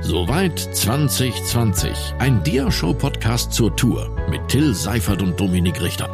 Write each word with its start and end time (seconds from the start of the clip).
Soweit 0.00 0.58
2020. 0.58 2.14
Ein 2.20 2.42
Diashow-Podcast 2.44 3.52
zur 3.52 3.74
Tour 3.74 4.08
mit 4.30 4.46
Till 4.46 4.72
Seifert 4.72 5.22
und 5.22 5.38
Dominik 5.38 5.82
Richter. 5.82 6.08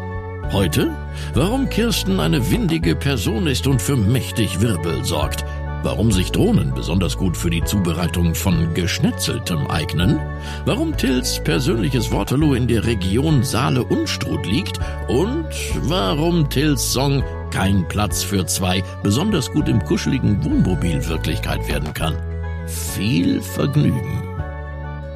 Heute, 0.52 0.96
warum 1.34 1.68
Kirsten 1.68 2.18
eine 2.18 2.50
windige 2.50 2.96
Person 2.96 3.46
ist 3.46 3.66
und 3.66 3.82
für 3.82 3.96
mächtig 3.96 4.62
Wirbel 4.62 5.04
sorgt. 5.04 5.44
Warum 5.82 6.12
sich 6.12 6.32
Drohnen 6.32 6.72
besonders 6.74 7.18
gut 7.18 7.36
für 7.36 7.50
die 7.50 7.62
Zubereitung 7.62 8.34
von 8.34 8.72
Geschnetzeltem 8.72 9.66
eignen. 9.66 10.18
Warum 10.64 10.96
Tills 10.96 11.44
persönliches 11.44 12.10
Waterloo 12.10 12.54
in 12.54 12.66
der 12.66 12.86
Region 12.86 13.44
Saale-Unstrut 13.44 14.46
liegt. 14.46 14.80
Und 15.08 15.46
warum 15.82 16.48
Tills 16.48 16.90
Song 16.90 17.22
Kein 17.50 17.86
Platz 17.86 18.22
für 18.22 18.46
zwei 18.46 18.82
besonders 19.02 19.52
gut 19.52 19.68
im 19.68 19.84
kuscheligen 19.84 20.42
Wohnmobil 20.42 21.06
Wirklichkeit 21.06 21.68
werden 21.68 21.92
kann. 21.92 22.33
Viel 22.66 23.42
Vergnügen. 23.42 24.22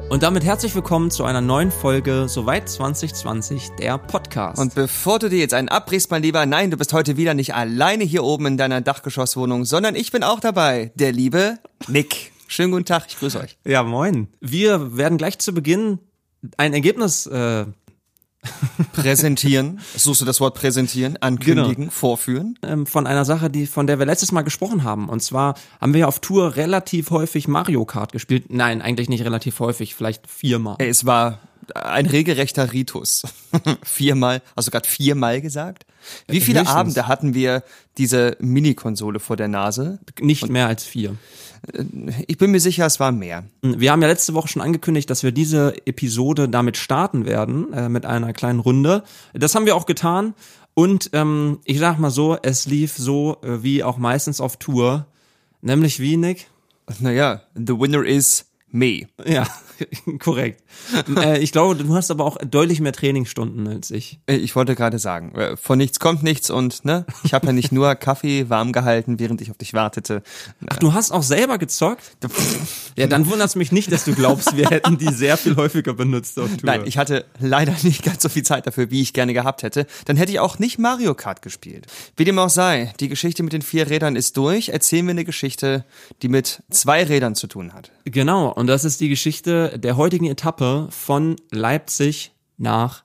Und 0.09 0.23
damit 0.23 0.43
herzlich 0.43 0.75
willkommen 0.75 1.09
zu 1.09 1.23
einer 1.23 1.41
neuen 1.41 1.71
Folge 1.71 2.27
Soweit 2.27 2.69
2020, 2.69 3.69
der 3.79 3.97
Podcast. 3.97 4.59
Und 4.59 4.75
bevor 4.75 5.19
du 5.19 5.29
dir 5.29 5.39
jetzt 5.39 5.53
einen 5.53 5.69
abbrichst, 5.69 6.11
mein 6.11 6.21
Lieber, 6.21 6.45
nein, 6.45 6.71
du 6.71 6.77
bist 6.77 6.93
heute 6.93 7.17
wieder 7.17 7.33
nicht 7.33 7.55
alleine 7.55 8.03
hier 8.03 8.23
oben 8.23 8.45
in 8.45 8.57
deiner 8.57 8.81
Dachgeschosswohnung, 8.81 9.65
sondern 9.65 9.95
ich 9.95 10.11
bin 10.11 10.23
auch 10.23 10.39
dabei, 10.39 10.91
der 10.95 11.11
liebe 11.11 11.57
Nick. 11.87 12.31
Schönen 12.47 12.71
guten 12.71 12.85
Tag, 12.85 13.05
ich 13.07 13.17
grüße 13.17 13.39
euch. 13.39 13.57
ja, 13.65 13.83
moin. 13.83 14.27
Wir 14.39 14.97
werden 14.97 15.17
gleich 15.17 15.39
zu 15.39 15.53
Beginn 15.53 15.99
ein 16.57 16.73
Ergebnis 16.73 17.25
äh, 17.25 17.65
Präsentieren, 18.93 19.79
suchst 19.95 20.21
du 20.21 20.25
das 20.25 20.39
Wort 20.39 20.55
präsentieren, 20.55 21.17
ankündigen, 21.17 21.75
Genau. 21.85 21.91
vorführen? 21.91 22.57
ähm, 22.63 22.85
von 22.85 23.07
einer 23.07 23.25
Sache, 23.25 23.49
die 23.49 23.67
von 23.67 23.87
der 23.87 23.99
wir 23.99 24.05
letztes 24.05 24.31
Mal 24.31 24.41
gesprochen 24.43 24.83
haben. 24.83 25.09
Und 25.09 25.21
zwar 25.21 25.55
haben 25.81 25.93
wir 25.93 26.07
auf 26.07 26.19
Tour 26.19 26.55
relativ 26.55 27.11
häufig 27.11 27.47
Mario 27.47 27.85
Kart 27.85 28.11
gespielt. 28.11 28.45
Nein, 28.49 28.81
eigentlich 28.81 29.09
nicht 29.09 29.23
relativ 29.23 29.59
häufig, 29.59 29.95
vielleicht 29.95 30.27
viermal. 30.27 30.75
Es 30.79 31.05
war 31.05 31.39
ein 31.75 32.05
regelrechter 32.05 32.71
Ritus. 32.73 33.23
viermal, 33.83 34.41
hast 34.55 34.67
du 34.67 34.71
gerade 34.71 34.87
viermal 34.87 35.41
gesagt? 35.41 35.85
Wie 36.27 36.41
viele 36.41 36.61
Höchstens. 36.61 36.77
Abende 36.77 37.07
hatten 37.07 37.33
wir 37.33 37.63
diese 37.97 38.37
Mini-Konsole 38.39 39.19
vor 39.19 39.37
der 39.37 39.47
Nase? 39.47 39.99
Nicht 40.19 40.49
mehr 40.49 40.67
als 40.67 40.83
vier. 40.83 41.15
Ich 42.27 42.37
bin 42.37 42.51
mir 42.51 42.59
sicher, 42.59 42.85
es 42.85 42.99
war 42.99 43.11
mehr. 43.11 43.43
Wir 43.61 43.91
haben 43.91 44.01
ja 44.01 44.07
letzte 44.07 44.33
Woche 44.33 44.47
schon 44.47 44.61
angekündigt, 44.61 45.09
dass 45.09 45.23
wir 45.23 45.31
diese 45.31 45.75
Episode 45.85 46.47
damit 46.47 46.77
starten 46.77 47.25
werden, 47.25 47.73
äh, 47.73 47.89
mit 47.89 48.05
einer 48.05 48.31
kleinen 48.33 48.59
Runde. 48.59 49.03
Das 49.33 49.55
haben 49.55 49.65
wir 49.65 49.75
auch 49.75 49.85
getan. 49.85 50.33
Und 50.73 51.09
ähm, 51.13 51.59
ich 51.65 51.79
sag 51.79 51.99
mal 51.99 52.11
so, 52.11 52.37
es 52.41 52.65
lief 52.65 52.95
so 52.95 53.37
äh, 53.43 53.61
wie 53.63 53.83
auch 53.83 53.97
meistens 53.97 54.39
auf 54.39 54.57
Tour. 54.57 55.07
Nämlich 55.61 55.99
wie, 55.99 56.15
Nick? 56.15 56.47
Naja, 56.99 57.41
the 57.53 57.77
winner 57.77 58.05
is 58.05 58.45
me. 58.71 59.07
Ja, 59.25 59.47
korrekt. 60.19 60.61
äh, 61.17 61.39
ich 61.39 61.51
glaube, 61.51 61.75
du 61.75 61.95
hast 61.95 62.11
aber 62.11 62.25
auch 62.25 62.37
deutlich 62.37 62.79
mehr 62.81 62.91
Trainingsstunden 62.93 63.67
als 63.67 63.91
ich. 63.91 64.19
Äh, 64.27 64.35
Ich 64.37 64.55
wollte 64.55 64.75
gerade 64.75 64.99
sagen, 64.99 65.33
äh, 65.35 65.57
von 65.57 65.77
nichts 65.77 65.99
kommt 65.99 66.23
nichts 66.23 66.49
und 66.49 66.85
ne, 66.85 67.05
ich 67.23 67.33
habe 67.33 67.47
ja 67.47 67.53
nicht 67.53 67.71
nur 67.71 67.95
Kaffee 67.95 68.49
warm 68.49 68.71
gehalten, 68.71 69.19
während 69.19 69.41
ich 69.41 69.51
auf 69.51 69.57
dich 69.57 69.73
wartete. 69.73 70.21
Ach, 70.67 70.77
du 70.77 70.93
hast 70.93 71.11
auch 71.11 71.23
selber 71.23 71.57
gezockt? 71.57 72.03
Ja, 72.95 73.07
dann 73.07 73.27
wundert 73.27 73.47
es 73.47 73.55
mich 73.55 73.71
nicht, 73.71 73.91
dass 73.93 74.03
du 74.03 74.13
glaubst, 74.13 74.57
wir 74.57 74.69
hätten 74.69 74.97
die 74.97 75.13
sehr 75.13 75.37
viel 75.37 75.55
häufiger 75.55 75.93
benutzt 75.93 76.37
auf 76.37 76.49
Tour. 76.49 76.59
Nein, 76.63 76.81
ich 76.85 76.97
hatte 76.97 77.23
leider 77.39 77.73
nicht 77.83 78.03
ganz 78.03 78.21
so 78.21 78.27
viel 78.27 78.43
Zeit 78.43 78.67
dafür, 78.67 78.91
wie 78.91 79.01
ich 79.01 79.13
gerne 79.13 79.33
gehabt 79.33 79.63
hätte. 79.63 79.87
Dann 80.03 80.17
hätte 80.17 80.33
ich 80.33 80.39
auch 80.41 80.59
nicht 80.59 80.79
Mario 80.79 81.13
Kart 81.15 81.41
gespielt. 81.41 81.87
Wie 82.17 82.25
dem 82.25 82.37
auch 82.39 82.49
sei, 82.49 82.93
die 82.99 83.07
Geschichte 83.07 83.41
mit 83.41 83.53
den 83.53 83.61
vier 83.61 83.89
Rädern 83.89 84.17
ist 84.17 84.35
durch. 84.35 84.69
Erzählen 84.69 85.05
wir 85.05 85.11
eine 85.11 85.23
Geschichte, 85.23 85.85
die 86.21 86.27
mit 86.27 86.61
zwei 86.71 87.03
Rädern 87.05 87.35
zu 87.35 87.47
tun 87.47 87.73
hat. 87.73 87.91
Genau, 88.11 88.51
und 88.51 88.67
das 88.67 88.85
ist 88.85 89.01
die 89.01 89.09
Geschichte 89.09 89.77
der 89.77 89.95
heutigen 89.95 90.25
Etappe 90.25 90.87
von 90.89 91.35
Leipzig 91.51 92.31
nach 92.57 93.03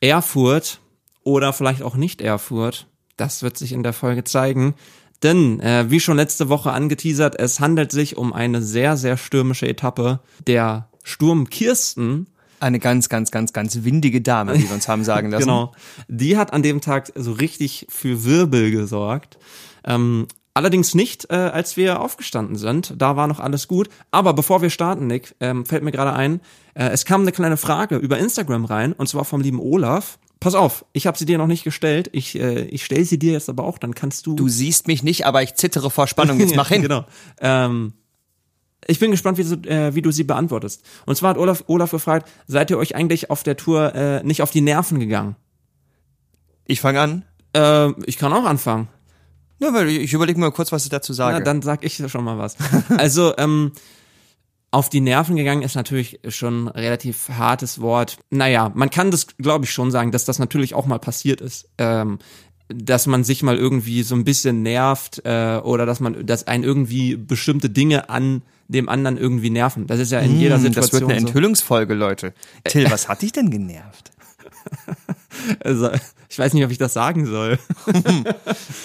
Erfurt 0.00 0.80
oder 1.22 1.52
vielleicht 1.52 1.82
auch 1.82 1.96
nicht 1.96 2.22
Erfurt. 2.22 2.86
Das 3.18 3.42
wird 3.42 3.58
sich 3.58 3.72
in 3.72 3.82
der 3.82 3.92
Folge 3.92 4.24
zeigen. 4.24 4.74
Denn, 5.22 5.60
äh, 5.60 5.90
wie 5.90 6.00
schon 6.00 6.16
letzte 6.16 6.48
Woche 6.48 6.70
angeteasert, 6.70 7.38
es 7.38 7.60
handelt 7.60 7.92
sich 7.92 8.16
um 8.16 8.32
eine 8.32 8.62
sehr, 8.62 8.96
sehr 8.96 9.16
stürmische 9.16 9.68
Etappe. 9.68 10.20
Der 10.46 10.88
Sturm 11.02 11.50
Kirsten, 11.50 12.28
Eine 12.60 12.78
ganz, 12.78 13.08
ganz, 13.08 13.30
ganz, 13.30 13.52
ganz 13.52 13.82
windige 13.82 14.20
Dame, 14.20 14.54
wie 14.56 14.68
wir 14.68 14.74
uns 14.74 14.88
haben 14.88 15.04
sagen 15.04 15.30
lassen. 15.32 15.44
genau, 15.44 15.72
die 16.08 16.36
hat 16.36 16.52
an 16.52 16.62
dem 16.62 16.80
Tag 16.80 17.12
so 17.16 17.32
richtig 17.32 17.86
für 17.90 18.24
Wirbel 18.24 18.70
gesorgt. 18.70 19.38
Ähm, 19.84 20.26
allerdings 20.58 20.96
nicht, 20.96 21.30
äh, 21.30 21.36
als 21.36 21.76
wir 21.76 22.00
aufgestanden 22.00 22.56
sind. 22.56 22.94
Da 22.98 23.14
war 23.14 23.28
noch 23.28 23.38
alles 23.38 23.68
gut. 23.68 23.88
Aber 24.10 24.34
bevor 24.34 24.60
wir 24.60 24.70
starten, 24.70 25.06
Nick, 25.06 25.36
ähm, 25.38 25.64
fällt 25.64 25.84
mir 25.84 25.92
gerade 25.92 26.12
ein, 26.12 26.40
äh, 26.74 26.88
es 26.88 27.04
kam 27.04 27.22
eine 27.22 27.30
kleine 27.30 27.56
Frage 27.56 27.96
über 27.96 28.18
Instagram 28.18 28.64
rein, 28.64 28.92
und 28.92 29.08
zwar 29.08 29.24
vom 29.24 29.40
lieben 29.40 29.60
Olaf. 29.60 30.18
Pass 30.40 30.56
auf, 30.56 30.84
ich 30.92 31.06
habe 31.06 31.16
sie 31.16 31.26
dir 31.26 31.38
noch 31.38 31.46
nicht 31.46 31.62
gestellt. 31.62 32.10
Ich, 32.12 32.38
äh, 32.38 32.62
ich 32.64 32.84
stelle 32.84 33.04
sie 33.04 33.20
dir 33.20 33.32
jetzt 33.32 33.48
aber 33.48 33.62
auch, 33.62 33.78
dann 33.78 33.94
kannst 33.94 34.26
du. 34.26 34.34
Du 34.34 34.48
siehst 34.48 34.88
mich 34.88 35.04
nicht, 35.04 35.26
aber 35.26 35.44
ich 35.44 35.54
zittere 35.54 35.90
vor 35.90 36.08
Spannung. 36.08 36.40
Jetzt 36.40 36.56
mach 36.56 36.68
hin. 36.68 36.82
genau. 36.82 37.04
Ähm, 37.40 37.92
ich 38.86 38.98
bin 38.98 39.12
gespannt, 39.12 39.38
wie 39.38 39.44
du, 39.44 39.68
äh, 39.68 39.94
wie 39.94 40.02
du 40.02 40.10
sie 40.10 40.24
beantwortest. 40.24 40.82
Und 41.06 41.14
zwar 41.16 41.30
hat 41.30 41.38
Olaf, 41.38 41.64
Olaf 41.68 41.92
gefragt, 41.92 42.28
seid 42.48 42.70
ihr 42.70 42.78
euch 42.78 42.96
eigentlich 42.96 43.30
auf 43.30 43.44
der 43.44 43.56
Tour 43.56 43.94
äh, 43.94 44.24
nicht 44.24 44.42
auf 44.42 44.50
die 44.50 44.60
Nerven 44.60 44.98
gegangen? 44.98 45.36
Ich 46.64 46.80
fange 46.80 47.00
an. 47.00 47.24
Äh, 47.54 47.90
ich 48.06 48.18
kann 48.18 48.32
auch 48.32 48.44
anfangen. 48.44 48.88
Ja, 49.60 49.74
weil 49.74 49.88
ich 49.88 50.12
überlege 50.12 50.38
mal 50.38 50.52
kurz, 50.52 50.70
was 50.72 50.84
ich 50.84 50.90
dazu 50.90 51.12
sage. 51.12 51.38
Na, 51.38 51.44
dann 51.44 51.62
sag 51.62 51.84
ich 51.84 51.96
schon 51.96 52.24
mal 52.24 52.38
was. 52.38 52.56
Also, 52.96 53.36
ähm, 53.38 53.72
auf 54.70 54.90
die 54.90 55.00
Nerven 55.00 55.36
gegangen 55.36 55.62
ist 55.62 55.74
natürlich 55.76 56.20
schon 56.28 56.66
ein 56.66 56.68
relativ 56.68 57.30
hartes 57.30 57.80
Wort. 57.80 58.18
Naja, 58.30 58.70
man 58.74 58.90
kann 58.90 59.10
das, 59.10 59.26
glaube 59.38 59.64
ich, 59.64 59.72
schon 59.72 59.90
sagen, 59.90 60.12
dass 60.12 60.26
das 60.26 60.38
natürlich 60.38 60.74
auch 60.74 60.86
mal 60.86 60.98
passiert 60.98 61.40
ist. 61.40 61.68
Ähm, 61.78 62.18
dass 62.68 63.06
man 63.06 63.24
sich 63.24 63.42
mal 63.42 63.56
irgendwie 63.56 64.02
so 64.02 64.14
ein 64.14 64.24
bisschen 64.24 64.62
nervt 64.62 65.22
äh, 65.24 65.56
oder 65.62 65.86
dass 65.86 66.00
man, 66.00 66.26
dass 66.26 66.46
einen 66.46 66.64
irgendwie 66.64 67.16
bestimmte 67.16 67.70
Dinge 67.70 68.10
an 68.10 68.42
dem 68.68 68.90
anderen 68.90 69.16
irgendwie 69.16 69.48
nerven. 69.48 69.86
Das 69.86 69.98
ist 70.00 70.12
ja 70.12 70.20
in 70.20 70.38
jeder 70.38 70.56
Hm, 70.56 70.64
Situation 70.64 71.00
das 71.00 71.08
wird 71.08 71.10
eine. 71.18 71.26
Enthüllungsfolge, 71.26 71.94
Leute. 71.94 72.34
Till, 72.64 72.90
was 72.90 73.08
hat 73.08 73.22
dich 73.22 73.32
denn 73.32 73.48
genervt? 73.50 74.12
Also, 75.60 75.90
ich 76.28 76.38
weiß 76.38 76.52
nicht, 76.54 76.64
ob 76.64 76.70
ich 76.70 76.78
das 76.78 76.92
sagen 76.92 77.26
soll. 77.26 77.58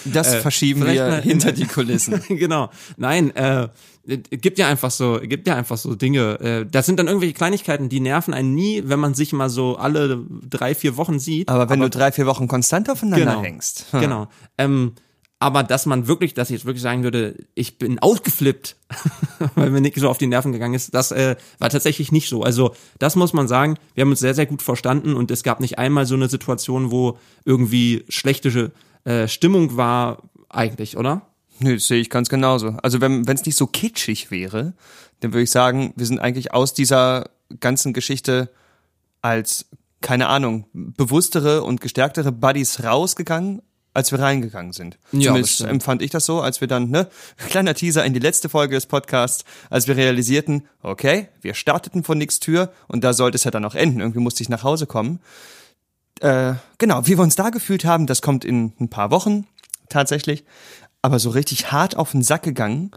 Das 0.05 0.35
verschieben 0.35 0.81
vielleicht 0.81 0.99
wir 0.99 1.07
mal 1.07 1.21
hinter 1.21 1.51
die 1.51 1.65
Kulissen. 1.65 2.21
genau. 2.27 2.69
Nein, 2.97 3.35
äh, 3.35 3.67
es 4.05 4.41
gibt 4.41 4.57
ja 4.59 4.67
einfach 4.67 4.91
so, 4.91 5.19
gibt 5.21 5.47
ja 5.47 5.55
einfach 5.55 5.77
so 5.77 5.95
Dinge. 5.95 6.39
Äh, 6.39 6.65
das 6.69 6.85
sind 6.85 6.99
dann 6.99 7.07
irgendwelche 7.07 7.33
Kleinigkeiten, 7.33 7.89
die 7.89 7.99
nerven 7.99 8.33
einen 8.33 8.53
nie, 8.53 8.83
wenn 8.85 8.99
man 8.99 9.13
sich 9.13 9.33
mal 9.33 9.49
so 9.49 9.77
alle 9.77 10.25
drei, 10.49 10.75
vier 10.75 10.97
Wochen 10.97 11.19
sieht. 11.19 11.49
Aber 11.49 11.69
wenn 11.69 11.79
du 11.79 11.89
drei, 11.89 12.11
vier 12.11 12.25
Wochen 12.25 12.47
konstant 12.47 12.89
aufeinander 12.89 13.25
Genau. 13.25 13.43
hängst. 13.43 13.85
Genau. 13.91 14.27
Ähm, 14.57 14.93
aber 15.43 15.61
dass 15.61 15.85
man 15.85 16.07
wirklich, 16.07 16.33
dass 16.33 16.49
ich 16.49 16.53
jetzt 16.53 16.65
wirklich 16.65 16.81
sagen 16.81 17.03
würde, 17.03 17.35
ich 17.53 17.77
bin 17.77 17.99
ausgeflippt, 17.99 18.77
weil 19.55 19.71
mir 19.71 19.81
Nick 19.81 19.97
so 19.97 20.07
auf 20.07 20.17
die 20.17 20.25
Nerven 20.25 20.53
gegangen 20.53 20.73
ist, 20.73 20.93
das 20.93 21.11
äh, 21.11 21.35
war 21.59 21.69
tatsächlich 21.69 22.13
nicht 22.13 22.29
so. 22.29 22.43
Also 22.43 22.73
das 22.97 23.17
muss 23.17 23.33
man 23.33 23.49
sagen, 23.49 23.75
wir 23.93 24.03
haben 24.03 24.09
uns 24.09 24.21
sehr, 24.21 24.35
sehr 24.35 24.45
gut 24.45 24.61
verstanden 24.61 25.13
und 25.13 25.31
es 25.31 25.43
gab 25.43 25.59
nicht 25.59 25.77
einmal 25.77 26.05
so 26.05 26.15
eine 26.15 26.29
Situation, 26.29 26.91
wo 26.91 27.17
irgendwie 27.43 28.05
schlechte 28.07 28.71
äh, 29.03 29.27
Stimmung 29.27 29.75
war, 29.75 30.23
eigentlich, 30.47 30.95
oder? 30.95 31.23
Nö, 31.59 31.73
das 31.73 31.87
sehe 31.87 31.99
ich 31.99 32.09
ganz 32.09 32.29
genauso. 32.29 32.77
Also 32.81 33.01
wenn 33.01 33.27
es 33.27 33.45
nicht 33.45 33.57
so 33.57 33.67
kitschig 33.67 34.31
wäre, 34.31 34.71
dann 35.19 35.33
würde 35.33 35.43
ich 35.43 35.51
sagen, 35.51 35.91
wir 35.97 36.05
sind 36.05 36.19
eigentlich 36.19 36.53
aus 36.53 36.73
dieser 36.73 37.29
ganzen 37.59 37.91
Geschichte 37.91 38.49
als, 39.21 39.65
keine 39.99 40.27
Ahnung, 40.27 40.67
bewusstere 40.71 41.63
und 41.63 41.81
gestärktere 41.81 42.31
Buddies 42.31 42.81
rausgegangen, 42.81 43.61
als 43.93 44.11
wir 44.11 44.19
reingegangen 44.19 44.73
sind. 44.73 44.97
Ja, 45.11 45.27
Zumindest 45.27 45.61
empfand 45.61 46.01
ich 46.01 46.11
das 46.11 46.25
so, 46.25 46.41
als 46.41 46.61
wir 46.61 46.67
dann, 46.67 46.89
ne, 46.89 47.07
kleiner 47.49 47.73
Teaser 47.73 48.03
in 48.05 48.13
die 48.13 48.19
letzte 48.19 48.49
Folge 48.49 48.75
des 48.75 48.85
Podcasts, 48.85 49.45
als 49.69 49.87
wir 49.87 49.95
realisierten, 49.95 50.67
okay, 50.81 51.27
wir 51.41 51.53
starteten 51.53 52.03
von 52.03 52.17
nix 52.17 52.39
Tür 52.39 52.71
und 52.87 53.03
da 53.03 53.13
sollte 53.13 53.35
es 53.35 53.43
ja 53.43 53.51
dann 53.51 53.65
auch 53.65 53.75
enden. 53.75 53.99
Irgendwie 53.99 54.19
musste 54.19 54.41
ich 54.41 54.49
nach 54.49 54.63
Hause 54.63 54.87
kommen. 54.87 55.19
Äh, 56.19 56.53
genau, 56.77 57.05
wie 57.05 57.17
wir 57.17 57.23
uns 57.23 57.35
da 57.35 57.49
gefühlt 57.49 57.85
haben, 57.85 58.07
das 58.07 58.21
kommt 58.21 58.45
in 58.45 58.73
ein 58.79 58.89
paar 58.89 59.11
Wochen 59.11 59.45
tatsächlich. 59.89 60.43
Aber 61.01 61.19
so 61.19 61.29
richtig 61.29 61.71
hart 61.71 61.97
auf 61.97 62.11
den 62.11 62.23
Sack 62.23 62.43
gegangen 62.43 62.91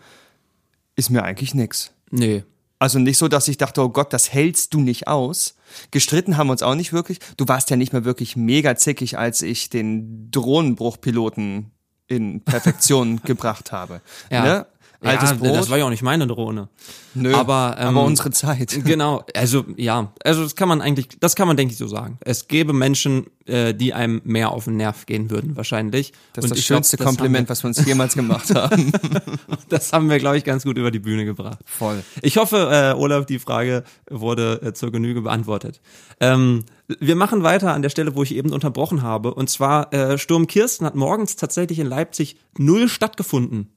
ist 0.94 1.10
mir 1.10 1.25
eigentlich 1.25 1.54
nix. 1.54 1.93
Nee. 2.10 2.44
Also 2.78 2.99
nicht 2.99 3.17
so, 3.17 3.28
dass 3.28 3.49
ich 3.49 3.56
dachte, 3.56 3.82
oh 3.82 3.88
Gott, 3.88 4.12
das 4.12 4.32
hältst 4.32 4.75
du 4.75 4.81
nicht 4.81 5.08
aus. 5.08 5.56
Gestritten 5.90 6.37
haben 6.37 6.49
wir 6.49 6.52
uns 6.52 6.62
auch 6.62 6.75
nicht 6.75 6.93
wirklich. 6.93 7.20
Du 7.37 7.49
warst 7.49 7.70
ja 7.70 7.76
nicht 7.76 7.93
mehr 7.93 8.05
wirklich 8.05 8.37
mega 8.37 8.76
zickig, 8.76 9.19
als 9.19 9.43
ich 9.43 9.70
den 9.70 10.31
Drohnenbruchpiloten 10.31 11.70
in 12.06 12.43
Perfektion 12.43 13.23
gebracht 13.25 13.73
habe. 13.73 14.02
Ja. 14.31 14.43
Ne? 14.43 14.67
Altes 15.00 15.31
ja, 15.31 15.37
Brot. 15.37 15.54
das 15.56 15.70
war 15.70 15.78
ja 15.78 15.84
auch 15.84 15.90
nicht 15.90 16.02
meine 16.02 16.26
Drohne. 16.26 16.69
Nö, 17.14 17.34
aber, 17.34 17.76
ähm, 17.78 17.88
aber 17.88 18.04
unsere 18.04 18.31
Zeit. 18.31 18.78
Genau, 18.87 19.25
also 19.34 19.64
ja, 19.76 20.12
also 20.22 20.43
das 20.43 20.54
kann 20.54 20.69
man 20.69 20.81
eigentlich, 20.81 21.08
das 21.19 21.34
kann 21.34 21.48
man 21.48 21.56
denke 21.56 21.72
ich 21.72 21.78
so 21.78 21.88
sagen. 21.88 22.19
Es 22.20 22.46
gäbe 22.46 22.72
Menschen, 22.72 23.26
äh, 23.46 23.75
die 23.75 23.94
einem 23.94 24.20
mehr 24.25 24.52
auf 24.52 24.64
den 24.64 24.76
Nerv 24.76 25.06
gehen 25.06 25.31
würden 25.31 25.56
wahrscheinlich. 25.56 26.12
Das 26.32 26.44
ist 26.44 26.50
Und 26.50 26.58
das 26.58 26.66
glaub, 26.66 26.76
schönste 26.78 26.96
das 26.96 27.06
haben 27.06 27.16
Kompliment, 27.16 27.48
was 27.48 27.64
wir 27.64 27.69
uns 27.69 27.84
jemals 27.84 28.14
gemacht 28.14 28.54
haben. 28.54 28.93
Wir, 28.93 29.22
das 29.69 29.93
haben 29.93 30.08
wir, 30.08 30.19
glaube 30.19 30.38
ich, 30.38 30.44
ganz 30.44 30.64
gut 30.64 30.78
über 30.78 30.90
die 30.90 30.98
Bühne 30.98 31.25
gebracht. 31.25 31.58
Voll. 31.64 32.02
Ich 32.22 32.37
hoffe, 32.37 32.69
äh, 32.70 32.98
Olaf, 32.98 33.26
die 33.26 33.38
Frage 33.38 33.84
wurde 34.10 34.60
äh, 34.62 34.72
zur 34.72 34.93
Genüge 34.93 35.22
beantwortet. 35.22 35.81
Ähm, 36.20 36.64
wir 37.00 37.16
machen 37.16 37.43
weiter 37.43 37.75
an 37.75 37.82
der 37.82 37.90
Stelle, 37.90 38.14
wo 38.14 38.22
ich 38.22 38.34
eben 38.34 38.52
unterbrochen 38.52 39.02
habe. 39.02 39.34
Und 39.34 39.50
zwar, 39.50 39.93
äh, 39.93 40.19
Sturm 40.19 40.46
Kirsten 40.46 40.87
hat 40.87 40.94
morgens 40.94 41.37
tatsächlich 41.37 41.78
in 41.78 41.87
Leipzig 41.87 42.37
null 42.56 42.88
stattgefunden. 42.88 43.75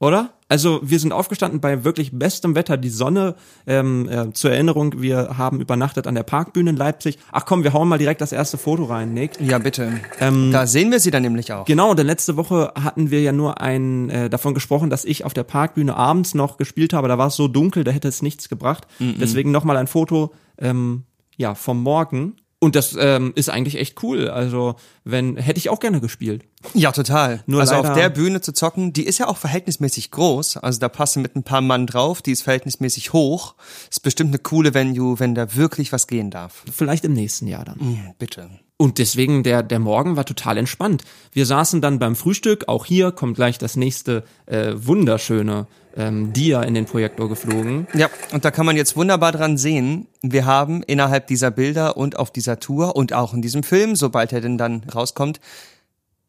Oder? 0.00 0.30
Also 0.48 0.80
wir 0.82 0.98
sind 0.98 1.12
aufgestanden 1.12 1.60
bei 1.60 1.84
wirklich 1.84 2.10
bestem 2.18 2.54
Wetter, 2.54 2.78
die 2.78 2.88
Sonne, 2.88 3.36
ähm, 3.66 4.08
äh, 4.08 4.32
zur 4.32 4.50
Erinnerung, 4.50 5.00
wir 5.02 5.36
haben 5.36 5.60
übernachtet 5.60 6.06
an 6.06 6.14
der 6.14 6.22
Parkbühne 6.22 6.70
in 6.70 6.76
Leipzig. 6.76 7.18
Ach 7.30 7.44
komm, 7.44 7.64
wir 7.64 7.74
hauen 7.74 7.86
mal 7.86 7.98
direkt 7.98 8.22
das 8.22 8.32
erste 8.32 8.56
Foto 8.56 8.84
rein, 8.84 9.12
Nick. 9.12 9.38
Ja, 9.40 9.58
bitte. 9.58 10.00
Ähm, 10.18 10.50
da 10.52 10.66
sehen 10.66 10.90
wir 10.90 11.00
sie 11.00 11.10
dann 11.10 11.22
nämlich 11.22 11.52
auch. 11.52 11.66
Genau, 11.66 11.92
denn 11.92 12.06
letzte 12.06 12.38
Woche 12.38 12.72
hatten 12.82 13.10
wir 13.10 13.20
ja 13.20 13.32
nur 13.32 13.60
ein, 13.60 14.08
äh, 14.08 14.30
davon 14.30 14.54
gesprochen, 14.54 14.88
dass 14.88 15.04
ich 15.04 15.26
auf 15.26 15.34
der 15.34 15.44
Parkbühne 15.44 15.94
abends 15.94 16.32
noch 16.32 16.56
gespielt 16.56 16.94
habe. 16.94 17.06
Da 17.08 17.18
war 17.18 17.26
es 17.26 17.36
so 17.36 17.46
dunkel, 17.46 17.84
da 17.84 17.90
hätte 17.90 18.08
es 18.08 18.22
nichts 18.22 18.48
gebracht. 18.48 18.86
Deswegen 18.98 19.50
nochmal 19.50 19.76
ein 19.76 19.86
Foto 19.86 20.32
ähm, 20.58 21.04
ja, 21.36 21.54
vom 21.54 21.82
Morgen. 21.82 22.36
Und 22.62 22.76
das 22.76 22.94
ähm, 22.98 23.32
ist 23.36 23.48
eigentlich 23.48 23.76
echt 23.76 24.02
cool. 24.02 24.28
Also, 24.28 24.76
wenn, 25.02 25.38
hätte 25.38 25.58
ich 25.58 25.70
auch 25.70 25.80
gerne 25.80 26.00
gespielt. 26.00 26.44
Ja, 26.74 26.92
total. 26.92 27.42
Nur 27.46 27.62
also 27.62 27.74
auf 27.76 27.94
der 27.94 28.10
Bühne 28.10 28.42
zu 28.42 28.52
zocken, 28.52 28.92
die 28.92 29.06
ist 29.06 29.16
ja 29.16 29.28
auch 29.28 29.38
verhältnismäßig 29.38 30.10
groß. 30.10 30.58
Also 30.58 30.78
da 30.78 30.90
passen 30.90 31.22
mit 31.22 31.36
ein 31.36 31.42
paar 31.42 31.62
Mann 31.62 31.86
drauf, 31.86 32.20
die 32.20 32.32
ist 32.32 32.42
verhältnismäßig 32.42 33.14
hoch. 33.14 33.54
Ist 33.90 34.02
bestimmt 34.02 34.30
eine 34.30 34.40
coole 34.40 34.74
Venue, 34.74 35.18
wenn 35.18 35.34
da 35.34 35.56
wirklich 35.56 35.90
was 35.90 36.06
gehen 36.06 36.30
darf. 36.30 36.62
Vielleicht 36.70 37.06
im 37.06 37.14
nächsten 37.14 37.46
Jahr 37.46 37.64
dann. 37.64 37.80
Hm, 37.80 38.14
bitte. 38.18 38.50
Und 38.80 38.96
deswegen, 38.96 39.42
der, 39.42 39.62
der 39.62 39.78
Morgen 39.78 40.16
war 40.16 40.24
total 40.24 40.56
entspannt. 40.56 41.04
Wir 41.32 41.44
saßen 41.44 41.82
dann 41.82 41.98
beim 41.98 42.16
Frühstück, 42.16 42.66
auch 42.66 42.86
hier 42.86 43.12
kommt 43.12 43.36
gleich 43.36 43.58
das 43.58 43.76
nächste 43.76 44.24
äh, 44.46 44.72
wunderschöne 44.74 45.66
ähm, 45.98 46.32
Dia 46.32 46.62
in 46.62 46.72
den 46.72 46.86
Projektor 46.86 47.28
geflogen. 47.28 47.86
Ja, 47.92 48.08
und 48.32 48.46
da 48.46 48.50
kann 48.50 48.64
man 48.64 48.78
jetzt 48.78 48.96
wunderbar 48.96 49.32
dran 49.32 49.58
sehen, 49.58 50.06
wir 50.22 50.46
haben 50.46 50.82
innerhalb 50.82 51.26
dieser 51.26 51.50
Bilder 51.50 51.98
und 51.98 52.18
auf 52.18 52.30
dieser 52.30 52.58
Tour 52.58 52.96
und 52.96 53.12
auch 53.12 53.34
in 53.34 53.42
diesem 53.42 53.64
Film, 53.64 53.96
sobald 53.96 54.32
er 54.32 54.40
denn 54.40 54.56
dann 54.56 54.84
rauskommt, 54.84 55.40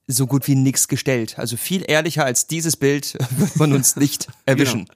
so 0.07 0.27
gut 0.27 0.45
wie 0.49 0.55
nichts 0.55 0.89
gestellt. 0.89 1.39
Also 1.39 1.55
viel 1.55 1.85
ehrlicher 1.87 2.25
als 2.25 2.47
dieses 2.47 2.75
Bild 2.75 3.13
wird 3.37 3.55
man 3.55 3.71
uns 3.71 3.95
nicht 3.95 4.27
erwischen. 4.45 4.87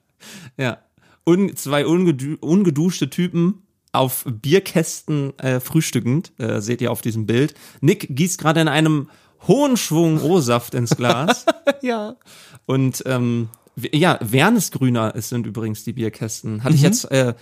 Ja. 0.58 0.76
Und 1.24 1.58
zwei 1.58 1.86
ungeduschte 1.86 3.08
Typen 3.08 3.65
auf 3.96 4.24
Bierkästen 4.28 5.38
äh, 5.38 5.60
frühstückend, 5.60 6.32
äh, 6.38 6.60
seht 6.60 6.80
ihr 6.80 6.92
auf 6.92 7.02
diesem 7.02 7.26
Bild. 7.26 7.54
Nick 7.80 8.14
gießt 8.14 8.38
gerade 8.38 8.60
in 8.60 8.68
einem 8.68 9.08
hohen 9.46 9.76
Schwung 9.76 10.20
O-Saft 10.22 10.74
ins 10.74 10.96
Glas. 10.96 11.46
Ja. 11.82 12.16
Und 12.64 13.02
ähm, 13.06 13.48
ja, 13.92 14.18
Wernesgrüner 14.20 15.14
es 15.14 15.28
sind 15.28 15.46
übrigens 15.46 15.84
die 15.84 15.92
Bierkästen. 15.92 16.64
Hatte 16.64 16.74
ich 16.74 16.82
jetzt, 16.82 17.10
äh, 17.10 17.34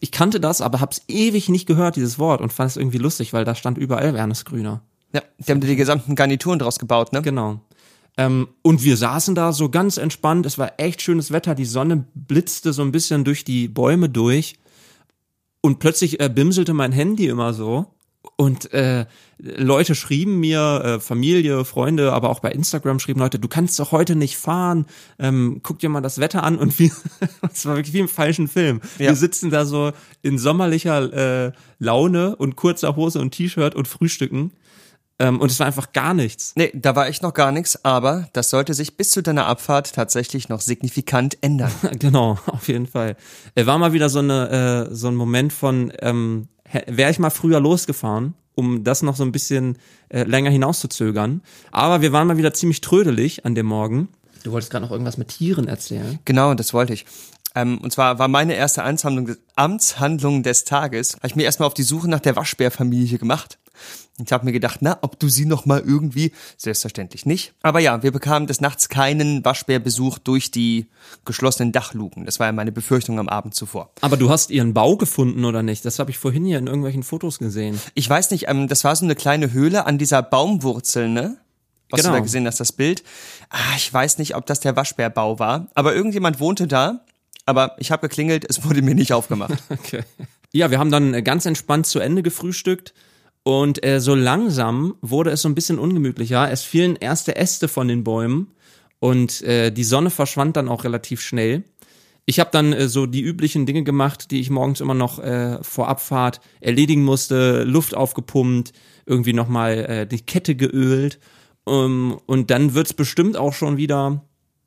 ich 0.00 0.12
kannte 0.12 0.38
das, 0.38 0.60
aber 0.60 0.80
hab's 0.80 1.02
ewig 1.08 1.48
nicht 1.48 1.66
gehört, 1.66 1.96
dieses 1.96 2.18
Wort, 2.18 2.40
und 2.40 2.52
fand 2.52 2.70
es 2.70 2.76
irgendwie 2.76 2.98
lustig, 2.98 3.32
weil 3.32 3.44
da 3.44 3.54
stand 3.54 3.78
überall 3.78 4.12
Wernesgrüner. 4.12 4.82
Ja, 5.12 5.22
die 5.38 5.50
haben 5.50 5.60
die 5.60 5.76
gesamten 5.76 6.14
Garnituren 6.14 6.58
draus 6.58 6.78
gebaut, 6.78 7.12
ne? 7.12 7.22
Genau. 7.22 7.60
Ähm, 8.16 8.48
und 8.62 8.84
wir 8.84 8.96
saßen 8.96 9.34
da 9.34 9.52
so 9.52 9.70
ganz 9.70 9.96
entspannt. 9.96 10.46
Es 10.46 10.58
war 10.58 10.74
echt 10.78 11.02
schönes 11.02 11.32
Wetter. 11.32 11.54
Die 11.54 11.64
Sonne 11.64 12.04
blitzte 12.14 12.72
so 12.72 12.82
ein 12.82 12.92
bisschen 12.92 13.24
durch 13.24 13.44
die 13.44 13.68
Bäume 13.68 14.08
durch. 14.08 14.56
Und 15.60 15.78
plötzlich 15.78 16.20
äh, 16.20 16.28
bimselte 16.28 16.72
mein 16.72 16.92
Handy 16.92 17.26
immer 17.26 17.52
so. 17.52 17.86
Und 18.36 18.72
äh, 18.72 19.06
Leute 19.38 19.94
schrieben 19.94 20.40
mir, 20.40 20.82
äh, 20.84 21.00
Familie, 21.00 21.64
Freunde, 21.64 22.12
aber 22.12 22.28
auch 22.28 22.40
bei 22.40 22.50
Instagram 22.50 22.98
schrieben 22.98 23.20
Leute, 23.20 23.38
du 23.38 23.48
kannst 23.48 23.78
doch 23.78 23.92
heute 23.92 24.14
nicht 24.14 24.36
fahren, 24.36 24.86
ähm, 25.18 25.60
guck 25.62 25.78
dir 25.78 25.88
mal 25.88 26.02
das 26.02 26.20
Wetter 26.20 26.42
an 26.42 26.58
und 26.58 26.78
wie, 26.78 26.92
es 27.50 27.64
war 27.66 27.76
wirklich 27.76 27.94
wie 27.94 28.00
im 28.00 28.08
falschen 28.08 28.48
Film. 28.48 28.80
Ja. 28.98 29.06
Wir 29.06 29.14
sitzen 29.14 29.50
da 29.50 29.64
so 29.64 29.92
in 30.22 30.38
sommerlicher 30.38 31.46
äh, 31.46 31.52
Laune 31.78 32.36
und 32.36 32.56
kurzer 32.56 32.96
Hose 32.96 33.20
und 33.20 33.30
T-Shirt 33.30 33.74
und 33.74 33.88
frühstücken 33.88 34.52
ähm, 35.20 35.38
und 35.38 35.50
es 35.50 35.60
war 35.60 35.66
einfach 35.66 35.92
gar 35.92 36.14
nichts. 36.14 36.54
Nee, 36.56 36.72
da 36.74 36.96
war 36.96 37.06
echt 37.06 37.22
noch 37.22 37.34
gar 37.34 37.52
nichts, 37.52 37.84
aber 37.84 38.28
das 38.32 38.48
sollte 38.48 38.72
sich 38.72 38.96
bis 38.96 39.10
zu 39.10 39.22
deiner 39.22 39.46
Abfahrt 39.46 39.94
tatsächlich 39.94 40.48
noch 40.48 40.60
signifikant 40.60 41.38
ändern. 41.42 41.70
Genau, 42.00 42.38
auf 42.46 42.68
jeden 42.68 42.86
Fall. 42.86 43.16
Äh, 43.54 43.66
War 43.66 43.76
mal 43.76 43.92
wieder 43.92 44.08
so 44.08 44.20
eine 44.20 44.88
äh, 44.90 44.94
so 44.94 45.08
ein 45.08 45.14
Moment 45.14 45.52
von 45.52 45.92
ähm, 46.00 46.48
wäre 46.86 47.10
ich 47.10 47.18
mal 47.18 47.30
früher 47.30 47.60
losgefahren, 47.60 48.34
um 48.54 48.84
das 48.84 49.02
noch 49.02 49.16
so 49.16 49.24
ein 49.24 49.32
bisschen 49.32 49.76
äh, 50.08 50.22
länger 50.22 50.50
hinauszuzögern. 50.50 51.42
Aber 51.70 52.00
wir 52.00 52.12
waren 52.12 52.26
mal 52.26 52.38
wieder 52.38 52.54
ziemlich 52.54 52.80
trödelig 52.80 53.44
an 53.44 53.54
dem 53.54 53.66
Morgen. 53.66 54.08
Du 54.44 54.52
wolltest 54.52 54.70
gerade 54.70 54.86
noch 54.86 54.92
irgendwas 54.92 55.18
mit 55.18 55.28
Tieren 55.28 55.68
erzählen. 55.68 56.18
Genau, 56.24 56.54
das 56.54 56.72
wollte 56.72 56.94
ich. 56.94 57.04
Ähm, 57.54 57.78
und 57.78 57.92
zwar 57.92 58.18
war 58.18 58.28
meine 58.28 58.54
erste 58.54 58.84
Amtshandlung 58.84 59.26
des, 59.26 59.38
Amtshandlung 59.56 60.42
des 60.42 60.64
Tages, 60.64 61.16
habe 61.16 61.26
ich 61.26 61.36
mir 61.36 61.42
erstmal 61.42 61.66
auf 61.66 61.74
die 61.74 61.82
Suche 61.82 62.08
nach 62.08 62.20
der 62.20 62.36
Waschbärfamilie 62.36 63.18
gemacht. 63.18 63.58
Ich 64.24 64.32
habe 64.32 64.44
mir 64.44 64.52
gedacht, 64.52 64.78
na, 64.82 64.98
ob 65.00 65.18
du 65.18 65.28
sie 65.28 65.46
noch 65.46 65.64
mal 65.66 65.80
irgendwie, 65.80 66.32
selbstverständlich 66.58 67.24
nicht. 67.26 67.54
Aber 67.62 67.80
ja, 67.80 68.02
wir 68.02 68.12
bekamen 68.12 68.46
des 68.46 68.60
Nachts 68.60 68.88
keinen 68.88 69.44
Waschbärbesuch 69.44 70.18
durch 70.18 70.50
die 70.50 70.88
geschlossenen 71.24 71.72
Dachluken. 71.72 72.26
Das 72.26 72.38
war 72.38 72.46
ja 72.46 72.52
meine 72.52 72.72
Befürchtung 72.72 73.18
am 73.18 73.28
Abend 73.28 73.54
zuvor. 73.54 73.90
Aber 74.02 74.16
du 74.16 74.28
hast 74.28 74.50
ihren 74.50 74.74
Bau 74.74 74.96
gefunden 74.96 75.44
oder 75.44 75.62
nicht? 75.62 75.84
Das 75.84 75.98
habe 75.98 76.10
ich 76.10 76.18
vorhin 76.18 76.44
hier 76.44 76.58
in 76.58 76.66
irgendwelchen 76.66 77.02
Fotos 77.02 77.38
gesehen. 77.38 77.80
Ich 77.94 78.08
weiß 78.10 78.30
nicht, 78.30 78.48
ähm, 78.48 78.68
das 78.68 78.84
war 78.84 78.94
so 78.94 79.04
eine 79.04 79.14
kleine 79.14 79.52
Höhle 79.52 79.86
an 79.86 79.96
dieser 79.96 80.22
Baumwurzel, 80.22 81.08
ne? 81.08 81.38
Was 81.90 82.02
Genau. 82.02 82.12
du 82.12 82.18
da 82.18 82.22
gesehen 82.22 82.46
hast, 82.46 82.60
das 82.60 82.72
Bild. 82.72 83.02
Ah, 83.48 83.74
ich 83.76 83.92
weiß 83.92 84.18
nicht, 84.18 84.36
ob 84.36 84.46
das 84.46 84.60
der 84.60 84.76
Waschbärbau 84.76 85.38
war, 85.38 85.68
aber 85.74 85.94
irgendjemand 85.94 86.38
wohnte 86.40 86.66
da. 86.68 87.04
Aber 87.46 87.74
ich 87.78 87.90
habe 87.90 88.06
geklingelt, 88.06 88.44
es 88.48 88.64
wurde 88.64 88.82
mir 88.82 88.94
nicht 88.94 89.12
aufgemacht. 89.12 89.54
Okay. 89.70 90.02
Ja, 90.52 90.70
wir 90.70 90.78
haben 90.80 90.90
dann 90.90 91.14
äh, 91.14 91.22
ganz 91.22 91.46
entspannt 91.46 91.86
zu 91.86 92.00
Ende 92.00 92.22
gefrühstückt 92.22 92.92
und 93.42 93.84
äh, 93.84 94.00
so 94.00 94.14
langsam 94.14 94.94
wurde 95.00 95.30
es 95.30 95.42
so 95.42 95.48
ein 95.48 95.54
bisschen 95.54 95.78
ungemütlicher. 95.78 96.50
Es 96.50 96.62
fielen 96.62 96.96
erste 96.96 97.36
Äste 97.36 97.68
von 97.68 97.88
den 97.88 98.04
Bäumen 98.04 98.48
und 98.98 99.42
äh, 99.42 99.70
die 99.70 99.84
Sonne 99.84 100.10
verschwand 100.10 100.56
dann 100.56 100.68
auch 100.68 100.84
relativ 100.84 101.20
schnell. 101.20 101.64
Ich 102.26 102.38
habe 102.38 102.50
dann 102.52 102.72
äh, 102.72 102.88
so 102.88 103.06
die 103.06 103.22
üblichen 103.22 103.66
Dinge 103.66 103.82
gemacht, 103.82 104.30
die 104.30 104.40
ich 104.40 104.50
morgens 104.50 104.80
immer 104.80 104.94
noch 104.94 105.18
äh, 105.18 105.62
vor 105.62 105.88
Abfahrt 105.88 106.40
erledigen 106.60 107.02
musste, 107.02 107.64
Luft 107.64 107.96
aufgepumpt, 107.96 108.72
irgendwie 109.06 109.32
nochmal 109.32 109.78
äh, 109.78 110.06
die 110.06 110.20
Kette 110.20 110.54
geölt 110.54 111.18
um, 111.64 112.18
und 112.26 112.50
dann 112.50 112.74
wird's 112.74 112.94
bestimmt 112.94 113.36
auch 113.36 113.52
schon 113.52 113.76
wieder, 113.76 114.24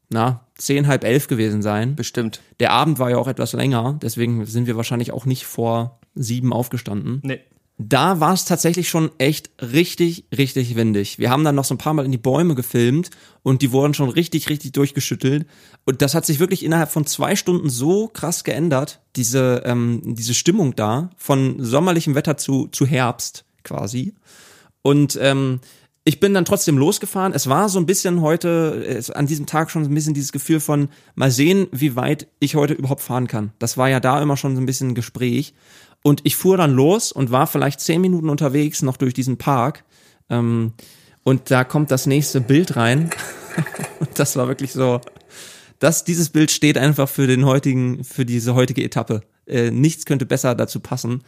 na, 0.09 0.47
zehn, 0.55 0.87
halb 0.87 1.03
elf 1.03 1.27
gewesen 1.27 1.61
sein. 1.61 1.95
Bestimmt. 1.95 2.41
Der 2.59 2.71
Abend 2.71 2.99
war 2.99 3.09
ja 3.09 3.17
auch 3.17 3.27
etwas 3.27 3.53
länger, 3.53 3.99
deswegen 4.01 4.45
sind 4.45 4.67
wir 4.67 4.77
wahrscheinlich 4.77 5.11
auch 5.11 5.25
nicht 5.25 5.45
vor 5.45 5.99
sieben 6.15 6.53
aufgestanden. 6.53 7.21
Nee. 7.23 7.39
Da 7.79 8.19
war 8.19 8.33
es 8.33 8.45
tatsächlich 8.45 8.87
schon 8.87 9.09
echt 9.17 9.49
richtig, 9.59 10.25
richtig 10.35 10.75
windig. 10.75 11.17
Wir 11.17 11.31
haben 11.31 11.43
dann 11.43 11.55
noch 11.55 11.65
so 11.65 11.73
ein 11.73 11.79
paar 11.79 11.93
Mal 11.93 12.05
in 12.05 12.11
die 12.11 12.19
Bäume 12.19 12.53
gefilmt 12.53 13.09
und 13.41 13.63
die 13.63 13.71
wurden 13.71 13.95
schon 13.95 14.09
richtig, 14.09 14.49
richtig 14.49 14.73
durchgeschüttelt. 14.73 15.47
Und 15.83 16.03
das 16.03 16.13
hat 16.13 16.25
sich 16.25 16.39
wirklich 16.39 16.63
innerhalb 16.63 16.91
von 16.91 17.07
zwei 17.07 17.35
Stunden 17.35 17.69
so 17.69 18.07
krass 18.07 18.43
geändert, 18.43 19.01
diese, 19.15 19.63
ähm, 19.65 20.01
diese 20.05 20.35
Stimmung 20.35 20.75
da, 20.75 21.09
von 21.17 21.63
sommerlichem 21.63 22.13
Wetter 22.13 22.37
zu, 22.37 22.67
zu 22.67 22.85
Herbst 22.85 23.43
quasi. 23.63 24.13
Und 24.83 25.17
ähm, 25.19 25.59
ich 26.05 26.19
bin 26.19 26.33
dann 26.33 26.45
trotzdem 26.45 26.77
losgefahren. 26.77 27.33
Es 27.33 27.47
war 27.47 27.69
so 27.69 27.79
ein 27.79 27.85
bisschen 27.85 28.21
heute, 28.21 29.01
an 29.13 29.25
diesem 29.25 29.45
Tag 29.45 29.71
schon 29.71 29.85
so 29.85 29.89
ein 29.89 29.95
bisschen 29.95 30.13
dieses 30.13 30.33
Gefühl 30.33 30.59
von, 30.59 30.89
mal 31.15 31.31
sehen, 31.31 31.67
wie 31.71 31.95
weit 31.95 32.27
ich 32.39 32.55
heute 32.55 32.73
überhaupt 32.73 33.01
fahren 33.01 33.27
kann. 33.27 33.53
Das 33.57 33.77
war 33.77 33.89
ja 33.89 34.01
da 34.01 34.21
immer 34.21 34.35
schon 34.35 34.55
so 34.55 34.61
ein 34.61 34.65
bisschen 34.65 34.89
ein 34.89 34.95
Gespräch. 34.95 35.53
Und 36.03 36.21
ich 36.23 36.35
fuhr 36.35 36.57
dann 36.57 36.73
los 36.73 37.11
und 37.11 37.31
war 37.31 37.47
vielleicht 37.47 37.79
zehn 37.79 38.01
Minuten 38.01 38.29
unterwegs 38.29 38.81
noch 38.81 38.97
durch 38.97 39.13
diesen 39.13 39.37
Park. 39.37 39.83
Ähm, 40.29 40.73
und 41.23 41.49
da 41.49 41.63
kommt 41.63 41.89
das 41.91 42.05
nächste 42.05 42.41
Bild 42.41 42.75
rein. 42.75 43.09
und 43.99 44.19
das 44.19 44.35
war 44.35 44.47
wirklich 44.47 44.73
so, 44.73 44.99
das, 45.79 46.03
dieses 46.03 46.29
Bild 46.29 46.51
steht 46.51 46.77
einfach 46.77 47.09
für 47.09 47.27
den 47.27 47.45
heutigen, 47.45 48.03
für 48.03 48.25
diese 48.25 48.53
heutige 48.53 48.83
Etappe. 48.83 49.21
Äh, 49.45 49.71
nichts 49.71 50.05
könnte 50.05 50.25
besser 50.25 50.55
dazu 50.55 50.79
passen. 50.79 51.23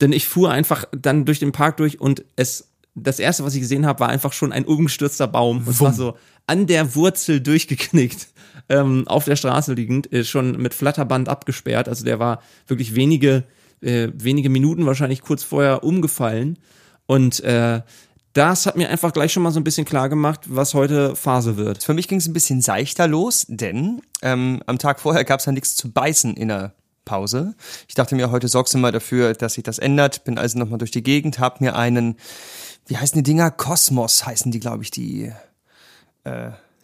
Denn 0.00 0.12
ich 0.12 0.26
fuhr 0.26 0.50
einfach 0.50 0.84
dann 0.92 1.24
durch 1.24 1.38
den 1.38 1.52
Park 1.52 1.78
durch 1.78 2.00
und 2.00 2.24
es, 2.36 2.68
das 2.94 3.18
erste, 3.18 3.44
was 3.44 3.54
ich 3.54 3.60
gesehen 3.60 3.86
habe, 3.86 4.00
war 4.00 4.08
einfach 4.08 4.32
schon 4.32 4.52
ein 4.52 4.64
umgestürzter 4.64 5.26
Baum. 5.26 5.66
Und 5.66 5.74
zwar 5.74 5.92
so 5.92 6.16
an 6.46 6.66
der 6.66 6.94
Wurzel 6.94 7.40
durchgeknickt, 7.40 8.28
ähm, 8.68 9.06
auf 9.06 9.24
der 9.24 9.36
Straße 9.36 9.74
liegend, 9.74 10.12
äh, 10.12 10.24
schon 10.24 10.52
mit 10.52 10.74
Flatterband 10.74 11.28
abgesperrt. 11.28 11.88
Also 11.88 12.04
der 12.04 12.18
war 12.18 12.42
wirklich 12.66 12.94
wenige, 12.94 13.44
äh, 13.80 14.08
wenige 14.14 14.48
Minuten 14.48 14.86
wahrscheinlich 14.86 15.22
kurz 15.22 15.42
vorher 15.42 15.84
umgefallen. 15.84 16.58
Und 17.06 17.40
äh, 17.40 17.82
das 18.32 18.66
hat 18.66 18.76
mir 18.76 18.90
einfach 18.90 19.12
gleich 19.12 19.32
schon 19.32 19.42
mal 19.42 19.50
so 19.50 19.60
ein 19.60 19.64
bisschen 19.64 19.86
klar 19.86 20.08
gemacht, 20.08 20.42
was 20.46 20.74
heute 20.74 21.16
Phase 21.16 21.56
wird. 21.56 21.82
Für 21.82 21.94
mich 21.94 22.08
ging 22.08 22.18
es 22.18 22.26
ein 22.26 22.32
bisschen 22.32 22.60
seichter 22.60 23.06
los, 23.08 23.46
denn 23.48 24.02
ähm, 24.22 24.62
am 24.66 24.78
Tag 24.78 25.00
vorher 25.00 25.24
gab 25.24 25.40
es 25.40 25.46
ja 25.46 25.52
nichts 25.52 25.74
zu 25.74 25.90
beißen 25.90 26.34
in 26.34 26.48
der 26.48 26.74
Pause. 27.04 27.54
Ich 27.88 27.94
dachte 27.94 28.14
mir, 28.14 28.30
heute 28.30 28.48
sorgst 28.48 28.74
du 28.74 28.78
mal 28.78 28.92
dafür, 28.92 29.32
dass 29.32 29.54
sich 29.54 29.64
das 29.64 29.78
ändert. 29.78 30.24
Bin 30.24 30.38
also 30.38 30.58
nochmal 30.58 30.78
durch 30.78 30.90
die 30.90 31.02
Gegend, 31.02 31.38
hab 31.38 31.60
mir 31.60 31.76
einen, 31.76 32.16
wie 32.86 32.98
heißen 32.98 33.16
die 33.16 33.22
Dinger? 33.22 33.50
Kosmos 33.50 34.26
heißen 34.26 34.52
die, 34.52 34.60
glaube 34.60 34.82
ich, 34.82 34.90
die 34.90 35.32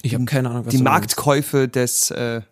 Ich 0.03 0.15
habe 0.15 0.25
keine 0.25 0.51
Ahnung, 0.51 0.65
was 0.65 0.75
die 0.75 0.83
Marktkäufe 0.83 1.69
des 1.69 2.13
äh, 2.13 2.43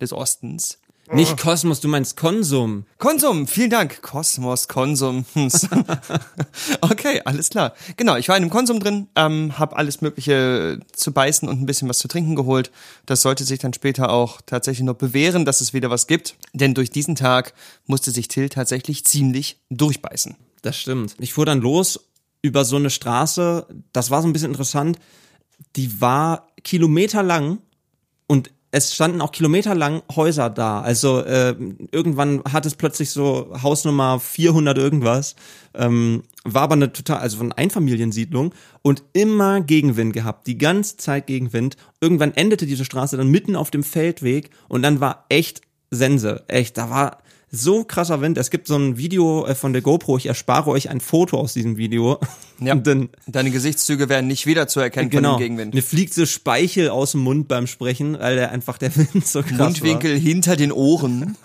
des 0.00 0.12
Ostens. 0.12 0.78
Nicht 1.12 1.36
Kosmos, 1.36 1.80
du 1.80 1.88
meinst 1.88 2.16
Konsum. 2.16 2.84
Konsum, 2.98 3.46
vielen 3.46 3.70
Dank. 3.70 4.02
Kosmos, 4.02 4.66
Konsum. 4.66 5.24
okay, 6.80 7.22
alles 7.24 7.50
klar. 7.50 7.74
Genau, 7.96 8.16
ich 8.16 8.28
war 8.28 8.36
in 8.36 8.42
einem 8.42 8.50
Konsum 8.50 8.80
drin, 8.80 9.06
ähm, 9.14 9.56
habe 9.58 9.76
alles 9.76 10.00
Mögliche 10.00 10.80
zu 10.92 11.12
beißen 11.12 11.48
und 11.48 11.60
ein 11.60 11.66
bisschen 11.66 11.88
was 11.88 11.98
zu 11.98 12.08
trinken 12.08 12.34
geholt. 12.34 12.72
Das 13.06 13.22
sollte 13.22 13.44
sich 13.44 13.60
dann 13.60 13.72
später 13.72 14.10
auch 14.10 14.40
tatsächlich 14.44 14.84
noch 14.84 14.94
bewähren, 14.94 15.44
dass 15.44 15.60
es 15.60 15.72
wieder 15.72 15.90
was 15.90 16.06
gibt. 16.06 16.36
Denn 16.52 16.74
durch 16.74 16.90
diesen 16.90 17.14
Tag 17.14 17.54
musste 17.86 18.10
sich 18.10 18.28
Till 18.28 18.48
tatsächlich 18.48 19.04
ziemlich 19.04 19.60
durchbeißen. 19.70 20.34
Das 20.62 20.76
stimmt. 20.76 21.14
Ich 21.18 21.34
fuhr 21.34 21.46
dann 21.46 21.60
los 21.60 22.00
über 22.42 22.64
so 22.64 22.76
eine 22.76 22.90
Straße, 22.90 23.66
das 23.92 24.10
war 24.10 24.22
so 24.22 24.28
ein 24.28 24.32
bisschen 24.32 24.50
interessant, 24.50 24.98
die 25.74 26.00
war 26.00 26.48
kilometerlang 26.62 27.58
und 28.26 28.50
es 28.70 28.94
standen 28.94 29.20
auch 29.20 29.32
kilometerlang 29.32 30.02
Häuser 30.14 30.50
da. 30.50 30.80
Also 30.80 31.20
äh, 31.20 31.54
irgendwann 31.92 32.42
hat 32.50 32.66
es 32.66 32.74
plötzlich 32.74 33.10
so 33.10 33.54
Hausnummer 33.62 34.20
400 34.20 34.76
irgendwas. 34.76 35.36
Ähm, 35.74 36.24
war 36.44 36.62
aber 36.62 36.74
eine 36.74 36.92
total, 36.92 37.18
also 37.18 37.40
eine 37.40 37.56
Einfamiliensiedlung 37.56 38.54
und 38.82 39.02
immer 39.12 39.60
Gegenwind 39.60 40.12
gehabt, 40.12 40.46
die 40.46 40.58
ganze 40.58 40.96
Zeit 40.96 41.26
Gegenwind. 41.26 41.76
Irgendwann 42.00 42.34
endete 42.34 42.66
diese 42.66 42.84
Straße 42.84 43.16
dann 43.16 43.30
mitten 43.30 43.56
auf 43.56 43.70
dem 43.70 43.82
Feldweg 43.82 44.50
und 44.68 44.82
dann 44.82 45.00
war 45.00 45.26
echt 45.28 45.62
Sense, 45.90 46.44
echt, 46.48 46.76
da 46.76 46.90
war 46.90 47.18
so 47.50 47.84
krasser 47.84 48.20
Wind. 48.20 48.38
Es 48.38 48.50
gibt 48.50 48.66
so 48.66 48.76
ein 48.76 48.96
Video 48.96 49.46
äh, 49.46 49.54
von 49.54 49.72
der 49.72 49.82
GoPro, 49.82 50.16
ich 50.16 50.26
erspare 50.26 50.70
euch 50.70 50.90
ein 50.90 51.00
Foto 51.00 51.38
aus 51.38 51.52
diesem 51.52 51.76
Video. 51.76 52.18
Ja. 52.58 52.72
Und 52.72 52.86
dann 52.86 53.10
Deine 53.26 53.50
Gesichtszüge 53.50 54.08
werden 54.08 54.28
nicht 54.28 54.46
wiederzuerkennen 54.46 55.10
genau, 55.10 55.32
von 55.32 55.40
dem 55.40 55.44
Gegenwind. 55.44 55.74
mir 55.74 55.82
fliegt 55.82 56.14
so 56.14 56.24
Speichel 56.24 56.88
aus 56.88 57.10
dem 57.10 57.20
Mund 57.20 57.48
beim 57.48 57.66
Sprechen, 57.66 58.18
weil 58.18 58.36
der 58.36 58.50
einfach 58.50 58.78
der 58.78 58.96
Wind 58.96 59.26
so 59.26 59.42
krass 59.42 59.58
war. 59.58 59.66
Mundwinkel 59.66 60.18
hinter 60.18 60.56
den 60.56 60.72
Ohren. 60.72 61.36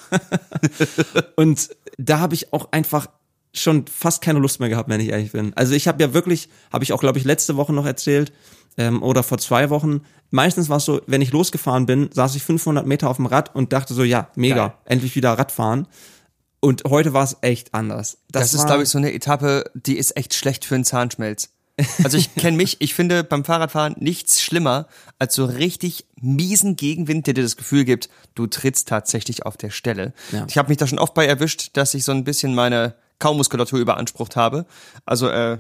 Und 1.36 1.72
da 1.98 2.20
habe 2.20 2.34
ich 2.36 2.53
auch 2.53 2.72
einfach 2.72 3.08
schon 3.53 3.86
fast 3.88 4.22
keine 4.22 4.39
Lust 4.39 4.60
mehr 4.60 4.70
gehabt, 4.70 4.89
wenn 4.89 5.01
ich 5.01 5.10
ehrlich 5.10 5.31
bin. 5.34 5.53
Also 5.55 5.74
ich 5.74 5.88
habe 5.88 6.01
ja 6.01 6.13
wirklich, 6.13 6.50
habe 6.72 6.84
ich 6.84 6.93
auch, 6.93 7.00
glaube 7.01 7.20
ich, 7.20 7.25
letzte 7.25 7.58
Woche 7.58 7.74
noch 7.74 7.86
erzählt 7.86 8.31
ähm, 8.77 9.03
oder 9.03 9.24
vor 9.24 9.38
zwei 9.38 9.70
Wochen. 9.70 10.01
Meistens 10.29 10.70
war 10.70 10.77
es 10.77 10.86
so, 10.86 11.01
wenn 11.08 11.22
ich 11.22 11.31
losgefahren 11.31 11.86
bin, 11.86 12.10
saß 12.13 12.36
ich 12.36 12.43
500 12.43 12.86
Meter 12.86 13.10
auf 13.10 13.17
dem 13.17 13.25
Rad 13.25 13.53
und 13.53 13.74
dachte 13.74 13.93
so, 13.93 14.03
ja, 14.03 14.29
mega, 14.36 14.67
Geil. 14.67 14.74
endlich 14.86 15.15
wieder 15.15 15.31
Radfahren. 15.34 15.88
Und 16.62 16.84
heute 16.88 17.12
war 17.13 17.24
es 17.24 17.38
echt 17.41 17.74
anders. 17.74 18.20
Das, 18.29 18.53
ist, 18.53 18.60
war- 18.62 18.67
glaube 18.67 18.84
ich, 18.84 18.89
so 18.89 18.98
eine 18.98 19.13
Etappe, 19.13 19.65
die 19.74 19.98
ist 19.98 20.15
echt 20.15 20.34
schlecht 20.34 20.63
für 20.63 20.75
einen 20.75 20.86
Zahnschmelz. 20.86 21.50
Also 22.03 22.17
ich 22.17 22.34
kenne 22.36 22.55
mich, 22.55 22.77
ich 22.79 22.93
finde 22.93 23.24
beim 23.24 23.43
Fahrradfahren 23.43 23.96
nichts 24.00 24.41
schlimmer 24.41 24.88
als 25.20 25.34
so 25.36 25.43
richtig 25.46 26.05
miesen 26.22 26.75
Gegenwind, 26.75 27.25
der 27.27 27.34
dir 27.34 27.41
das 27.43 27.58
Gefühl 27.58 27.84
gibt, 27.84 28.10
du 28.36 28.46
trittst 28.48 28.88
tatsächlich 28.88 29.46
auf 29.46 29.58
der 29.58 29.72
Stelle. 29.72 30.13
Ja. 30.31 30.46
Ich 30.48 30.58
habe 30.58 30.70
mich 30.70 30.77
da 30.77 30.86
schon 30.88 31.00
oft 31.00 31.13
bei 31.15 31.25
erwischt, 31.25 31.72
dass 31.74 31.93
ich 31.96 32.03
so 32.05 32.12
ein 32.12 32.24
bisschen 32.24 32.53
meine 32.55 32.93
Kaumuskulatur 33.22 33.80
überansprucht 33.80 34.36
habe. 34.36 34.66
Also 35.06 35.30
äh, 35.30 35.60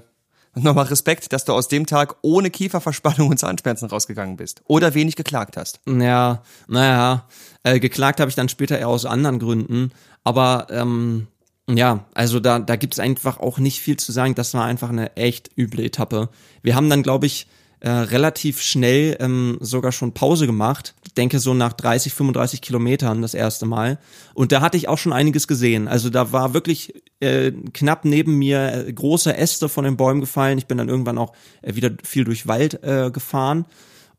nochmal 0.55 0.85
Respekt, 0.85 1.31
dass 1.31 1.45
du 1.45 1.53
aus 1.53 1.69
dem 1.69 1.85
Tag 1.85 2.17
ohne 2.21 2.49
Kieferverspannung 2.49 3.29
und 3.29 3.37
Zahnschmerzen 3.37 3.87
rausgegangen 3.87 4.35
bist. 4.35 4.61
Oder 4.67 4.93
wenig 4.93 5.15
geklagt 5.15 5.55
hast. 5.55 5.79
Ja, 5.87 6.43
naja, 6.67 7.25
äh, 7.63 7.79
geklagt 7.79 8.19
habe 8.19 8.29
ich 8.29 8.35
dann 8.35 8.49
später 8.49 8.77
eher 8.77 8.89
aus 8.89 9.05
anderen 9.05 9.39
Gründen. 9.39 9.91
Aber 10.23 10.67
ähm, 10.69 11.27
ja, 11.69 12.05
also 12.13 12.39
da, 12.39 12.59
da 12.59 12.75
gibt 12.75 12.93
es 12.93 12.99
einfach 12.99 13.39
auch 13.39 13.57
nicht 13.57 13.79
viel 13.79 13.97
zu 13.97 14.11
sagen. 14.11 14.35
Das 14.35 14.53
war 14.53 14.65
einfach 14.65 14.89
eine 14.89 15.15
echt 15.15 15.51
üble 15.57 15.85
Etappe. 15.85 16.29
Wir 16.61 16.75
haben 16.75 16.89
dann, 16.89 17.03
glaube 17.03 17.27
ich, 17.27 17.47
äh, 17.81 17.89
relativ 17.89 18.61
schnell 18.61 19.17
ähm, 19.19 19.57
sogar 19.59 19.91
schon 19.91 20.13
Pause 20.13 20.45
gemacht. 20.45 20.95
Ich 21.03 21.13
denke 21.13 21.39
so 21.39 21.53
nach 21.53 21.73
30, 21.73 22.13
35 22.13 22.61
Kilometern 22.61 23.21
das 23.21 23.33
erste 23.33 23.65
Mal. 23.65 23.99
Und 24.33 24.51
da 24.51 24.61
hatte 24.61 24.77
ich 24.77 24.87
auch 24.87 24.97
schon 24.97 25.13
einiges 25.13 25.47
gesehen. 25.47 25.87
Also 25.87 26.09
da 26.09 26.31
war 26.31 26.53
wirklich 26.53 26.93
äh, 27.19 27.51
knapp 27.73 28.05
neben 28.05 28.37
mir 28.37 28.87
äh, 28.87 28.93
große 28.93 29.35
Äste 29.35 29.67
von 29.67 29.83
den 29.83 29.97
Bäumen 29.97 30.21
gefallen. 30.21 30.57
Ich 30.57 30.67
bin 30.67 30.77
dann 30.77 30.89
irgendwann 30.89 31.17
auch 31.17 31.33
äh, 31.63 31.75
wieder 31.75 31.91
viel 32.03 32.23
durch 32.23 32.47
Wald 32.47 32.83
äh, 32.83 33.09
gefahren 33.11 33.65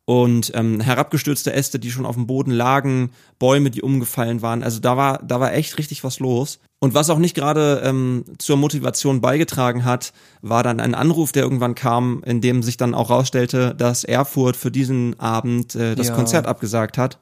und 0.04 0.50
ähm, 0.54 0.80
herabgestürzte 0.80 1.52
Äste, 1.52 1.78
die 1.78 1.90
schon 1.90 2.06
auf 2.06 2.16
dem 2.16 2.26
Boden 2.26 2.50
lagen, 2.50 3.10
Bäume, 3.38 3.70
die 3.70 3.82
umgefallen 3.82 4.42
waren. 4.42 4.62
Also 4.62 4.80
da 4.80 4.96
war, 4.96 5.18
da 5.22 5.38
war 5.38 5.52
echt 5.54 5.78
richtig 5.78 6.02
was 6.02 6.18
los. 6.18 6.58
Und 6.80 6.94
was 6.94 7.08
auch 7.10 7.18
nicht 7.18 7.36
gerade 7.36 7.82
ähm, 7.84 8.24
zur 8.38 8.56
Motivation 8.56 9.20
beigetragen 9.20 9.84
hat, 9.84 10.12
war 10.40 10.64
dann 10.64 10.80
ein 10.80 10.96
Anruf, 10.96 11.30
der 11.30 11.44
irgendwann 11.44 11.76
kam, 11.76 12.22
in 12.26 12.40
dem 12.40 12.64
sich 12.64 12.76
dann 12.76 12.94
auch 12.94 13.10
rausstellte, 13.10 13.74
dass 13.76 14.02
Erfurt 14.02 14.56
für 14.56 14.72
diesen 14.72 15.18
Abend 15.20 15.76
äh, 15.76 15.94
das 15.94 16.08
Ja. 16.08 16.14
Konzert 16.16 16.46
abgesagt 16.46 16.98
hat, 16.98 17.20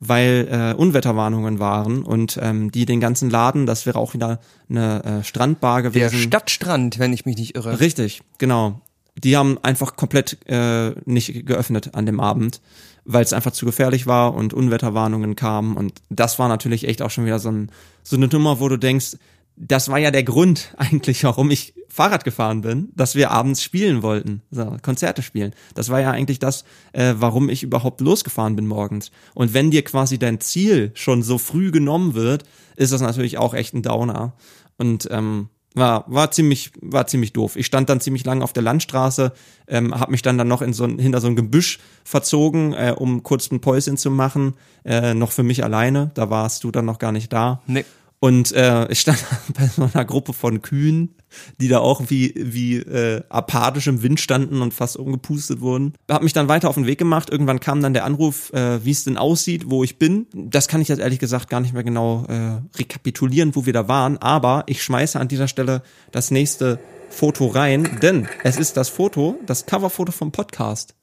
weil 0.00 0.48
äh, 0.50 0.74
Unwetterwarnungen 0.74 1.58
waren 1.58 2.02
und 2.02 2.38
ähm, 2.40 2.72
die 2.72 2.86
den 2.86 3.00
ganzen 3.00 3.28
Laden, 3.28 3.66
das 3.66 3.84
wäre 3.84 3.98
auch 3.98 4.14
wieder 4.14 4.40
eine 4.70 5.04
äh, 5.04 5.22
Strandbar 5.24 5.82
Der 5.82 5.90
gewesen. 5.90 6.18
Stadtstrand, 6.18 6.98
wenn 6.98 7.12
ich 7.12 7.26
mich 7.26 7.36
nicht 7.36 7.54
irre. 7.54 7.78
Richtig, 7.78 8.22
genau. 8.38 8.80
Die 9.16 9.36
haben 9.36 9.58
einfach 9.62 9.96
komplett 9.96 10.38
äh, 10.46 10.94
nicht 11.04 11.46
geöffnet 11.46 11.94
an 11.94 12.06
dem 12.06 12.20
Abend, 12.20 12.60
weil 13.04 13.22
es 13.22 13.32
einfach 13.32 13.52
zu 13.52 13.66
gefährlich 13.66 14.06
war 14.06 14.34
und 14.34 14.54
Unwetterwarnungen 14.54 15.36
kamen. 15.36 15.76
Und 15.76 16.00
das 16.08 16.38
war 16.38 16.48
natürlich 16.48 16.88
echt 16.88 17.02
auch 17.02 17.10
schon 17.10 17.26
wieder 17.26 17.38
so, 17.38 17.50
ein, 17.50 17.70
so 18.02 18.16
eine 18.16 18.28
Nummer, 18.28 18.60
wo 18.60 18.68
du 18.68 18.78
denkst, 18.78 19.16
das 19.56 19.88
war 19.88 19.98
ja 19.98 20.10
der 20.10 20.22
Grund 20.22 20.74
eigentlich, 20.76 21.24
warum 21.24 21.50
ich 21.50 21.74
Fahrrad 21.88 22.24
gefahren 22.24 22.62
bin, 22.62 22.88
dass 22.96 23.14
wir 23.14 23.30
abends 23.30 23.62
spielen 23.62 24.02
wollten, 24.02 24.40
so, 24.50 24.76
Konzerte 24.80 25.20
spielen. 25.20 25.52
Das 25.74 25.90
war 25.90 26.00
ja 26.00 26.10
eigentlich 26.10 26.38
das, 26.38 26.64
äh, 26.92 27.14
warum 27.18 27.50
ich 27.50 27.62
überhaupt 27.62 28.00
losgefahren 28.00 28.56
bin 28.56 28.66
morgens. 28.66 29.10
Und 29.34 29.52
wenn 29.52 29.70
dir 29.70 29.84
quasi 29.84 30.18
dein 30.18 30.40
Ziel 30.40 30.92
schon 30.94 31.22
so 31.22 31.36
früh 31.36 31.70
genommen 31.70 32.14
wird, 32.14 32.44
ist 32.76 32.92
das 32.92 33.02
natürlich 33.02 33.36
auch 33.36 33.52
echt 33.52 33.74
ein 33.74 33.82
Downer. 33.82 34.34
Und 34.78 35.06
ähm, 35.10 35.50
war 35.74 36.04
war 36.06 36.30
ziemlich 36.30 36.72
war 36.80 37.06
ziemlich 37.06 37.32
doof. 37.32 37.56
Ich 37.56 37.66
stand 37.66 37.88
dann 37.88 38.00
ziemlich 38.00 38.24
lange 38.24 38.44
auf 38.44 38.52
der 38.52 38.62
Landstraße, 38.62 39.32
ähm, 39.68 39.98
habe 39.98 40.12
mich 40.12 40.22
dann 40.22 40.38
dann 40.38 40.48
noch 40.48 40.62
in 40.62 40.72
so 40.72 40.86
hinter 40.86 41.20
so 41.20 41.28
ein 41.28 41.36
Gebüsch 41.36 41.78
verzogen, 42.04 42.72
äh, 42.72 42.94
um 42.96 43.22
kurz 43.22 43.50
ein 43.50 43.60
Päuschen 43.60 43.96
zu 43.96 44.10
machen, 44.10 44.54
äh, 44.84 45.14
noch 45.14 45.32
für 45.32 45.42
mich 45.42 45.64
alleine. 45.64 46.10
Da 46.14 46.30
warst 46.30 46.64
du 46.64 46.70
dann 46.70 46.84
noch 46.84 46.98
gar 46.98 47.12
nicht 47.12 47.32
da. 47.32 47.62
Nee. 47.66 47.84
Und 48.22 48.52
äh, 48.52 48.86
ich 48.86 49.00
stand 49.00 49.18
bei 49.58 49.66
so 49.66 49.90
einer 49.92 50.04
Gruppe 50.04 50.32
von 50.32 50.62
Kühen, 50.62 51.16
die 51.60 51.66
da 51.66 51.80
auch 51.80 52.02
wie, 52.06 52.32
wie 52.36 52.76
äh, 52.76 53.24
apathisch 53.28 53.88
im 53.88 54.04
Wind 54.04 54.20
standen 54.20 54.62
und 54.62 54.72
fast 54.72 54.96
umgepustet 54.96 55.60
wurden. 55.60 55.94
Hab 56.08 56.22
mich 56.22 56.32
dann 56.32 56.46
weiter 56.46 56.68
auf 56.68 56.76
den 56.76 56.86
Weg 56.86 57.00
gemacht. 57.00 57.30
Irgendwann 57.30 57.58
kam 57.58 57.82
dann 57.82 57.94
der 57.94 58.04
Anruf, 58.04 58.52
äh, 58.52 58.84
wie 58.84 58.92
es 58.92 59.02
denn 59.02 59.16
aussieht, 59.16 59.64
wo 59.70 59.82
ich 59.82 59.98
bin. 59.98 60.28
Das 60.32 60.68
kann 60.68 60.80
ich 60.80 60.86
jetzt 60.86 61.00
ehrlich 61.00 61.18
gesagt 61.18 61.50
gar 61.50 61.58
nicht 61.58 61.74
mehr 61.74 61.82
genau 61.82 62.24
äh, 62.28 62.60
rekapitulieren, 62.78 63.56
wo 63.56 63.66
wir 63.66 63.72
da 63.72 63.88
waren. 63.88 64.18
Aber 64.18 64.62
ich 64.68 64.84
schmeiße 64.84 65.18
an 65.18 65.26
dieser 65.26 65.48
Stelle 65.48 65.82
das 66.12 66.30
nächste 66.30 66.78
Foto 67.10 67.48
rein, 67.48 67.98
denn 68.02 68.28
es 68.44 68.56
ist 68.56 68.76
das 68.76 68.88
Foto, 68.88 69.36
das 69.46 69.66
Coverfoto 69.66 70.12
vom 70.12 70.30
Podcast. 70.30 70.94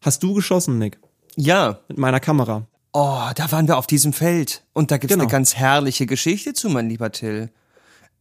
Hast 0.00 0.22
du 0.22 0.32
geschossen, 0.32 0.78
Nick? 0.78 1.00
Ja, 1.34 1.80
Mit 1.88 1.98
meiner 1.98 2.20
Kamera. 2.20 2.67
Oh, 2.92 3.28
da 3.34 3.52
waren 3.52 3.68
wir 3.68 3.76
auf 3.76 3.86
diesem 3.86 4.12
Feld. 4.12 4.62
Und 4.72 4.90
da 4.90 4.96
gibt's 4.96 5.14
Genau. 5.14 5.24
eine 5.24 5.30
ganz 5.32 5.54
herrliche 5.56 6.06
Geschichte 6.06 6.54
zu, 6.54 6.68
mein 6.68 6.88
lieber 6.88 7.12
Till. 7.12 7.50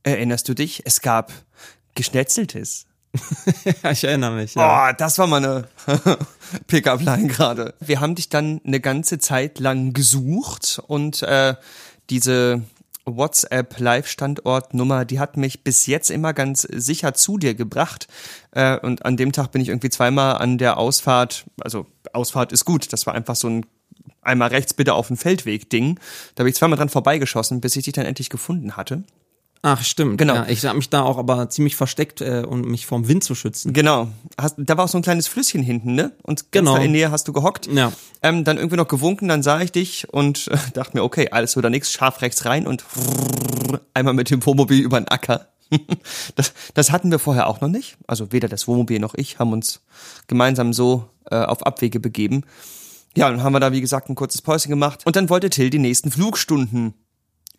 Erinnerst 0.03 0.47
du 0.49 0.53
dich? 0.53 0.81
Es 0.85 1.01
gab 1.01 1.31
Geschnetzeltes. 1.95 2.85
Ja, 3.83 3.91
ich 3.91 4.03
erinnere 4.03 4.31
mich. 4.31 4.55
Ja. 4.55 4.89
Oh, 4.89 4.93
das 4.97 5.17
war 5.17 5.27
mal 5.27 5.43
eine 5.43 5.67
Pickup-Line 6.67 7.27
gerade. 7.27 7.73
Wir 7.79 7.99
haben 8.01 8.15
dich 8.15 8.29
dann 8.29 8.61
eine 8.65 8.79
ganze 8.79 9.19
Zeit 9.19 9.59
lang 9.59 9.93
gesucht 9.93 10.81
und 10.87 11.23
äh, 11.23 11.55
diese 12.09 12.61
WhatsApp-Live-Standortnummer, 13.05 15.05
die 15.05 15.19
hat 15.19 15.37
mich 15.37 15.63
bis 15.63 15.85
jetzt 15.87 16.11
immer 16.11 16.33
ganz 16.33 16.61
sicher 16.61 17.13
zu 17.13 17.37
dir 17.37 17.55
gebracht. 17.55 18.07
Äh, 18.51 18.77
und 18.79 19.05
an 19.05 19.17
dem 19.17 19.31
Tag 19.31 19.51
bin 19.51 19.61
ich 19.61 19.69
irgendwie 19.69 19.89
zweimal 19.89 20.37
an 20.37 20.57
der 20.57 20.77
Ausfahrt, 20.77 21.45
also 21.61 21.87
Ausfahrt 22.13 22.51
ist 22.51 22.65
gut, 22.65 22.91
das 22.93 23.05
war 23.07 23.15
einfach 23.15 23.35
so 23.35 23.47
ein 23.49 23.65
einmal 24.27 24.49
rechts 24.49 24.73
bitte 24.73 24.93
auf 24.93 25.07
den 25.07 25.17
Feldweg-Ding. 25.17 25.99
Da 26.35 26.43
bin 26.43 26.49
ich 26.51 26.55
zweimal 26.55 26.77
dran 26.77 26.89
vorbeigeschossen, 26.89 27.61
bis 27.61 27.75
ich 27.75 27.85
dich 27.85 27.93
dann 27.93 28.05
endlich 28.05 28.29
gefunden 28.29 28.77
hatte. 28.77 29.03
Ach, 29.63 29.83
stimmt. 29.83 30.17
Genau. 30.19 30.35
Ja, 30.35 30.47
ich 30.47 30.63
habe 30.65 30.77
mich 30.77 30.89
da 30.89 31.01
auch 31.01 31.17
aber 31.17 31.49
ziemlich 31.49 31.75
versteckt, 31.75 32.21
äh, 32.21 32.43
um 32.47 32.61
mich 32.61 32.85
vom 32.85 33.07
Wind 33.07 33.23
zu 33.23 33.33
schützen. 33.33 33.73
Genau. 33.73 34.07
Hast, 34.39 34.55
da 34.57 34.77
war 34.77 34.85
auch 34.85 34.89
so 34.89 34.99
ein 34.99 35.01
kleines 35.01 35.27
Flüsschen 35.27 35.63
hinten, 35.63 35.95
ne? 35.95 36.11
Und 36.21 36.51
ganz 36.51 36.67
Genau. 36.67 36.75
da 36.77 36.83
in 36.83 36.91
Nähe 36.91 37.09
hast 37.09 37.27
du 37.27 37.33
gehockt. 37.33 37.67
Ja. 37.67 37.91
Ähm, 38.21 38.43
dann 38.43 38.57
irgendwie 38.57 38.77
noch 38.77 38.87
gewunken, 38.87 39.27
dann 39.27 39.41
sah 39.41 39.59
ich 39.59 39.71
dich 39.71 40.07
und 40.13 40.47
äh, 40.49 40.57
dachte 40.73 40.95
mir, 40.95 41.03
okay, 41.03 41.29
alles 41.31 41.57
oder 41.57 41.69
nichts, 41.71 41.91
scharf 41.91 42.21
rechts 42.21 42.45
rein 42.45 42.67
und 42.67 42.85
einmal 43.93 44.13
mit 44.13 44.29
dem 44.29 44.45
Wohnmobil 44.45 44.79
über 44.79 44.99
den 44.99 45.07
Acker. 45.07 45.47
Das, 46.35 46.53
das 46.75 46.91
hatten 46.91 47.11
wir 47.11 47.19
vorher 47.19 47.47
auch 47.47 47.59
noch 47.59 47.67
nicht. 47.67 47.97
Also 48.07 48.31
weder 48.31 48.47
das 48.47 48.67
Wohnmobil 48.69 48.99
noch 48.99 49.15
ich 49.15 49.37
haben 49.37 49.51
uns 49.51 49.81
gemeinsam 50.27 50.71
so 50.71 51.09
äh, 51.29 51.35
auf 51.35 51.65
Abwege 51.65 51.99
begeben. 51.99 52.43
Ja, 53.17 53.31
dann 53.31 53.41
haben 53.41 53.53
wir 53.53 53.59
da, 53.59 53.71
wie 53.71 53.81
gesagt, 53.81 54.09
ein 54.09 54.15
kurzes 54.15 54.43
Päuschen 54.43 54.69
gemacht. 54.69 55.01
Und 55.05 55.15
dann 55.15 55.27
wollte 55.27 55.49
Till 55.49 55.71
die 55.71 55.79
nächsten 55.79 56.11
Flugstunden 56.11 56.93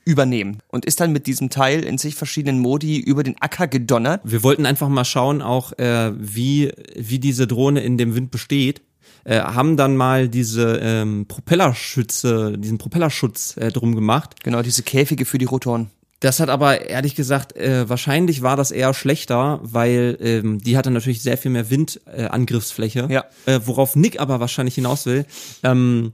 übernehmen 0.05 0.63
und 0.69 0.85
ist 0.85 1.01
dann 1.01 1.11
mit 1.11 1.27
diesem 1.27 1.51
Teil 1.51 1.83
in 1.85 1.99
sich 1.99 2.15
verschiedenen 2.15 2.61
Modi 2.61 3.01
über 3.01 3.25
den 3.25 3.35
Acker 3.41 3.67
gedonnert. 3.67 4.21
Wir 4.23 4.45
wollten 4.45 4.67
einfach 4.67 4.89
mal 4.89 5.05
schauen, 5.05 5.43
auch 5.43 5.77
äh, 5.77 6.13
wie, 6.17 6.71
wie 6.95 7.19
diese 7.19 7.49
Drohne 7.49 7.81
in 7.81 7.99
dem 7.99 8.15
Wind 8.15 8.31
besteht. 8.31 8.83
Äh, 9.25 9.41
haben 9.41 9.77
dann 9.77 9.97
mal 9.97 10.29
diese 10.29 10.79
ähm, 10.81 11.27
Propellerschütze, 11.27 12.57
diesen 12.57 12.79
Propellerschutz 12.79 13.57
äh, 13.57 13.73
drum 13.73 13.97
gemacht. 13.97 14.45
Genau, 14.45 14.63
diese 14.63 14.85
Käfige 14.85 15.25
für 15.25 15.39
die 15.39 15.45
Rotoren. 15.47 15.91
Das 16.21 16.41
hat 16.41 16.49
aber 16.49 16.89
ehrlich 16.89 17.15
gesagt, 17.15 17.57
äh, 17.57 17.89
wahrscheinlich 17.89 18.43
war 18.43 18.57
das 18.57 18.73
eher 18.73 18.93
schlechter, 18.93 19.61
weil 19.63 20.19
ähm, 20.21 20.59
die 20.59 20.77
hatte 20.77 20.91
natürlich 20.91 21.23
sehr 21.23 21.39
viel 21.39 21.53
mehr 21.53 21.71
Windangriffsfläche. 21.71 22.27
Äh, 22.27 22.29
Angriffsfläche. 22.29 23.09
Ja. 23.09 23.25
Äh, 23.47 23.61
worauf 23.65 23.95
Nick 23.95 24.19
aber 24.21 24.41
wahrscheinlich 24.41 24.75
hinaus 24.75 25.07
will. 25.07 25.27
Ähm, 25.63 26.13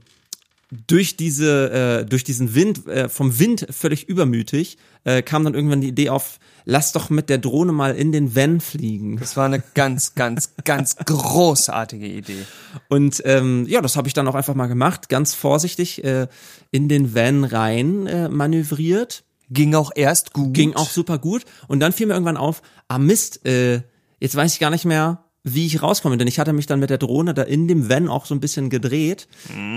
durch 0.87 1.17
diese, 1.17 2.01
äh, 2.01 2.05
durch 2.05 2.23
diesen 2.23 2.55
Wind, 2.55 2.87
äh, 2.87 3.09
vom 3.09 3.39
Wind 3.39 3.67
völlig 3.69 4.07
übermütig, 4.07 4.77
äh, 5.03 5.21
kam 5.21 5.43
dann 5.43 5.53
irgendwann 5.53 5.81
die 5.81 5.87
Idee 5.89 6.09
auf, 6.09 6.39
lass 6.65 6.91
doch 6.91 7.09
mit 7.09 7.29
der 7.29 7.37
Drohne 7.37 7.71
mal 7.71 7.95
in 7.95 8.11
den 8.11 8.35
Van 8.35 8.59
fliegen. 8.59 9.17
Das 9.17 9.37
war 9.37 9.45
eine 9.45 9.63
ganz, 9.73 10.15
ganz, 10.15 10.53
ganz 10.63 10.95
großartige 10.97 12.07
Idee. 12.07 12.45
Und 12.89 13.21
ähm, 13.25 13.65
ja, 13.67 13.81
das 13.81 13.95
habe 13.95 14.07
ich 14.07 14.13
dann 14.13 14.27
auch 14.27 14.35
einfach 14.35 14.55
mal 14.55 14.67
gemacht, 14.67 15.09
ganz 15.09 15.33
vorsichtig 15.33 16.03
äh, 16.03 16.27
in 16.71 16.89
den 16.89 17.15
Van 17.15 17.43
rein 17.43 18.07
äh, 18.07 18.29
manövriert. 18.29 19.23
Ging 19.49 19.75
auch 19.75 19.91
erst 19.95 20.33
gut. 20.33 20.53
Ging 20.53 20.75
auch 20.75 20.89
super 20.89 21.17
gut. 21.17 21.43
Und 21.67 21.79
dann 21.79 21.91
fiel 21.91 22.07
mir 22.07 22.13
irgendwann 22.13 22.37
auf, 22.37 22.61
ah 22.87 22.97
Mist, 22.97 23.45
äh, 23.45 23.81
jetzt 24.19 24.35
weiß 24.35 24.53
ich 24.53 24.59
gar 24.59 24.71
nicht 24.71 24.85
mehr, 24.85 25.25
wie 25.43 25.67
ich 25.67 25.81
rauskomme, 25.81 26.17
denn 26.17 26.27
ich 26.27 26.39
hatte 26.39 26.53
mich 26.53 26.65
dann 26.65 26.79
mit 26.79 26.89
der 26.89 26.97
Drohne 26.97 27.33
da 27.33 27.43
in 27.43 27.67
dem 27.67 27.87
Van 27.89 28.09
auch 28.09 28.25
so 28.25 28.33
ein 28.33 28.39
bisschen 28.39 28.69
gedreht. 28.69 29.27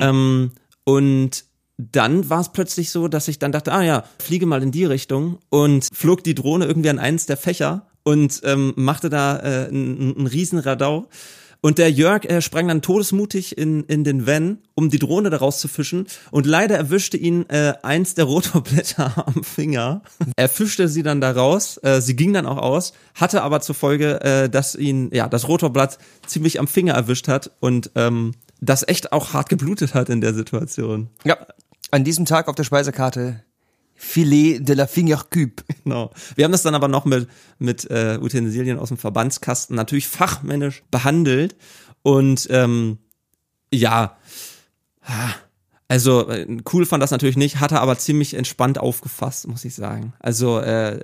Ähm, 0.03 0.53
und 0.85 1.45
dann 1.77 2.29
war 2.29 2.41
es 2.41 2.49
plötzlich 2.49 2.91
so, 2.91 3.07
dass 3.07 3.29
ich 3.29 3.39
dann 3.39 3.53
dachte, 3.53 3.73
ah 3.73 3.83
ja, 3.83 4.05
fliege 4.19 4.47
mal 4.47 4.63
in 4.63 4.73
die 4.73 4.85
Richtung 4.85 5.39
und 5.51 5.87
flog 5.93 6.25
die 6.25 6.35
Drohne 6.35 6.65
irgendwie 6.65 6.91
an 6.91 6.99
eins 6.99 7.27
der 7.27 7.37
Fächer 7.37 7.87
und 8.03 8.41
ähm, 8.45 8.73
machte 8.77 9.11
da 9.11 9.39
äh, 9.39 9.69
einen, 9.69 10.17
einen 10.17 10.27
riesen 10.27 10.59
Radau. 10.59 11.09
Und 11.61 11.79
der 11.79 11.91
Jörg 11.91 12.25
äh, 12.25 12.41
sprang 12.41 12.69
dann 12.69 12.83
todesmutig 12.83 13.59
in, 13.59 13.83
in 13.85 14.05
den 14.05 14.27
Van, 14.27 14.59
um 14.75 14.91
die 14.91 14.99
Drohne 14.99 15.31
daraus 15.31 15.59
zu 15.59 15.67
fischen. 15.67 16.07
Und 16.31 16.47
leider 16.47 16.77
erwischte 16.77 17.17
ihn 17.17 17.49
äh, 17.49 17.75
eins 17.83 18.15
der 18.15 18.25
Rotorblätter 18.27 19.27
am 19.27 19.43
Finger. 19.43 20.03
Er 20.37 20.49
fischte 20.49 20.89
sie 20.89 21.03
dann 21.03 21.21
da 21.21 21.33
raus. 21.33 21.81
Äh, 21.83 22.01
sie 22.01 22.15
ging 22.15 22.33
dann 22.33 22.47
auch 22.47 22.59
aus, 22.59 22.93
hatte 23.15 23.43
aber 23.43 23.61
zur 23.61 23.75
Folge, 23.75 24.21
äh, 24.21 24.49
dass 24.49 24.77
ihn 24.77 25.11
ja 25.13 25.29
das 25.29 25.49
Rotorblatt 25.49 25.99
ziemlich 26.27 26.61
am 26.61 26.69
Finger 26.69 26.95
erwischt 26.95 27.29
hat 27.29 27.51
und 27.61 27.91
ähm, 27.97 28.33
das 28.61 28.87
echt 28.87 29.13
auch 29.13 29.33
hart 29.33 29.49
geblutet 29.49 29.95
hat 29.95 30.09
in 30.11 30.21
der 30.21 30.35
Situation. 30.35 31.09
Ja. 31.25 31.39
An 31.91 32.05
diesem 32.05 32.27
Tag 32.27 32.49
auf 32.49 32.55
der 32.55 32.65
Speisekarte 32.65 33.43
Filet 34.01 34.61
de 34.61 34.75
la 34.75 34.87
Fingercube. 34.87 35.63
Genau. 35.85 36.11
Wir 36.37 36.45
haben 36.45 36.53
das 36.53 36.63
dann 36.63 36.75
aber 36.75 36.89
noch 36.89 37.05
mit, 37.05 37.29
mit 37.59 37.91
äh, 37.91 38.19
Utensilien 38.21 38.79
aus 38.79 38.89
dem 38.89 38.99
Verbandskasten 38.99 39.75
natürlich 39.75 40.07
fachmännisch 40.07 40.83
behandelt. 40.91 41.57
Und 42.03 42.47
ähm, 42.51 42.99
ja, 43.73 44.19
also 45.89 46.29
äh, 46.29 46.47
cool 46.73 46.87
fand 46.87 47.03
das 47.03 47.11
natürlich 47.11 47.37
nicht, 47.37 47.61
hatte 47.61 47.81
aber 47.81 47.99
ziemlich 47.99 48.35
entspannt 48.35 48.79
aufgefasst, 48.79 49.49
muss 49.49 49.65
ich 49.65 49.75
sagen. 49.75 50.13
Also 50.21 50.61
äh, 50.61 51.01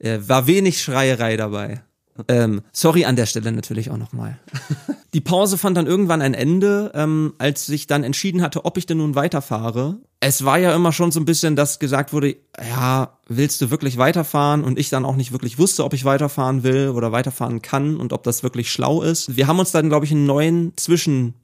äh, 0.00 0.18
war 0.20 0.46
wenig 0.46 0.82
Schreierei 0.82 1.36
dabei. 1.36 1.82
Ähm, 2.28 2.62
sorry 2.72 3.04
an 3.04 3.16
der 3.16 3.26
Stelle 3.26 3.50
natürlich 3.50 3.90
auch 3.90 3.96
nochmal. 3.96 4.38
Die 5.14 5.20
Pause 5.20 5.58
fand 5.58 5.76
dann 5.76 5.86
irgendwann 5.86 6.22
ein 6.22 6.34
Ende, 6.34 6.92
ähm, 6.94 7.34
als 7.38 7.68
ich 7.68 7.86
dann 7.86 8.04
entschieden 8.04 8.42
hatte, 8.42 8.64
ob 8.64 8.78
ich 8.78 8.86
denn 8.86 8.98
nun 8.98 9.14
weiterfahre. 9.14 9.98
Es 10.20 10.44
war 10.44 10.58
ja 10.58 10.74
immer 10.74 10.92
schon 10.92 11.10
so 11.10 11.20
ein 11.20 11.24
bisschen, 11.24 11.56
dass 11.56 11.78
gesagt 11.78 12.12
wurde, 12.12 12.36
ja, 12.58 13.18
willst 13.28 13.60
du 13.60 13.70
wirklich 13.70 13.98
weiterfahren? 13.98 14.64
Und 14.64 14.78
ich 14.78 14.90
dann 14.90 15.04
auch 15.04 15.16
nicht 15.16 15.32
wirklich 15.32 15.58
wusste, 15.58 15.84
ob 15.84 15.92
ich 15.92 16.04
weiterfahren 16.04 16.62
will 16.62 16.90
oder 16.90 17.12
weiterfahren 17.12 17.62
kann 17.62 17.96
und 17.96 18.12
ob 18.12 18.22
das 18.22 18.42
wirklich 18.42 18.70
schlau 18.70 19.02
ist. 19.02 19.36
Wir 19.36 19.46
haben 19.46 19.58
uns 19.58 19.72
dann, 19.72 19.88
glaube 19.88 20.06
ich, 20.06 20.12
einen 20.12 20.26
neuen 20.26 20.72
Zwischen, 20.76 21.34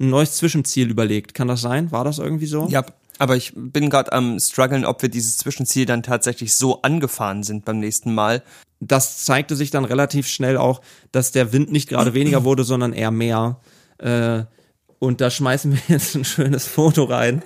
ein 0.00 0.10
neues 0.10 0.36
Zwischenziel 0.36 0.90
überlegt. 0.90 1.34
Kann 1.34 1.48
das 1.48 1.60
sein? 1.60 1.92
War 1.92 2.04
das 2.04 2.18
irgendwie 2.18 2.46
so? 2.46 2.66
Ja, 2.68 2.84
aber 3.18 3.36
ich 3.36 3.52
bin 3.54 3.90
gerade 3.90 4.12
am 4.12 4.38
struggeln, 4.40 4.84
ob 4.84 5.02
wir 5.02 5.08
dieses 5.08 5.38
Zwischenziel 5.38 5.86
dann 5.86 6.02
tatsächlich 6.02 6.54
so 6.54 6.82
angefahren 6.82 7.42
sind 7.42 7.64
beim 7.64 7.78
nächsten 7.78 8.14
Mal. 8.14 8.42
Das 8.86 9.24
zeigte 9.24 9.56
sich 9.56 9.70
dann 9.70 9.84
relativ 9.84 10.26
schnell 10.26 10.56
auch, 10.56 10.80
dass 11.12 11.32
der 11.32 11.52
Wind 11.52 11.72
nicht 11.72 11.88
gerade 11.88 12.14
weniger 12.14 12.44
wurde, 12.44 12.64
sondern 12.64 12.92
eher 12.92 13.10
mehr. 13.10 13.60
Äh, 13.98 14.44
und 14.98 15.20
da 15.20 15.30
schmeißen 15.30 15.72
wir 15.72 15.80
jetzt 15.88 16.14
ein 16.14 16.24
schönes 16.24 16.66
Foto 16.66 17.04
rein. 17.04 17.42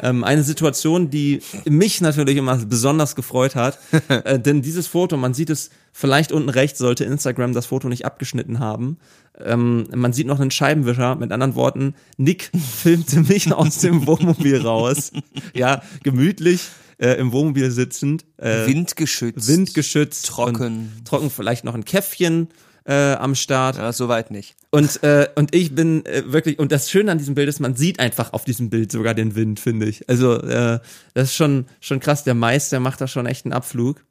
Ähm, 0.00 0.22
eine 0.22 0.44
Situation, 0.44 1.10
die 1.10 1.40
mich 1.64 2.00
natürlich 2.00 2.36
immer 2.36 2.56
besonders 2.56 3.16
gefreut 3.16 3.56
hat, 3.56 3.78
äh, 4.08 4.38
denn 4.38 4.62
dieses 4.62 4.86
Foto, 4.86 5.16
man 5.16 5.34
sieht 5.34 5.50
es 5.50 5.70
vielleicht 5.92 6.30
unten 6.30 6.48
rechts, 6.48 6.78
sollte 6.78 7.04
Instagram 7.04 7.52
das 7.52 7.66
Foto 7.66 7.88
nicht 7.88 8.04
abgeschnitten 8.04 8.60
haben. 8.60 8.98
Ähm, 9.44 9.88
man 9.94 10.12
sieht 10.12 10.26
noch 10.26 10.40
einen 10.40 10.50
Scheibenwischer, 10.50 11.16
mit 11.16 11.32
anderen 11.32 11.54
Worten, 11.54 11.94
Nick 12.16 12.50
filmte 12.82 13.20
mich 13.20 13.52
aus 13.52 13.78
dem 13.78 14.06
Wohnmobil 14.06 14.60
raus. 14.60 15.10
Ja, 15.54 15.82
gemütlich 16.02 16.68
äh, 16.98 17.14
im 17.14 17.32
Wohnmobil 17.32 17.70
sitzend. 17.70 18.24
Äh, 18.36 18.66
Windgeschützt. 18.66 19.48
windgeschützt. 19.48 20.26
Trocken. 20.26 20.92
Trocken, 21.04 21.30
vielleicht 21.30 21.64
noch 21.64 21.74
ein 21.74 21.84
Käffchen 21.84 22.48
äh, 22.84 23.12
am 23.14 23.34
Start. 23.34 23.76
Ja, 23.76 23.92
soweit 23.92 24.30
nicht. 24.30 24.56
Und, 24.70 25.02
äh, 25.02 25.28
und 25.34 25.54
ich 25.54 25.74
bin 25.74 26.04
äh, 26.06 26.24
wirklich, 26.26 26.58
und 26.58 26.72
das 26.72 26.90
Schöne 26.90 27.12
an 27.12 27.18
diesem 27.18 27.34
Bild 27.34 27.48
ist, 27.48 27.60
man 27.60 27.76
sieht 27.76 28.00
einfach 28.00 28.32
auf 28.32 28.44
diesem 28.44 28.70
Bild 28.70 28.90
sogar 28.90 29.14
den 29.14 29.34
Wind, 29.34 29.60
finde 29.60 29.86
ich. 29.86 30.08
Also, 30.08 30.34
äh, 30.42 30.80
das 31.14 31.28
ist 31.28 31.34
schon, 31.34 31.66
schon 31.80 32.00
krass. 32.00 32.24
Der 32.24 32.34
Mais, 32.34 32.70
der 32.70 32.80
macht 32.80 33.00
da 33.00 33.06
schon 33.06 33.26
echt 33.26 33.44
einen 33.44 33.52
Abflug. 33.52 34.04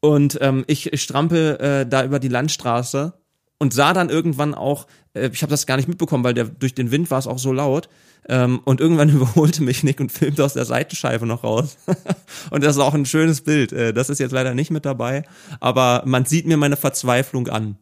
Und 0.00 0.38
ähm, 0.40 0.64
ich, 0.66 0.92
ich 0.92 1.02
strampel 1.02 1.56
äh, 1.56 1.86
da 1.86 2.04
über 2.04 2.18
die 2.18 2.28
Landstraße 2.28 3.14
und 3.58 3.72
sah 3.72 3.92
dann 3.92 4.08
irgendwann 4.08 4.54
auch, 4.54 4.86
äh, 5.14 5.30
ich 5.32 5.42
habe 5.42 5.50
das 5.50 5.66
gar 5.66 5.76
nicht 5.76 5.88
mitbekommen, 5.88 6.24
weil 6.24 6.34
der 6.34 6.44
durch 6.44 6.74
den 6.74 6.90
Wind 6.90 7.10
war 7.10 7.18
es 7.18 7.26
auch 7.26 7.38
so 7.38 7.52
laut. 7.52 7.88
Ähm, 8.28 8.60
und 8.64 8.80
irgendwann 8.80 9.08
überholte 9.14 9.62
mich 9.62 9.82
Nick 9.82 10.00
und 10.00 10.10
filmte 10.10 10.44
aus 10.44 10.54
der 10.54 10.64
Seitenscheibe 10.64 11.26
noch 11.26 11.44
raus. 11.44 11.76
und 12.50 12.64
das 12.64 12.76
ist 12.76 12.82
auch 12.82 12.94
ein 12.94 13.06
schönes 13.06 13.40
Bild. 13.40 13.72
Äh, 13.72 13.92
das 13.92 14.10
ist 14.10 14.18
jetzt 14.18 14.32
leider 14.32 14.54
nicht 14.54 14.70
mit 14.70 14.84
dabei, 14.84 15.24
aber 15.60 16.02
man 16.06 16.24
sieht 16.24 16.46
mir 16.46 16.56
meine 16.56 16.76
Verzweiflung 16.76 17.48
an. 17.48 17.76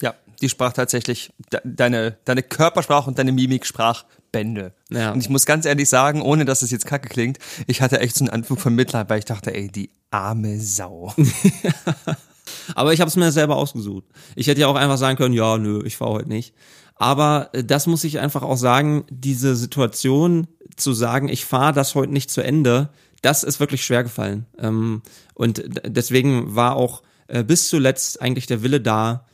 Ja, 0.00 0.14
die 0.40 0.48
sprach 0.48 0.72
tatsächlich, 0.72 1.30
de 1.52 1.60
deine, 1.64 2.16
deine 2.24 2.42
Körpersprache 2.42 3.08
und 3.08 3.18
deine 3.18 3.32
Mimik 3.32 3.66
sprach 3.66 4.04
Bände. 4.32 4.72
Ja. 4.90 5.12
Und 5.12 5.20
ich 5.20 5.28
muss 5.28 5.46
ganz 5.46 5.64
ehrlich 5.64 5.88
sagen, 5.88 6.22
ohne 6.22 6.44
dass 6.44 6.62
es 6.62 6.70
jetzt 6.70 6.86
kacke 6.86 7.08
klingt, 7.08 7.38
ich 7.66 7.80
hatte 7.80 8.00
echt 8.00 8.16
so 8.16 8.24
einen 8.24 8.30
Anflug 8.30 8.60
von 8.60 8.74
Mitleid, 8.74 9.08
weil 9.08 9.20
ich 9.20 9.24
dachte, 9.24 9.54
ey, 9.54 9.68
die 9.68 9.90
arme 10.10 10.60
Sau. 10.60 11.14
Aber 12.74 12.92
ich 12.92 13.00
habe 13.00 13.08
es 13.08 13.16
mir 13.16 13.32
selber 13.32 13.56
ausgesucht. 13.56 14.04
Ich 14.36 14.46
hätte 14.46 14.60
ja 14.60 14.66
auch 14.66 14.76
einfach 14.76 14.98
sagen 14.98 15.16
können, 15.16 15.34
ja, 15.34 15.58
nö, 15.58 15.82
ich 15.84 15.96
fahre 15.96 16.12
heute 16.12 16.28
nicht. 16.28 16.54
Aber 16.96 17.50
äh, 17.52 17.64
das 17.64 17.86
muss 17.86 18.04
ich 18.04 18.18
einfach 18.18 18.42
auch 18.42 18.56
sagen, 18.56 19.04
diese 19.10 19.56
Situation 19.56 20.46
zu 20.76 20.92
sagen, 20.92 21.28
ich 21.28 21.44
fahre 21.44 21.72
das 21.72 21.94
heute 21.94 22.12
nicht 22.12 22.30
zu 22.30 22.42
Ende, 22.42 22.90
das 23.22 23.42
ist 23.42 23.60
wirklich 23.60 23.84
schwer 23.84 24.02
gefallen. 24.02 24.46
Ähm, 24.58 25.02
und 25.34 25.62
deswegen 25.84 26.54
war 26.54 26.76
auch 26.76 27.02
äh, 27.26 27.42
bis 27.42 27.68
zuletzt 27.68 28.20
eigentlich 28.20 28.46
der 28.46 28.62
Wille 28.62 28.80
da, 28.80 29.26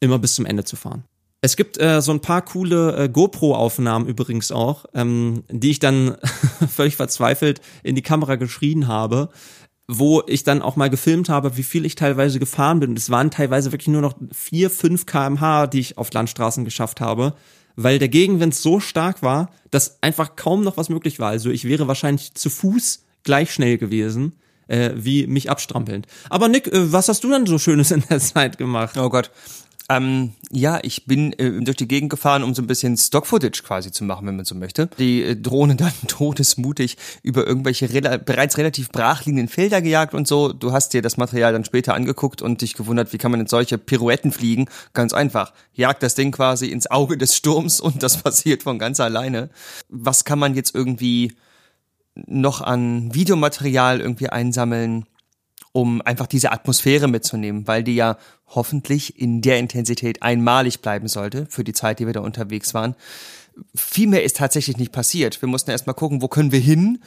immer 0.00 0.18
bis 0.18 0.34
zum 0.34 0.46
Ende 0.46 0.64
zu 0.64 0.76
fahren. 0.76 1.04
Es 1.44 1.56
gibt 1.56 1.80
äh, 1.80 2.00
so 2.00 2.12
ein 2.12 2.20
paar 2.20 2.42
coole 2.42 2.96
äh, 2.96 3.08
GoPro-Aufnahmen 3.08 4.06
übrigens 4.06 4.52
auch, 4.52 4.84
ähm, 4.94 5.42
die 5.48 5.70
ich 5.70 5.80
dann 5.80 6.16
völlig 6.68 6.96
verzweifelt 6.96 7.60
in 7.82 7.96
die 7.96 8.02
Kamera 8.02 8.36
geschrien 8.36 8.86
habe, 8.86 9.28
wo 9.88 10.22
ich 10.26 10.44
dann 10.44 10.62
auch 10.62 10.76
mal 10.76 10.90
gefilmt 10.90 11.28
habe, 11.28 11.56
wie 11.56 11.62
viel 11.62 11.84
ich 11.84 11.94
teilweise 11.94 12.38
gefahren 12.38 12.80
bin. 12.80 12.90
Und 12.90 12.98
es 12.98 13.10
waren 13.10 13.30
teilweise 13.30 13.72
wirklich 13.72 13.88
nur 13.88 14.02
noch 14.02 14.14
vier, 14.32 14.70
fünf 14.70 15.06
kmh, 15.06 15.66
die 15.66 15.80
ich 15.80 15.98
auf 15.98 16.12
Landstraßen 16.12 16.64
geschafft 16.64 17.00
habe, 17.00 17.34
weil 17.76 17.98
der 17.98 18.08
Gegenwind 18.08 18.54
so 18.54 18.80
stark 18.80 19.22
war, 19.22 19.50
dass 19.70 20.02
einfach 20.02 20.36
kaum 20.36 20.62
noch 20.62 20.76
was 20.76 20.88
möglich 20.88 21.18
war. 21.18 21.30
Also 21.30 21.50
ich 21.50 21.64
wäre 21.64 21.88
wahrscheinlich 21.88 22.34
zu 22.34 22.50
Fuß 22.50 23.04
gleich 23.24 23.52
schnell 23.52 23.78
gewesen, 23.78 24.32
äh, 24.68 24.90
wie 24.94 25.26
mich 25.26 25.50
abstrampelnd. 25.50 26.06
Aber 26.30 26.48
Nick, 26.48 26.68
äh, 26.68 26.92
was 26.92 27.08
hast 27.08 27.24
du 27.24 27.30
denn 27.30 27.46
so 27.46 27.58
Schönes 27.58 27.90
in 27.90 28.02
der 28.08 28.20
Zeit 28.20 28.58
gemacht? 28.58 28.96
Oh 28.96 29.08
Gott. 29.08 29.30
Ähm, 29.88 30.32
ja, 30.50 30.78
ich 30.82 31.06
bin 31.06 31.32
äh, 31.34 31.60
durch 31.62 31.76
die 31.76 31.88
Gegend 31.88 32.10
gefahren, 32.10 32.42
um 32.42 32.54
so 32.54 32.62
ein 32.62 32.66
bisschen 32.66 32.96
Stock-Footage 32.96 33.62
quasi 33.62 33.90
zu 33.90 34.04
machen, 34.04 34.26
wenn 34.26 34.36
man 34.36 34.44
so 34.44 34.54
möchte. 34.54 34.88
Die 34.98 35.22
äh, 35.22 35.36
Drohne 35.36 35.76
dann 35.76 35.92
todesmutig 36.08 36.96
über 37.22 37.46
irgendwelche 37.46 37.92
rela 37.92 38.16
bereits 38.16 38.58
relativ 38.58 38.90
brachliegenden 38.90 39.48
Felder 39.48 39.82
gejagt 39.82 40.14
und 40.14 40.28
so. 40.28 40.52
Du 40.52 40.72
hast 40.72 40.92
dir 40.92 41.02
das 41.02 41.16
Material 41.16 41.52
dann 41.52 41.64
später 41.64 41.94
angeguckt 41.94 42.42
und 42.42 42.60
dich 42.60 42.74
gewundert, 42.74 43.12
wie 43.12 43.18
kann 43.18 43.30
man 43.30 43.40
in 43.40 43.46
solche 43.46 43.78
Pirouetten 43.78 44.32
fliegen? 44.32 44.66
Ganz 44.92 45.12
einfach. 45.12 45.52
Jagt 45.72 46.02
das 46.02 46.14
Ding 46.14 46.32
quasi 46.32 46.66
ins 46.66 46.90
Auge 46.90 47.18
des 47.18 47.36
Sturms 47.36 47.80
und 47.80 48.02
das 48.02 48.16
passiert 48.22 48.62
von 48.62 48.78
ganz 48.78 49.00
alleine. 49.00 49.50
Was 49.88 50.24
kann 50.24 50.38
man 50.38 50.54
jetzt 50.54 50.74
irgendwie 50.74 51.32
noch 52.14 52.60
an 52.60 53.14
Videomaterial 53.14 54.00
irgendwie 54.00 54.28
einsammeln? 54.28 55.06
Um 55.72 56.02
einfach 56.02 56.26
diese 56.26 56.52
Atmosphäre 56.52 57.08
mitzunehmen, 57.08 57.66
weil 57.66 57.82
die 57.82 57.94
ja 57.94 58.18
hoffentlich 58.46 59.18
in 59.18 59.40
der 59.40 59.58
Intensität 59.58 60.22
einmalig 60.22 60.80
bleiben 60.80 61.08
sollte 61.08 61.46
für 61.48 61.64
die 61.64 61.72
Zeit, 61.72 61.98
die 61.98 62.06
wir 62.06 62.12
da 62.12 62.20
unterwegs 62.20 62.74
waren. 62.74 62.94
Viel 63.74 64.06
mehr 64.06 64.22
ist 64.22 64.36
tatsächlich 64.36 64.76
nicht 64.76 64.92
passiert. 64.92 65.40
Wir 65.40 65.48
mussten 65.48 65.70
erstmal 65.70 65.94
gucken, 65.94 66.22
wo 66.22 66.28
können 66.28 66.52
wir 66.52 66.60
hin, 66.60 66.98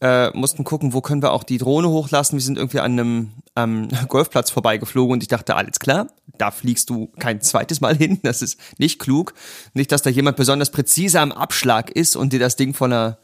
äh, 0.00 0.30
mussten 0.30 0.64
gucken, 0.64 0.92
wo 0.92 1.00
können 1.00 1.22
wir 1.22 1.32
auch 1.32 1.44
die 1.44 1.58
Drohne 1.58 1.88
hochlassen. 1.88 2.38
Wir 2.38 2.42
sind 2.42 2.58
irgendwie 2.58 2.80
an 2.80 2.92
einem 2.92 3.30
ähm, 3.56 3.88
Golfplatz 4.08 4.50
vorbeigeflogen 4.50 5.12
und 5.12 5.22
ich 5.22 5.28
dachte, 5.28 5.56
alles 5.56 5.78
klar, 5.78 6.08
da 6.38 6.50
fliegst 6.50 6.90
du 6.90 7.08
kein 7.18 7.40
zweites 7.40 7.80
Mal 7.80 7.96
hin. 7.96 8.18
Das 8.22 8.42
ist 8.42 8.58
nicht 8.78 8.98
klug. 8.98 9.34
Nicht, 9.74 9.92
dass 9.92 10.02
da 10.02 10.10
jemand 10.10 10.36
besonders 10.36 10.70
präzise 10.70 11.20
am 11.20 11.32
Abschlag 11.32 11.90
ist 11.90 12.16
und 12.16 12.32
dir 12.32 12.40
das 12.40 12.56
Ding 12.56 12.74
von 12.74 12.90
der, 12.90 13.18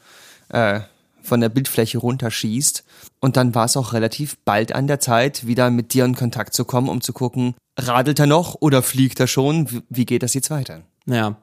äh, 0.49 0.81
von 1.27 1.41
der 1.41 1.49
Bildfläche 1.49 1.99
runterschießt. 1.99 2.85
Und 3.21 3.37
dann 3.37 3.55
war 3.55 3.67
es 3.67 3.77
auch 3.77 3.93
relativ 3.93 4.37
bald 4.45 4.73
an 4.73 4.87
der 4.87 5.01
Zeit, 5.01 5.47
wieder 5.47 5.71
mit 5.71 5.93
dir 5.93 6.05
in 6.05 6.15
Kontakt 6.15 6.55
zu 6.55 6.65
kommen, 6.65 6.89
um 6.89 7.01
zu 7.01 7.13
gucken, 7.13 7.55
radelt 7.79 8.19
er 8.19 8.27
noch 8.27 8.57
oder 8.61 8.83
fliegt 8.83 9.21
er 9.21 9.27
schon? 9.27 9.83
Wie, 9.89 10.07
geht 10.07 10.23
das 10.23 10.35
jetzt 10.35 10.51
weiter? 10.51 10.83
Ja, 11.07 11.37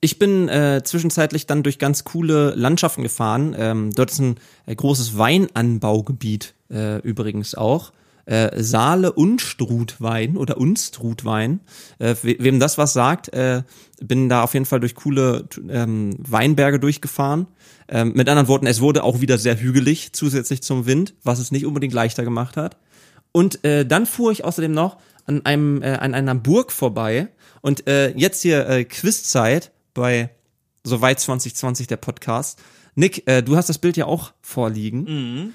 ich 0.00 0.18
bin 0.18 0.48
äh, 0.48 0.82
zwischenzeitlich 0.84 1.46
dann 1.46 1.62
durch 1.62 1.78
ganz 1.78 2.04
coole 2.04 2.54
Landschaften 2.56 3.02
gefahren. 3.02 3.54
Ähm, 3.56 3.90
dort 3.94 4.10
ist 4.10 4.18
ein 4.18 4.36
äh, 4.66 4.74
großes 4.74 5.16
Weinanbaugebiet 5.16 6.54
äh, 6.70 6.98
übrigens 6.98 7.54
auch. 7.54 7.92
Äh, 8.24 8.62
Saale 8.62 9.12
Unstrutwein 9.12 10.36
oder 10.36 10.56
Unstrutwein. 10.58 11.60
Äh, 11.98 12.14
we 12.22 12.36
wem 12.38 12.60
das 12.60 12.78
was 12.78 12.92
sagt, 12.92 13.32
äh, 13.32 13.62
bin 14.00 14.28
da 14.28 14.42
auf 14.42 14.54
jeden 14.54 14.66
Fall 14.66 14.80
durch 14.80 14.94
coole 14.94 15.48
ähm, 15.68 16.10
Weinberge 16.18 16.78
durchgefahren. 16.78 17.46
Ähm, 17.88 18.12
mit 18.14 18.28
anderen 18.28 18.48
Worten, 18.48 18.66
es 18.66 18.80
wurde 18.80 19.02
auch 19.02 19.20
wieder 19.20 19.38
sehr 19.38 19.58
hügelig 19.58 20.12
zusätzlich 20.12 20.62
zum 20.62 20.86
Wind, 20.86 21.14
was 21.22 21.38
es 21.38 21.50
nicht 21.50 21.66
unbedingt 21.66 21.92
leichter 21.94 22.24
gemacht 22.24 22.56
hat. 22.56 22.76
Und 23.32 23.64
äh, 23.64 23.84
dann 23.84 24.06
fuhr 24.06 24.30
ich 24.30 24.44
außerdem 24.44 24.72
noch 24.72 24.98
an 25.26 25.44
einem 25.46 25.82
äh, 25.82 25.92
an 25.92 26.14
einer 26.14 26.34
Burg 26.34 26.72
vorbei 26.72 27.28
und 27.60 27.86
äh, 27.86 28.10
jetzt 28.16 28.42
hier 28.42 28.68
äh, 28.68 28.84
Quizzeit 28.84 29.72
bei 29.94 30.30
Soweit 30.84 31.20
2020 31.20 31.86
der 31.86 31.96
Podcast. 31.96 32.60
Nick, 32.94 33.26
äh, 33.28 33.42
du 33.42 33.56
hast 33.56 33.68
das 33.68 33.78
Bild 33.78 33.96
ja 33.96 34.06
auch 34.06 34.32
vorliegen. 34.42 35.04
Mhm. 35.04 35.52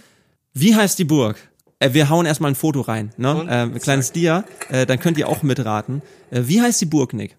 Wie 0.54 0.76
heißt 0.76 0.98
die 0.98 1.04
Burg? 1.04 1.38
Äh, 1.80 1.94
wir 1.94 2.10
hauen 2.10 2.26
erstmal 2.26 2.52
ein 2.52 2.56
Foto 2.56 2.82
rein, 2.82 3.14
ne? 3.18 3.46
Äh, 3.48 3.54
ein 3.74 3.80
kleines 3.80 4.12
Dia, 4.12 4.46
äh, 4.70 4.86
dann 4.86 5.00
könnt 5.00 5.18
ihr 5.18 5.28
auch 5.28 5.44
mitraten. 5.44 6.02
Äh, 6.32 6.44
wie 6.46 6.62
heißt 6.62 6.82
die 6.82 6.86
Burg, 6.86 7.14
Nick? 7.14 7.38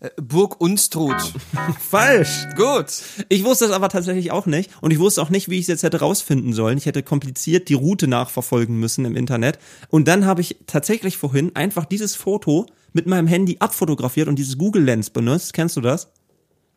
Äh, 0.00 0.10
Burg 0.20 0.60
Unstrut. 0.60 1.16
Falsch. 1.80 2.46
Gut. 2.56 2.86
Ich 3.28 3.44
wusste 3.44 3.64
es 3.64 3.70
aber 3.72 3.88
tatsächlich 3.88 4.30
auch 4.30 4.46
nicht 4.46 4.70
und 4.80 4.92
ich 4.92 4.98
wusste 4.98 5.20
auch 5.22 5.30
nicht, 5.30 5.48
wie 5.48 5.56
ich 5.56 5.62
es 5.62 5.68
jetzt 5.68 5.82
hätte 5.82 6.00
rausfinden 6.00 6.52
sollen. 6.52 6.78
Ich 6.78 6.86
hätte 6.86 7.02
kompliziert 7.02 7.68
die 7.68 7.74
Route 7.74 8.06
nachverfolgen 8.06 8.78
müssen 8.78 9.04
im 9.04 9.16
Internet 9.16 9.58
und 9.88 10.06
dann 10.06 10.26
habe 10.26 10.40
ich 10.40 10.56
tatsächlich 10.66 11.16
vorhin 11.16 11.56
einfach 11.56 11.86
dieses 11.86 12.14
Foto 12.14 12.66
mit 12.92 13.06
meinem 13.06 13.26
Handy 13.26 13.56
abfotografiert 13.58 14.28
und 14.28 14.38
dieses 14.38 14.58
Google 14.58 14.84
Lens 14.84 15.10
benutzt. 15.10 15.52
Kennst 15.54 15.76
du 15.76 15.80
das? 15.80 16.12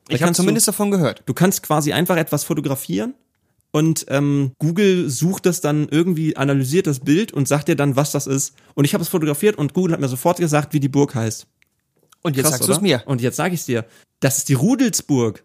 Da 0.08 0.16
Ich 0.16 0.24
habe 0.24 0.34
zumindest 0.34 0.68
du, 0.68 0.72
davon 0.72 0.90
gehört. 0.90 1.22
du 1.26 1.34
kannst 1.34 1.62
quasi 1.62 1.94
einfach 1.94 2.18
etwas 2.18 2.44
fotografieren 2.46 3.14
und 3.72 4.06
ähm, 4.10 4.54
Google 4.60 5.10
sucht 5.10 5.46
das 5.46 5.62
dann 5.62 5.88
irgendwie, 5.90 6.36
analysiert 6.36 6.88
das 6.88 7.02
Bild 7.02 7.32
und 7.34 7.48
sagt 7.48 7.68
dir 7.68 7.76
dann, 7.76 7.96
was 7.96 8.12
das 8.12 8.28
ist. 8.28 8.54
Und 8.76 8.86
ich 8.86 8.94
habe 8.94 9.04
es 9.04 9.10
fotografiert 9.10 9.58
und 9.58 9.74
Google 9.74 9.94
hat 9.94 10.00
mir 10.00 10.08
sofort 10.08 10.38
gesagt, 10.38 10.74
wie 10.74 10.80
die 10.80 10.90
Burg 10.90 11.16
heißt. 11.16 11.48
Und 12.24 12.36
jetzt 12.36 12.46
Krass, 12.46 12.58
sagst 12.58 12.70
du 12.70 12.74
es 12.74 12.82
mir. 12.82 13.04
Und 13.06 13.22
jetzt 13.22 13.36
sage 13.36 13.54
ich 13.54 13.66
dir. 13.66 13.86
Das 14.20 14.38
ist 14.38 14.50
die 14.50 14.54
Rudelsburg. 14.54 15.44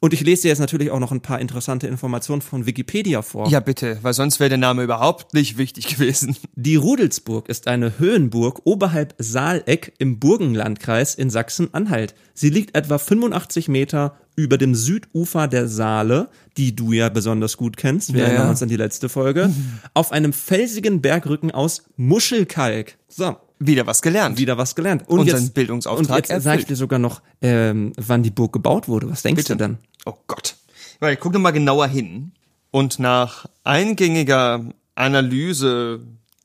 Und 0.00 0.12
ich 0.12 0.20
lese 0.20 0.42
dir 0.42 0.48
jetzt 0.48 0.60
natürlich 0.60 0.92
auch 0.92 1.00
noch 1.00 1.10
ein 1.10 1.22
paar 1.22 1.40
interessante 1.40 1.88
Informationen 1.88 2.40
von 2.40 2.66
Wikipedia 2.66 3.20
vor. 3.22 3.48
Ja, 3.48 3.58
bitte, 3.58 3.98
weil 4.02 4.14
sonst 4.14 4.38
wäre 4.38 4.48
der 4.48 4.58
Name 4.58 4.84
überhaupt 4.84 5.34
nicht 5.34 5.58
wichtig 5.58 5.88
gewesen. 5.88 6.36
Die 6.54 6.76
Rudelsburg 6.76 7.48
ist 7.48 7.66
eine 7.66 7.98
Höhenburg 7.98 8.60
oberhalb 8.64 9.14
Saaleck 9.18 9.94
im 9.98 10.20
Burgenlandkreis 10.20 11.16
in 11.16 11.30
Sachsen-Anhalt. 11.30 12.14
Sie 12.32 12.50
liegt 12.50 12.76
etwa 12.76 12.98
85 12.98 13.66
Meter 13.68 14.16
über 14.36 14.56
dem 14.56 14.76
Südufer 14.76 15.48
der 15.48 15.66
Saale, 15.66 16.28
die 16.56 16.76
du 16.76 16.92
ja 16.92 17.08
besonders 17.08 17.56
gut 17.56 17.76
kennst. 17.76 18.12
Wir 18.12 18.20
Ja, 18.20 18.26
erinnern 18.28 18.50
uns 18.50 18.62
an 18.62 18.68
die 18.68 18.76
letzte 18.76 19.08
Folge. 19.08 19.50
auf 19.94 20.12
einem 20.12 20.32
felsigen 20.32 21.02
Bergrücken 21.02 21.50
aus 21.50 21.82
Muschelkalk. 21.96 22.98
So, 23.08 23.36
Wieder 23.60 23.86
was 23.86 24.02
gelernt. 24.02 24.38
wieder 24.38 24.56
was 24.58 24.74
gelernt. 24.74 25.08
Und 25.08 25.20
Unseren 25.20 25.40
jetzt, 25.42 25.54
Bildungsauftrag 25.54 26.08
Und 26.10 26.16
jetzt 26.16 26.28
sage 26.28 26.38
ich 26.38 26.46
erfüllt. 26.46 26.68
dir 26.70 26.76
sogar 26.76 26.98
noch, 26.98 27.22
ähm, 27.42 27.92
wann 27.96 28.22
die 28.22 28.30
Burg 28.30 28.52
gebaut 28.52 28.88
wurde. 28.88 29.10
Was 29.10 29.22
denkst 29.22 29.42
Bitte. 29.42 29.54
du 29.54 29.58
denn? 29.58 29.78
Oh 30.06 30.14
Gott. 30.26 30.56
Weil 31.00 31.16
guck 31.16 31.32
doch 31.32 31.40
mal 31.40 31.50
genauer 31.50 31.86
hin. 31.88 32.32
Und 32.70 32.98
nach 32.98 33.46
eingängiger 33.64 34.64
Analyse 34.94 36.00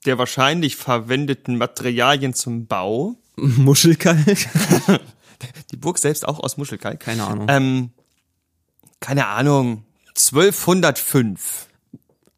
der 0.06 0.18
wahrscheinlich 0.18 0.76
verwendeten 0.76 1.58
Materialien 1.58 2.34
zum 2.34 2.66
Bau, 2.68 3.16
Muschelkalk? 3.36 4.20
die 5.72 5.78
Burg 5.78 5.98
selbst 5.98 6.28
auch 6.28 6.40
aus 6.40 6.58
Muschelkalk, 6.58 7.00
Keine 7.00 7.26
Ahnung. 7.26 7.46
ähm, 7.50 7.90
keine 9.00 9.28
Ahnung, 9.28 9.84
1205. 10.16 11.68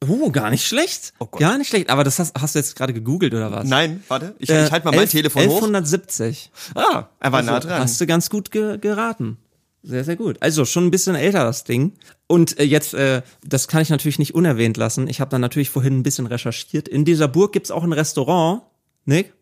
Oh, 0.07 0.29
gar 0.31 0.49
nicht 0.49 0.65
schlecht. 0.67 1.13
Oh 1.19 1.25
Gott. 1.25 1.39
Gar 1.39 1.57
nicht 1.57 1.67
schlecht. 1.69 1.89
Aber 1.89 2.03
das 2.03 2.19
hast, 2.19 2.39
hast 2.39 2.55
du 2.55 2.59
jetzt 2.59 2.75
gerade 2.75 2.93
gegoogelt 2.93 3.33
oder 3.33 3.51
was? 3.51 3.67
Nein, 3.67 4.03
warte, 4.07 4.35
ich, 4.39 4.49
Äh, 4.49 4.65
ich 4.65 4.71
halte 4.71 4.85
mal 4.85 4.91
mein 4.91 5.01
elf- 5.01 5.11
Telefon 5.11 5.43
1170. 5.43 6.51
hoch. 6.75 6.81
Ah, 6.81 7.09
er 7.19 7.31
war 7.31 7.41
nah 7.41 7.55
Also, 7.55 7.67
dran. 7.67 7.81
Hast 7.81 7.99
du 8.01 8.05
ganz 8.05 8.29
gut 8.29 8.51
ge 8.51 8.77
geraten. 8.77 9.37
Sehr, 9.83 10.03
sehr 10.03 10.15
gut. 10.15 10.37
Also 10.41 10.65
schon 10.65 10.85
ein 10.87 10.91
bisschen 10.91 11.15
älter 11.15 11.43
das 11.43 11.63
Ding. 11.63 11.93
Und 12.27 12.59
äh, 12.59 12.63
jetzt, 12.63 12.95
äh, 12.95 13.21
das 13.43 13.67
kann 13.67 13.83
ich 13.83 13.89
natürlich 13.89 14.17
nicht 14.17 14.33
unerwähnt 14.33 14.77
lassen. 14.77 15.07
Ich 15.07 15.21
habe 15.21 15.29
dann 15.29 15.41
natürlich 15.41 15.69
vorhin 15.69 15.99
ein 15.99 16.03
bisschen 16.03 16.25
recherchiert. 16.25 16.87
In 16.87 17.05
dieser 17.05 17.27
Burg 17.27 17.53
gibt's 17.53 17.69
auch 17.69 17.83
ein 17.83 17.93
Restaurant, 17.93 18.63
Nick. 19.05 19.33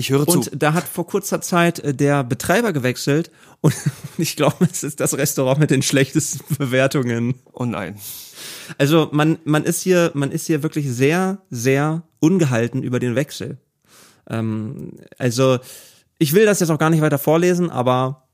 Ich 0.00 0.08
höre 0.08 0.26
Und 0.26 0.44
zu. 0.44 0.56
da 0.56 0.72
hat 0.72 0.88
vor 0.88 1.06
kurzer 1.06 1.42
Zeit 1.42 1.78
äh, 1.80 1.92
der 1.92 2.24
Betreiber 2.24 2.72
gewechselt. 2.72 3.30
Und 3.60 3.74
ich 4.18 4.34
glaube, 4.34 4.66
es 4.70 4.82
ist 4.82 4.98
das 4.98 5.16
Restaurant 5.16 5.60
mit 5.60 5.70
den 5.70 5.82
schlechtesten 5.82 6.54
Bewertungen. 6.58 7.34
Oh 7.52 7.66
nein. 7.66 7.96
Also 8.78 9.10
man, 9.12 9.38
man 9.44 9.64
ist 9.64 9.82
hier, 9.82 10.10
man 10.14 10.30
ist 10.32 10.46
hier 10.46 10.62
wirklich 10.62 10.90
sehr, 10.90 11.42
sehr 11.50 12.02
ungehalten 12.18 12.82
über 12.82 12.98
den 12.98 13.14
Wechsel. 13.14 13.58
Ähm, 14.28 14.92
also 15.18 15.58
ich 16.18 16.32
will 16.32 16.46
das 16.46 16.60
jetzt 16.60 16.70
auch 16.70 16.78
gar 16.78 16.88
nicht 16.88 17.02
weiter 17.02 17.18
vorlesen, 17.18 17.68
aber 17.68 18.26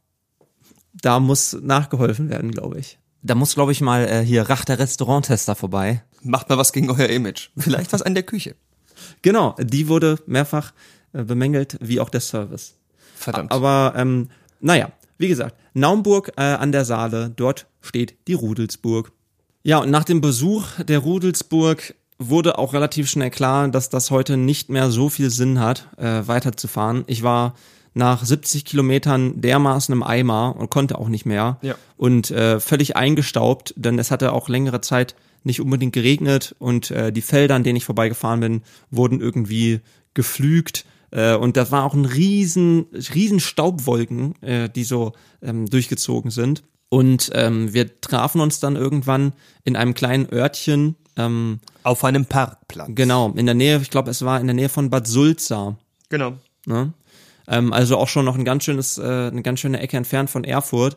da 0.92 1.18
muss 1.18 1.56
nachgeholfen 1.60 2.30
werden, 2.30 2.52
glaube 2.52 2.78
ich. 2.78 3.00
Da 3.22 3.34
muss, 3.34 3.56
glaube 3.56 3.72
ich, 3.72 3.80
mal 3.80 4.06
äh, 4.06 4.24
hier 4.24 4.48
Rach 4.48 4.64
der 4.64 4.78
Restauranttester 4.78 5.56
vorbei. 5.56 6.04
Macht 6.22 6.48
mal 6.48 6.58
was 6.58 6.72
gegen 6.72 6.90
euer 6.90 7.08
Image. 7.08 7.50
Vielleicht 7.56 7.92
was 7.92 8.02
an 8.02 8.14
der 8.14 8.22
Küche. 8.22 8.54
Genau, 9.22 9.56
die 9.58 9.88
wurde 9.88 10.20
mehrfach 10.26 10.72
bemängelt, 11.24 11.78
wie 11.80 12.00
auch 12.00 12.08
der 12.08 12.20
Service. 12.20 12.74
Verdammt. 13.14 13.52
Aber 13.52 13.94
ähm, 13.96 14.28
naja, 14.60 14.90
wie 15.18 15.28
gesagt, 15.28 15.56
Naumburg 15.74 16.32
äh, 16.36 16.42
an 16.42 16.72
der 16.72 16.84
Saale, 16.84 17.32
dort 17.34 17.66
steht 17.80 18.16
die 18.28 18.34
Rudelsburg. 18.34 19.12
Ja, 19.62 19.78
und 19.78 19.90
nach 19.90 20.04
dem 20.04 20.20
Besuch 20.20 20.66
der 20.86 21.00
Rudelsburg 21.00 21.94
wurde 22.18 22.58
auch 22.58 22.72
relativ 22.72 23.10
schnell 23.10 23.30
klar, 23.30 23.68
dass 23.68 23.88
das 23.88 24.10
heute 24.10 24.36
nicht 24.36 24.70
mehr 24.70 24.90
so 24.90 25.08
viel 25.08 25.30
Sinn 25.30 25.60
hat, 25.60 25.88
äh, 25.98 26.26
weiterzufahren. 26.26 27.04
Ich 27.06 27.22
war 27.22 27.54
nach 27.94 28.24
70 28.24 28.64
Kilometern 28.64 29.40
dermaßen 29.40 29.92
im 29.92 30.02
Eimer 30.02 30.54
und 30.56 30.70
konnte 30.70 30.98
auch 30.98 31.08
nicht 31.08 31.26
mehr. 31.26 31.58
Ja. 31.62 31.74
Und 31.96 32.30
äh, 32.30 32.60
völlig 32.60 32.96
eingestaubt, 32.96 33.74
denn 33.76 33.98
es 33.98 34.10
hatte 34.10 34.32
auch 34.32 34.48
längere 34.48 34.82
Zeit 34.82 35.14
nicht 35.44 35.60
unbedingt 35.60 35.92
geregnet 35.92 36.54
und 36.58 36.90
äh, 36.90 37.12
die 37.12 37.22
Felder, 37.22 37.54
an 37.54 37.62
denen 37.62 37.76
ich 37.76 37.84
vorbeigefahren 37.84 38.40
bin, 38.40 38.62
wurden 38.90 39.20
irgendwie 39.20 39.80
geflügt. 40.12 40.84
Äh, 41.10 41.34
und 41.34 41.56
das 41.56 41.70
war 41.72 41.84
auch 41.84 41.94
ein 41.94 42.04
riesen, 42.04 42.86
riesen 43.14 43.40
Staubwolken, 43.40 44.40
äh, 44.42 44.68
die 44.68 44.84
so 44.84 45.12
ähm, 45.42 45.66
durchgezogen 45.66 46.30
sind. 46.30 46.62
Und 46.88 47.30
ähm, 47.34 47.72
wir 47.72 48.00
trafen 48.00 48.40
uns 48.40 48.60
dann 48.60 48.76
irgendwann 48.76 49.32
in 49.64 49.76
einem 49.76 49.94
kleinen 49.94 50.32
Örtchen, 50.32 50.96
ähm, 51.16 51.60
Auf 51.82 52.04
einem 52.04 52.26
Parkplatz. 52.26 52.90
genau, 52.94 53.32
in 53.34 53.46
der 53.46 53.54
Nähe, 53.54 53.80
ich 53.80 53.90
glaube, 53.90 54.10
es 54.10 54.24
war 54.24 54.40
in 54.40 54.46
der 54.46 54.54
Nähe 54.54 54.68
von 54.68 54.90
Bad 54.90 55.06
Sulza. 55.06 55.76
Genau. 56.08 56.34
Ne? 56.66 56.92
Ähm, 57.48 57.72
also 57.72 57.96
auch 57.96 58.08
schon 58.08 58.24
noch 58.24 58.36
ein 58.36 58.44
ganz 58.44 58.64
schönes, 58.64 58.98
äh, 58.98 59.02
eine 59.02 59.42
ganz 59.42 59.60
schöne 59.60 59.80
Ecke 59.80 59.96
entfernt 59.96 60.30
von 60.30 60.44
Erfurt. 60.44 60.96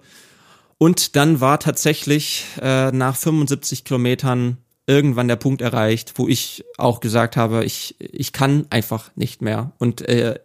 Und 0.78 1.16
dann 1.16 1.42
war 1.42 1.60
tatsächlich 1.60 2.46
äh, 2.62 2.92
nach 2.92 3.16
75 3.16 3.84
Kilometern 3.84 4.58
irgendwann 4.90 5.28
der 5.28 5.36
Punkt 5.36 5.62
erreicht, 5.62 6.14
wo 6.16 6.28
ich 6.28 6.66
auch 6.80 7.00
gesagt 7.00 7.38
habe, 7.38 7.64
ich, 7.64 7.96
ich 8.00 8.34
kann 8.34 8.66
einfach 8.72 9.12
nicht 9.16 9.40
mehr. 9.40 9.72
Und 9.78 10.02
äh, 10.02 10.40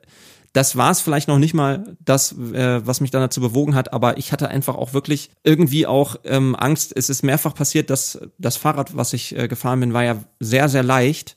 das 0.53 0.77
war 0.77 0.91
es 0.91 1.01
vielleicht 1.01 1.29
noch 1.29 1.39
nicht 1.39 1.55
mal 1.55 1.97
das, 2.05 2.33
äh, 2.33 2.87
was 2.87 3.01
mich 3.01 3.11
dann 3.11 3.23
dazu 3.23 3.41
bewogen 3.41 3.75
hat, 3.75 3.95
aber 3.95 4.19
ich 4.19 4.33
hatte 4.33 4.49
einfach 4.49 4.75
auch 4.75 4.93
wirklich 4.93 5.31
irgendwie 5.45 5.87
auch 5.87 6.17
ähm, 6.25 6.55
Angst. 6.55 6.93
Es 6.95 7.09
ist 7.09 7.23
mehrfach 7.23 7.55
passiert, 7.55 7.89
dass 7.89 8.21
das 8.37 8.59
Fahrrad, 8.59 8.95
was 8.95 9.15
ich 9.15 9.35
äh, 9.35 9.49
gefahren 9.49 9.81
bin, 9.81 9.95
war 9.95 10.05
ja 10.05 10.23
sehr, 10.41 10.69
sehr 10.69 10.83
leicht. 10.83 11.37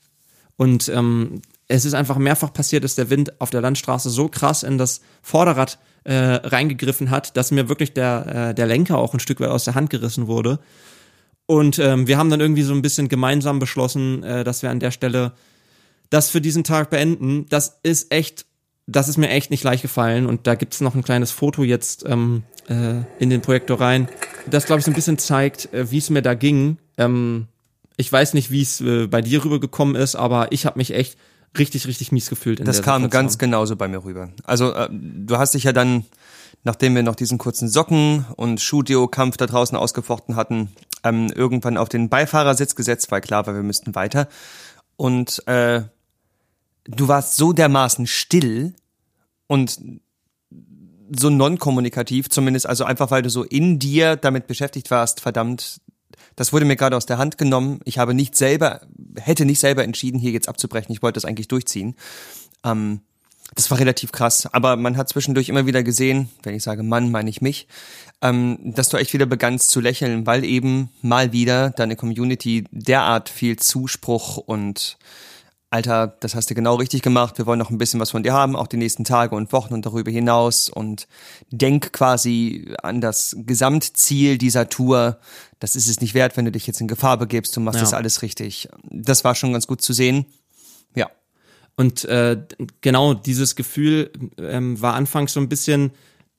Und 0.56 0.90
ähm, 0.90 1.40
es 1.66 1.86
ist 1.86 1.94
einfach 1.94 2.18
mehrfach 2.18 2.52
passiert, 2.52 2.84
dass 2.84 2.94
der 2.94 3.08
Wind 3.08 3.40
auf 3.40 3.48
der 3.48 3.62
Landstraße 3.62 4.10
so 4.10 4.28
krass 4.28 4.62
in 4.62 4.76
das 4.76 5.00
Vorderrad 5.22 5.78
äh, 6.04 6.14
reingegriffen 6.14 7.10
hat, 7.10 7.38
dass 7.38 7.52
mir 7.52 7.70
wirklich 7.70 7.94
der, 7.94 8.50
äh, 8.50 8.54
der 8.54 8.66
Lenker 8.66 8.98
auch 8.98 9.14
ein 9.14 9.20
Stück 9.20 9.40
weit 9.40 9.48
aus 9.48 9.64
der 9.64 9.74
Hand 9.74 9.88
gerissen 9.88 10.26
wurde. 10.26 10.58
Und 11.48 11.78
ähm, 11.78 12.06
wir 12.06 12.18
haben 12.18 12.28
dann 12.28 12.40
irgendwie 12.40 12.62
so 12.62 12.74
ein 12.74 12.82
bisschen 12.82 13.08
gemeinsam 13.08 13.58
beschlossen, 13.58 14.22
äh, 14.22 14.44
dass 14.44 14.62
wir 14.62 14.68
an 14.68 14.80
der 14.80 14.90
Stelle 14.90 15.32
das 16.10 16.28
für 16.28 16.42
diesen 16.42 16.62
Tag 16.62 16.90
beenden. 16.90 17.46
Das 17.48 17.80
ist 17.82 18.12
echt, 18.12 18.44
das 18.86 19.08
ist 19.08 19.16
mir 19.16 19.30
echt 19.30 19.50
nicht 19.50 19.64
leicht 19.64 19.80
gefallen. 19.80 20.26
Und 20.26 20.46
da 20.46 20.56
gibt's 20.56 20.82
noch 20.82 20.94
ein 20.94 21.02
kleines 21.02 21.30
Foto 21.30 21.64
jetzt 21.64 22.04
ähm, 22.06 22.42
äh, 22.68 23.00
in 23.18 23.30
den 23.30 23.40
Projektor 23.40 23.80
rein, 23.80 24.10
das, 24.50 24.66
glaube 24.66 24.80
ich, 24.80 24.84
so 24.84 24.90
ein 24.90 24.94
bisschen 24.94 25.16
zeigt, 25.16 25.72
äh, 25.72 25.90
wie 25.90 25.96
es 25.96 26.10
mir 26.10 26.20
da 26.20 26.34
ging. 26.34 26.76
Ähm, 26.98 27.46
ich 27.96 28.12
weiß 28.12 28.34
nicht, 28.34 28.50
wie 28.50 28.60
es 28.60 28.82
äh, 28.82 29.06
bei 29.06 29.22
dir 29.22 29.42
rübergekommen 29.42 29.96
ist, 29.96 30.16
aber 30.16 30.52
ich 30.52 30.66
habe 30.66 30.78
mich 30.78 30.92
echt 30.92 31.16
richtig, 31.56 31.86
richtig 31.86 32.12
mies 32.12 32.28
gefühlt. 32.28 32.60
In 32.60 32.66
das 32.66 32.76
der 32.76 32.84
kam 32.84 33.02
Situation. 33.02 33.22
ganz 33.22 33.38
genauso 33.38 33.76
bei 33.76 33.88
mir 33.88 34.04
rüber. 34.04 34.28
Also 34.44 34.74
äh, 34.74 34.90
du 34.92 35.38
hast 35.38 35.54
dich 35.54 35.64
ja 35.64 35.72
dann, 35.72 36.04
nachdem 36.62 36.94
wir 36.94 37.02
noch 37.02 37.16
diesen 37.16 37.38
kurzen 37.38 37.68
Socken 37.68 38.26
und 38.36 38.60
Schuhdeo-Kampf 38.60 39.38
da 39.38 39.46
draußen 39.46 39.78
ausgefochten 39.78 40.36
hatten, 40.36 40.68
ähm, 41.04 41.30
irgendwann 41.34 41.76
auf 41.76 41.88
den 41.88 42.08
Beifahrersitz 42.08 42.74
gesetzt, 42.74 43.10
weil 43.10 43.20
klar 43.20 43.46
war, 43.46 43.54
wir 43.54 43.62
müssten 43.62 43.94
weiter. 43.94 44.28
Und 44.96 45.46
äh, 45.46 45.82
du 46.84 47.08
warst 47.08 47.36
so 47.36 47.52
dermaßen 47.52 48.06
still 48.06 48.74
und 49.46 49.80
so 51.16 51.30
non-kommunikativ, 51.30 52.28
zumindest 52.28 52.66
also 52.66 52.84
einfach, 52.84 53.10
weil 53.10 53.22
du 53.22 53.30
so 53.30 53.44
in 53.44 53.78
dir 53.78 54.16
damit 54.16 54.46
beschäftigt 54.46 54.90
warst, 54.90 55.20
verdammt, 55.20 55.80
das 56.36 56.52
wurde 56.52 56.64
mir 56.64 56.76
gerade 56.76 56.96
aus 56.96 57.06
der 57.06 57.18
Hand 57.18 57.38
genommen. 57.38 57.80
Ich 57.84 57.98
habe 57.98 58.14
nicht 58.14 58.36
selber, 58.36 58.82
hätte 59.18 59.44
nicht 59.44 59.60
selber 59.60 59.84
entschieden, 59.84 60.20
hier 60.20 60.32
jetzt 60.32 60.48
abzubrechen. 60.48 60.92
Ich 60.92 61.02
wollte 61.02 61.14
das 61.14 61.24
eigentlich 61.24 61.48
durchziehen. 61.48 61.94
Ähm, 62.64 63.00
das 63.54 63.70
war 63.70 63.78
relativ 63.78 64.12
krass, 64.12 64.46
aber 64.52 64.76
man 64.76 64.96
hat 64.96 65.08
zwischendurch 65.08 65.48
immer 65.48 65.66
wieder 65.66 65.82
gesehen, 65.82 66.28
wenn 66.42 66.54
ich 66.54 66.62
sage 66.62 66.82
Mann, 66.82 67.10
meine 67.10 67.30
ich 67.30 67.40
mich, 67.40 67.66
ähm, 68.22 68.58
dass 68.62 68.88
du 68.88 68.96
echt 68.96 69.12
wieder 69.12 69.26
begannst 69.26 69.70
zu 69.70 69.80
lächeln, 69.80 70.26
weil 70.26 70.44
eben 70.44 70.90
mal 71.02 71.32
wieder 71.32 71.70
deine 71.70 71.96
Community 71.96 72.64
derart 72.70 73.28
viel 73.28 73.56
Zuspruch 73.56 74.36
und 74.38 74.98
Alter, 75.70 76.16
das 76.20 76.34
hast 76.34 76.48
du 76.48 76.54
genau 76.54 76.76
richtig 76.76 77.02
gemacht. 77.02 77.36
Wir 77.36 77.44
wollen 77.44 77.58
noch 77.58 77.68
ein 77.68 77.76
bisschen 77.76 78.00
was 78.00 78.12
von 78.12 78.22
dir 78.22 78.32
haben, 78.32 78.56
auch 78.56 78.68
die 78.68 78.78
nächsten 78.78 79.04
Tage 79.04 79.36
und 79.36 79.52
Wochen 79.52 79.74
und 79.74 79.84
darüber 79.84 80.10
hinaus. 80.10 80.70
Und 80.70 81.06
denk 81.50 81.92
quasi 81.92 82.74
an 82.82 83.02
das 83.02 83.36
Gesamtziel 83.40 84.38
dieser 84.38 84.70
Tour. 84.70 85.18
Das 85.60 85.76
ist 85.76 85.86
es 85.88 86.00
nicht 86.00 86.14
wert, 86.14 86.38
wenn 86.38 86.46
du 86.46 86.52
dich 86.52 86.66
jetzt 86.66 86.80
in 86.80 86.88
Gefahr 86.88 87.18
begibst. 87.18 87.54
Du 87.54 87.60
machst 87.60 87.76
Ja. 87.76 87.82
das 87.82 87.92
alles 87.92 88.22
richtig. 88.22 88.70
Das 88.90 89.24
war 89.24 89.34
schon 89.34 89.52
ganz 89.52 89.66
gut 89.66 89.82
zu 89.82 89.92
sehen. 89.92 90.24
Ja. 90.94 91.10
Und 91.76 92.06
äh, 92.06 92.42
genau 92.80 93.12
dieses 93.12 93.54
Gefühl 93.54 94.10
ähm, 94.38 94.80
war 94.80 94.94
anfangs 94.94 95.34
so 95.34 95.40
ein 95.40 95.50
bisschen, 95.50 95.90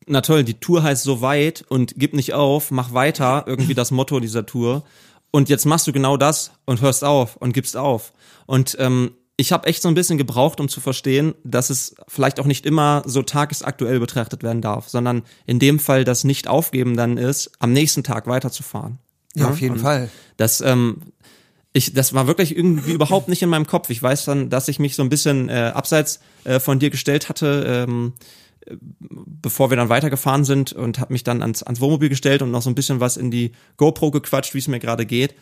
na 0.10 0.22
toll, 0.22 0.44
die 0.44 0.56
Tour 0.56 0.84
heißt 0.84 1.04
so 1.04 1.22
weit 1.22 1.64
und 1.70 1.94
gib 1.98 2.14
nicht 2.14 2.34
auf, 2.34 2.72
mach 2.72 2.94
weiter, 2.94 3.44
irgendwie 3.48 3.76
das 3.76 3.92
Motto 3.92 4.20
dieser 4.20 4.46
Tour. 4.46 4.84
Und 5.32 5.50
jetzt 5.50 5.66
machst 5.66 5.86
du 5.88 5.94
genau 5.94 6.18
das 6.18 6.52
und 6.66 6.82
hörst 6.82 7.04
auf 7.04 7.36
und 7.38 7.54
gibst 7.54 7.78
auf. 7.78 8.12
Und 8.48 8.76
ähm, 8.80 9.12
ich 9.38 9.52
habe 9.52 9.68
echt 9.68 9.84
so 9.84 9.88
ein 9.88 9.94
bisschen 9.94 10.18
gebraucht, 10.18 10.60
um 10.60 10.68
zu 10.68 10.82
verstehen, 10.82 11.36
dass 11.44 11.70
es 11.70 11.96
vielleicht 12.08 12.40
auch 12.40 12.46
nicht 12.46 12.66
immer 12.66 13.04
so 13.06 13.22
tagesaktuell 13.22 14.00
betrachtet 14.00 14.42
werden 14.42 14.62
darf, 14.62 14.90
sondern 14.90 15.22
in 15.46 15.60
dem 15.60 15.80
Fall 15.80 16.04
das 16.04 16.24
Nicht-Aufgeben 16.24 16.98
dann 16.98 17.18
ist, 17.18 17.52
am 17.60 17.72
nächsten 17.72 18.04
Tag 18.04 18.28
weiterzufahren. 18.28 18.98
Ja, 19.36 19.50
auf 19.50 19.62
jeden 19.62 19.76
und 19.76 19.82
Fall. 19.82 20.10
Das, 20.38 20.60
ähm, 20.62 21.04
ich, 21.72 21.94
das 21.94 22.14
war 22.14 22.26
wirklich 22.26 22.58
irgendwie 22.58 22.94
überhaupt 22.94 23.30
nicht 23.30 23.44
in 23.44 23.50
meinem 23.50 23.68
Kopf. 23.68 23.92
Ich 23.92 24.02
weiß 24.02 24.26
dann, 24.26 24.50
dass 24.50 24.68
ich 24.68 24.80
mich 24.80 24.96
so 24.96 25.04
ein 25.04 25.10
bisschen 25.10 25.50
äh, 25.50 25.72
abseits 25.74 26.20
äh, 26.44 26.60
von 26.60 26.80
dir 26.80 26.90
gestellt 26.90 27.30
hatte, 27.30 27.86
ähm, 27.88 28.14
äh, 28.16 28.30
bevor 28.82 29.70
wir 29.70 29.78
dann 29.78 29.90
weitergefahren 29.90 30.46
sind 30.46 30.74
und 30.74 31.00
habe 31.00 31.14
mich 31.14 31.24
dann 31.24 31.42
ans, 31.42 31.64
ans 31.64 31.82
Wohnmobil 31.82 32.10
gestellt 32.10 32.42
und 32.42 32.52
noch 32.52 32.62
so 32.62 32.70
ein 32.70 32.76
bisschen 32.76 33.00
was 33.00 33.18
in 33.18 33.32
die 33.32 33.52
GoPro 33.78 34.12
gequatscht, 34.12 34.54
wie 34.54 34.60
es 34.60 34.68
mir 34.68 34.80
gerade 34.80 35.06
geht. 35.06 35.36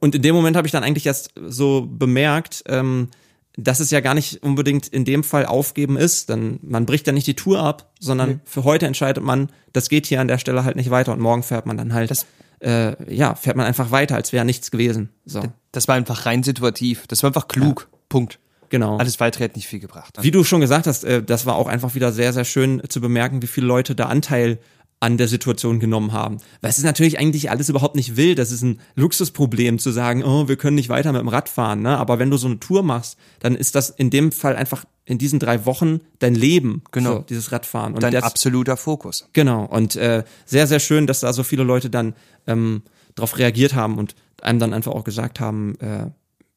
Und 0.00 0.14
in 0.14 0.22
dem 0.22 0.34
Moment 0.34 0.56
habe 0.56 0.66
ich 0.66 0.72
dann 0.72 0.84
eigentlich 0.84 1.06
erst 1.06 1.30
so 1.48 1.86
bemerkt, 1.88 2.62
ähm, 2.66 3.08
dass 3.56 3.80
es 3.80 3.90
ja 3.90 4.00
gar 4.00 4.12
nicht 4.12 4.42
unbedingt 4.42 4.86
in 4.88 5.06
dem 5.06 5.24
Fall 5.24 5.46
aufgeben 5.46 5.96
ist, 5.96 6.28
denn 6.28 6.58
man 6.62 6.84
bricht 6.84 7.06
ja 7.06 7.14
nicht 7.14 7.26
die 7.26 7.36
Tour 7.36 7.60
ab, 7.60 7.90
sondern 7.98 8.28
Nee. 8.28 8.38
für 8.44 8.64
heute 8.64 8.86
entscheidet 8.86 9.24
man, 9.24 9.48
das 9.72 9.88
geht 9.88 10.04
hier 10.06 10.20
an 10.20 10.28
der 10.28 10.36
Stelle 10.38 10.64
halt 10.64 10.76
nicht 10.76 10.90
weiter 10.90 11.12
und 11.12 11.20
morgen 11.20 11.42
fährt 11.42 11.64
man 11.64 11.78
dann 11.78 11.94
halt, 11.94 12.10
Das- 12.10 12.26
äh, 12.60 13.14
ja, 13.14 13.34
fährt 13.34 13.56
man 13.56 13.64
einfach 13.64 13.90
weiter, 13.90 14.14
als 14.14 14.32
wäre 14.34 14.44
nichts 14.44 14.70
gewesen. 14.70 15.08
So, 15.24 15.42
Das 15.72 15.88
war 15.88 15.94
einfach 15.94 16.26
rein 16.26 16.42
situativ. 16.42 17.06
Das 17.06 17.22
war 17.22 17.28
einfach 17.30 17.48
klug. 17.48 17.88
Punkt. 18.10 18.38
Genau. 18.68 18.96
Alles 18.98 19.20
weitere 19.20 19.44
hat 19.44 19.56
nicht 19.56 19.66
viel 19.66 19.80
gebracht. 19.80 20.14
Wie 20.20 20.30
du 20.30 20.44
schon 20.44 20.60
gesagt 20.60 20.86
hast, 20.86 21.04
äh, 21.04 21.22
das 21.22 21.46
war 21.46 21.56
auch 21.56 21.66
einfach 21.66 21.94
wieder 21.94 22.12
sehr, 22.12 22.32
sehr 22.32 22.44
schön 22.44 22.82
zu 22.88 23.00
bemerken, 23.00 23.42
wie 23.42 23.46
viele 23.46 23.66
Leute 23.66 23.94
da 23.94 24.06
Anteil 24.06 24.58
an 24.98 25.18
der 25.18 25.28
Situation 25.28 25.78
genommen 25.78 26.12
haben. 26.12 26.38
Weil 26.62 26.70
es 26.70 26.78
ist 26.78 26.84
natürlich 26.84 27.18
eigentlich 27.18 27.50
alles 27.50 27.68
überhaupt 27.68 27.96
nicht 27.96 28.16
wild. 28.16 28.38
Das 28.38 28.50
ist 28.50 28.62
ein 28.62 28.80
Luxusproblem 28.94 29.78
zu 29.78 29.90
sagen, 29.90 30.24
oh, 30.24 30.48
wir 30.48 30.56
können 30.56 30.76
nicht 30.76 30.88
weiter 30.88 31.12
mit 31.12 31.20
dem 31.20 31.28
Rad 31.28 31.48
fahren. 31.48 31.82
Ne? 31.82 31.98
Aber 31.98 32.18
wenn 32.18 32.30
du 32.30 32.38
so 32.38 32.46
eine 32.46 32.58
Tour 32.60 32.82
machst, 32.82 33.18
dann 33.40 33.54
ist 33.54 33.74
das 33.74 33.90
in 33.90 34.08
dem 34.08 34.32
Fall 34.32 34.56
einfach 34.56 34.84
in 35.04 35.18
diesen 35.18 35.38
drei 35.38 35.66
Wochen 35.66 36.00
dein 36.18 36.34
Leben. 36.34 36.82
Genau. 36.92 37.16
So, 37.16 37.18
dieses 37.20 37.52
Radfahren. 37.52 37.94
Und 37.94 38.02
Dein 38.02 38.12
das, 38.12 38.24
absoluter 38.24 38.76
Fokus. 38.76 39.28
Genau. 39.34 39.66
Und 39.66 39.96
äh, 39.96 40.24
sehr, 40.46 40.66
sehr 40.66 40.80
schön, 40.80 41.06
dass 41.06 41.20
da 41.20 41.32
so 41.32 41.42
viele 41.42 41.62
Leute 41.62 41.90
dann 41.90 42.14
ähm, 42.46 42.82
darauf 43.14 43.36
reagiert 43.38 43.74
haben 43.74 43.98
und 43.98 44.14
einem 44.42 44.58
dann 44.58 44.72
einfach 44.72 44.92
auch 44.92 45.04
gesagt 45.04 45.40
haben, 45.40 45.78
äh, 45.80 46.06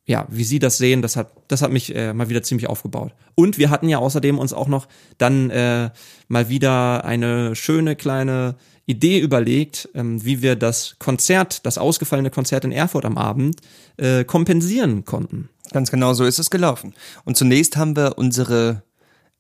ja, 0.10 0.26
wie 0.28 0.44
sie 0.44 0.58
das 0.58 0.80
sehen, 0.80 1.04
das 1.04 1.16
hat, 1.16 1.32
das 1.50 1.62
hat 1.62 1.72
mich 1.72 1.96
äh, 1.96 2.14
mal 2.14 2.30
wieder 2.30 2.42
ziemlich 2.42 2.68
aufgebaut. 2.68 3.14
Und 3.36 3.60
wir 3.60 3.70
hatten 3.70 3.88
ja 3.88 4.00
außerdem 4.00 4.40
uns 4.40 4.54
auch 4.54 4.68
noch 4.68 4.88
dann 5.20 5.52
äh, 5.52 5.92
mal 6.28 6.50
wieder 6.50 7.06
eine 7.06 7.56
schöne 7.56 7.96
kleine 7.96 8.56
Idee 8.88 9.20
überlegt, 9.20 9.88
ähm, 9.94 10.26
wie 10.26 10.42
wir 10.42 10.56
das 10.56 10.96
Konzert, 10.98 11.64
das 11.68 11.78
ausgefallene 11.78 12.32
Konzert 12.32 12.66
in 12.66 12.72
Erfurt 12.72 13.06
am 13.06 13.20
Abend 13.20 13.62
äh, 13.98 14.24
kompensieren 14.24 15.06
konnten. 15.06 15.50
Ganz 15.72 15.92
genau 15.92 16.16
so 16.16 16.26
ist 16.26 16.40
es 16.40 16.50
gelaufen. 16.50 16.96
Und 17.24 17.38
zunächst 17.38 17.78
haben 17.78 17.96
wir 17.96 18.18
unsere 18.18 18.82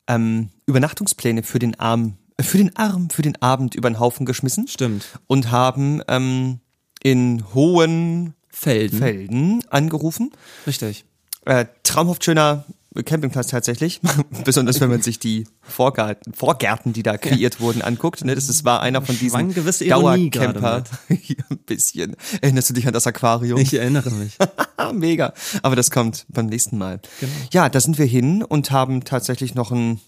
ähm, 0.08 0.50
Übernachtungspläne 0.68 1.42
für 1.42 1.58
den 1.58 1.80
Arm, 1.80 2.18
äh, 2.38 2.44
für 2.44 2.60
den 2.60 2.76
Arm, 2.76 3.10
für 3.10 3.24
den 3.24 3.42
Abend 3.42 3.74
über 3.74 3.90
den 3.90 4.00
Haufen 4.00 4.28
geschmissen 4.28 4.68
Stimmt. 4.68 5.04
und 5.26 5.50
haben 5.50 6.04
ähm, 6.08 6.60
in 7.02 7.44
Hohenfelden 7.56 8.36
Felden. 8.60 9.63
angerufen. 9.69 10.32
Richtig. 10.67 11.06
Äh, 11.45 11.65
traumhaft 11.84 12.24
schöner 12.26 12.65
Campingplatz 13.06 13.48
tatsächlich, 13.48 14.02
besonders 14.43 14.82
wenn 14.82 14.89
man 14.89 15.02
sich 15.02 15.19
die 15.19 15.48
Vorgärten, 15.62 16.34
Vorgärten, 16.34 16.91
die 16.91 17.04
da 17.04 17.17
kreiert 17.17 17.62
wurden, 17.62 17.82
anguckt. 17.82 18.26
Ne? 18.26 18.34
Das 18.34 18.50
ist, 18.50 18.65
war 18.65 18.82
einer 18.82 19.02
von 19.02 19.17
diesen 19.17 19.54
Dauercamper. 19.88 20.84
Hier 21.08 21.38
ein 21.50 21.60
bisschen. 21.60 22.15
Erinnerst 22.41 22.69
du 22.69 22.74
dich 22.74 22.88
an 22.88 22.93
das 22.93 23.06
Aquarium? 23.06 23.60
Ich 23.60 23.74
erinnere 23.74 24.12
mich. 24.12 24.38
Mega. 24.93 25.34
Aber 25.62 25.76
das 25.76 25.91
kommt 25.91 26.26
beim 26.30 26.48
nächsten 26.48 26.78
Mal. 26.78 27.00
Genau. 27.19 27.32
Ja, 27.52 27.69
da 27.69 27.80
sind 27.80 28.00
wir 28.00 28.06
hin 28.06 28.43
und 28.43 28.72
haben 28.72 29.04
tatsächlich 29.04 29.54
noch 29.54 29.72
einen 29.72 30.02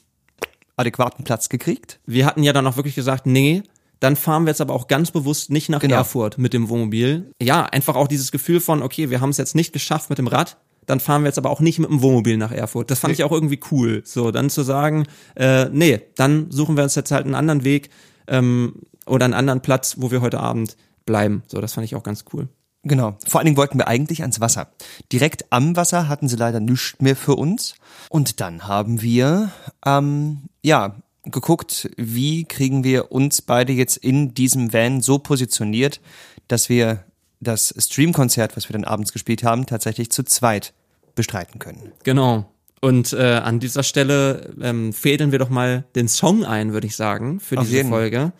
adäquaten 0.75 1.23
Platz 1.23 1.49
gekriegt. 1.49 1.99
wir 2.07 2.25
hatten 2.25 2.41
ja 2.41 2.53
dann 2.53 2.65
auch 2.65 2.77
wirklich 2.77 2.95
gesagt, 2.95 3.27
nee, 3.27 3.61
dann 4.01 4.15
fahren 4.17 4.43
wir 4.43 4.49
jetzt 4.49 4.61
aber 4.61 4.73
auch 4.73 4.87
ganz 4.87 5.11
bewusst 5.11 5.51
nicht 5.51 5.69
nach 5.69 5.79
Genau. 5.79 5.95
Erfurt 5.95 6.37
mit 6.37 6.53
dem 6.53 6.67
Wohnmobil. 6.67 7.31
Ja, 7.41 7.65
einfach 7.65 7.95
auch 7.95 8.07
dieses 8.07 8.31
Gefühl 8.31 8.59
von, 8.59 8.81
okay, 8.81 9.09
wir 9.09 9.21
haben 9.21 9.29
es 9.29 9.37
jetzt 9.37 9.55
nicht 9.55 9.71
geschafft 9.71 10.09
mit 10.09 10.17
dem 10.17 10.27
Rad, 10.27 10.57
dann 10.87 10.99
fahren 10.99 11.21
wir 11.21 11.27
jetzt 11.27 11.37
aber 11.37 11.51
auch 11.51 11.59
nicht 11.59 11.79
mit 11.79 11.89
dem 11.89 12.01
Wohnmobil 12.01 12.35
nach 12.35 12.51
Erfurt. 12.51 12.89
Das 12.91 12.99
fand 12.99 13.13
ich 13.13 13.23
auch 13.23 13.31
irgendwie 13.31 13.59
cool. 13.71 14.01
So, 14.03 14.31
dann 14.31 14.49
zu 14.49 14.63
sagen, 14.63 15.05
äh, 15.35 15.65
nee, 15.69 16.01
dann 16.15 16.49
suchen 16.49 16.75
wir 16.75 16.83
uns 16.83 16.95
jetzt 16.95 17.11
halt 17.11 17.25
einen 17.25 17.35
anderen 17.35 17.63
Weg 17.63 17.91
ähm, 18.27 18.81
oder 19.05 19.25
einen 19.25 19.35
anderen 19.35 19.61
Platz, 19.61 19.95
wo 19.99 20.09
wir 20.09 20.21
heute 20.21 20.39
Abend 20.39 20.77
bleiben. 21.05 21.43
So, 21.47 21.61
das 21.61 21.73
fand 21.73 21.85
ich 21.85 21.95
auch 21.95 22.03
ganz 22.03 22.25
cool. 22.33 22.49
Genau. 22.83 23.15
Vor 23.27 23.39
allen 23.39 23.45
Dingen 23.45 23.57
wollten 23.57 23.77
wir 23.77 23.87
eigentlich 23.87 24.21
ans 24.21 24.39
Wasser. 24.41 24.71
Direkt 25.11 25.45
am 25.51 25.75
Wasser 25.75 26.07
hatten 26.07 26.27
sie 26.27 26.35
leider 26.35 26.59
nichts 26.59 26.95
mehr 26.99 27.15
für 27.15 27.35
uns. 27.35 27.75
Und 28.09 28.39
dann 28.41 28.67
haben 28.67 29.03
wir, 29.03 29.51
ähm, 29.85 30.49
ja, 30.63 30.95
geguckt, 31.23 31.89
wie 31.97 32.45
kriegen 32.45 32.83
wir 32.83 33.11
uns 33.11 33.41
beide 33.41 33.73
jetzt 33.73 33.97
in 33.97 34.33
diesem 34.33 34.73
Van 34.73 35.01
so 35.01 35.19
positioniert, 35.19 36.01
dass 36.47 36.69
wir 36.69 37.05
das 37.39 37.73
Streamkonzert, 37.77 38.55
was 38.55 38.69
wir 38.69 38.73
dann 38.73 38.83
abends 38.83 39.13
gespielt 39.13 39.43
haben, 39.43 39.65
tatsächlich 39.65 40.11
zu 40.11 40.23
zweit 40.23 40.73
bestreiten 41.15 41.59
können. 41.59 41.91
Genau. 42.03 42.45
Und 42.81 43.13
äh, 43.13 43.35
an 43.35 43.59
dieser 43.59 43.83
Stelle 43.83 44.53
ähm, 44.59 44.93
fädeln 44.93 45.31
wir 45.31 45.39
doch 45.39 45.49
mal 45.49 45.85
den 45.95 46.07
Song 46.07 46.43
ein, 46.45 46.73
würde 46.73 46.87
ich 46.87 46.95
sagen, 46.95 47.39
für 47.39 47.57
Auf 47.57 47.65
diese 47.65 47.77
jeden. 47.77 47.89
Folge. 47.89 48.33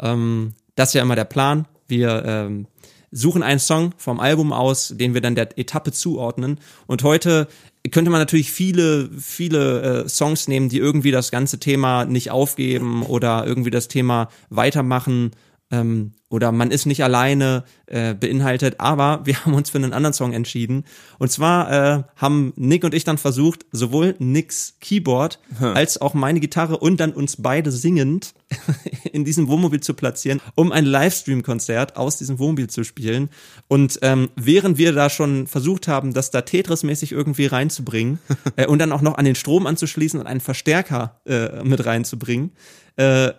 Ähm, 0.00 0.54
das 0.74 0.90
ist 0.90 0.94
ja 0.94 1.02
immer 1.02 1.16
der 1.16 1.24
Plan. 1.24 1.66
Wir 1.88 2.24
ähm, 2.24 2.66
suchen 3.10 3.42
einen 3.42 3.60
Song 3.60 3.92
vom 3.98 4.18
Album 4.18 4.52
aus, 4.52 4.94
den 4.96 5.12
wir 5.12 5.20
dann 5.20 5.34
der 5.34 5.58
Etappe 5.58 5.92
zuordnen. 5.92 6.58
Und 6.86 7.02
heute 7.02 7.48
könnte 7.90 8.10
man 8.10 8.20
natürlich 8.20 8.52
viele, 8.52 9.10
viele 9.18 10.04
äh, 10.04 10.08
Songs 10.08 10.46
nehmen, 10.46 10.68
die 10.68 10.78
irgendwie 10.78 11.10
das 11.10 11.30
ganze 11.30 11.58
Thema 11.58 12.04
nicht 12.04 12.30
aufgeben 12.30 13.02
oder 13.02 13.44
irgendwie 13.46 13.70
das 13.70 13.88
Thema 13.88 14.28
weitermachen 14.50 15.32
ähm, 15.72 16.12
oder 16.28 16.50
man 16.50 16.70
ist 16.70 16.86
nicht 16.86 17.02
alleine 17.02 17.64
äh, 17.86 18.14
beinhaltet, 18.14 18.76
aber 18.78 19.20
wir 19.24 19.44
haben 19.44 19.54
uns 19.54 19.70
für 19.70 19.78
einen 19.78 19.92
anderen 19.92 20.14
Song 20.14 20.32
entschieden. 20.32 20.84
Und 21.18 21.30
zwar 21.30 21.70
äh, 21.70 22.02
haben 22.16 22.52
Nick 22.56 22.84
und 22.84 22.94
ich 22.94 23.04
dann 23.04 23.18
versucht, 23.18 23.66
sowohl 23.70 24.14
Nicks 24.18 24.76
Keyboard 24.80 25.38
hm. 25.58 25.74
als 25.74 26.00
auch 26.00 26.14
meine 26.14 26.40
Gitarre 26.40 26.78
und 26.78 27.00
dann 27.00 27.12
uns 27.12 27.36
beide 27.42 27.70
singend 27.70 28.34
in 29.12 29.24
diesem 29.24 29.48
Wohnmobil 29.48 29.80
zu 29.80 29.92
platzieren, 29.94 30.40
um 30.54 30.72
ein 30.72 30.86
Livestream-Konzert 30.86 31.96
aus 31.96 32.16
diesem 32.16 32.38
Wohnmobil 32.38 32.68
zu 32.68 32.84
spielen. 32.84 33.28
Und 33.68 33.98
ähm, 34.02 34.30
während 34.36 34.78
wir 34.78 34.92
da 34.92 35.10
schon 35.10 35.46
versucht 35.46 35.88
haben, 35.88 36.14
das 36.14 36.30
da 36.30 36.40
Tetris-mäßig 36.40 37.12
irgendwie 37.12 37.46
reinzubringen 37.46 38.20
äh, 38.56 38.66
und 38.66 38.78
dann 38.78 38.92
auch 38.92 39.02
noch 39.02 39.18
an 39.18 39.24
den 39.24 39.34
Strom 39.34 39.66
anzuschließen 39.66 40.20
und 40.20 40.26
einen 40.26 40.40
Verstärker 40.40 41.20
äh, 41.26 41.62
mit 41.62 41.84
reinzubringen, 41.84 42.52
äh, 42.96 43.32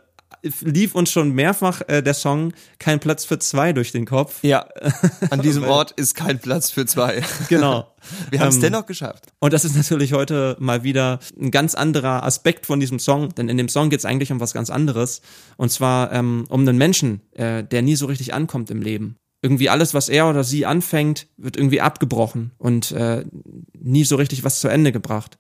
lief 0.62 0.96
uns 0.96 1.12
schon 1.12 1.32
mehrfach 1.32 1.82
äh, 1.88 2.02
der 2.02 2.14
Song 2.14 2.54
Kein 2.80 3.00
Platz 3.00 3.26
für 3.26 3.40
zwei 3.40 3.74
durch 3.74 3.92
den 3.92 4.06
Kopf. 4.06 4.40
Ja, 4.44 4.68
an 5.30 5.42
diesem 5.42 5.64
Ort 5.64 5.92
ist 5.92 6.16
kein 6.16 6.40
Platz 6.40 6.70
für 6.72 6.86
zwei. 6.86 7.24
Genau. 7.50 7.94
Wir 8.30 8.40
haben 8.40 8.50
es 8.50 8.56
ähm, 8.56 8.62
dennoch 8.62 8.86
geschafft. 8.86 9.28
Und 9.40 9.54
das 9.54 9.66
ist 9.66 9.76
natürlich 9.76 10.14
heute 10.14 10.58
mal 10.60 10.84
wieder 10.84 11.20
ein 11.40 11.52
ganz 11.52 11.76
anderer 11.76 12.24
Aspekt 12.24 12.66
von 12.66 12.80
diesem 12.80 13.00
Song, 13.00 13.34
denn 13.36 13.50
in 13.50 13.58
dem 13.58 13.70
Song 13.70 13.90
geht 13.90 14.00
es 14.00 14.06
eigentlich 14.06 14.32
um 14.32 14.40
was 14.40 14.54
ganz 14.54 14.70
anderes. 14.70 15.22
Und 15.58 15.72
zwar 15.72 16.12
ähm, 16.12 16.46
um 16.50 16.62
einen 16.62 16.78
Menschen, 16.78 17.22
äh, 17.34 17.64
der 17.64 17.82
nie 17.82 17.96
so 17.96 18.06
richtig 18.06 18.34
ankommt 18.34 18.72
im 18.72 18.82
Leben. 18.82 19.16
Irgendwie 19.42 19.70
alles, 19.70 19.94
was 19.94 20.10
er 20.10 20.30
oder 20.30 20.44
sie 20.44 20.66
anfängt, 20.66 21.28
wird 21.38 21.58
irgendwie 21.58 21.82
abgebrochen 21.82 22.52
und 22.58 22.92
äh, 22.92 23.26
nie 23.78 24.06
so 24.06 24.16
richtig 24.16 24.44
was 24.44 24.60
zu 24.60 24.68
Ende 24.68 24.92
gebracht. 24.92 25.38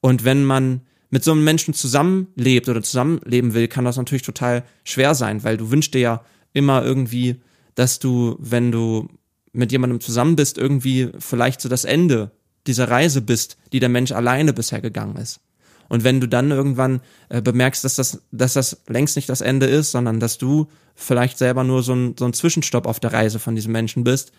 Und 0.00 0.24
wenn 0.24 0.44
man 0.44 0.82
mit 1.10 1.24
so 1.24 1.32
einem 1.32 1.44
Menschen 1.44 1.74
zusammenlebt 1.74 2.68
oder 2.68 2.82
zusammenleben 2.82 3.54
will, 3.54 3.68
kann 3.68 3.84
das 3.84 3.96
natürlich 3.96 4.22
total 4.22 4.64
schwer 4.84 5.14
sein, 5.14 5.44
weil 5.44 5.56
du 5.56 5.70
wünschst 5.70 5.94
dir 5.94 6.00
ja 6.00 6.24
immer 6.52 6.84
irgendwie, 6.84 7.40
dass 7.74 7.98
du, 7.98 8.36
wenn 8.38 8.72
du 8.72 9.08
mit 9.52 9.72
jemandem 9.72 10.00
zusammen 10.00 10.36
bist, 10.36 10.58
irgendwie 10.58 11.10
vielleicht 11.18 11.60
so 11.60 11.68
das 11.68 11.84
Ende 11.84 12.32
dieser 12.66 12.90
Reise 12.90 13.22
bist, 13.22 13.56
die 13.72 13.80
der 13.80 13.88
Mensch 13.88 14.12
alleine 14.12 14.52
bisher 14.52 14.80
gegangen 14.80 15.16
ist. 15.16 15.40
Und 15.88 16.02
wenn 16.02 16.20
du 16.20 16.26
dann 16.26 16.50
irgendwann 16.50 17.00
äh, 17.28 17.40
bemerkst, 17.40 17.84
dass 17.84 17.94
das, 17.94 18.22
dass 18.32 18.54
das 18.54 18.82
längst 18.88 19.16
nicht 19.16 19.28
das 19.28 19.40
Ende 19.40 19.66
ist, 19.66 19.92
sondern 19.92 20.18
dass 20.18 20.36
du 20.36 20.66
vielleicht 20.94 21.38
selber 21.38 21.62
nur 21.62 21.82
so 21.82 21.94
ein, 21.94 22.16
so 22.18 22.24
ein 22.24 22.32
Zwischenstopp 22.32 22.86
auf 22.86 22.98
der 22.98 23.12
Reise 23.12 23.38
von 23.38 23.54
diesem 23.54 23.72
Menschen 23.72 24.02
bist, 24.02 24.32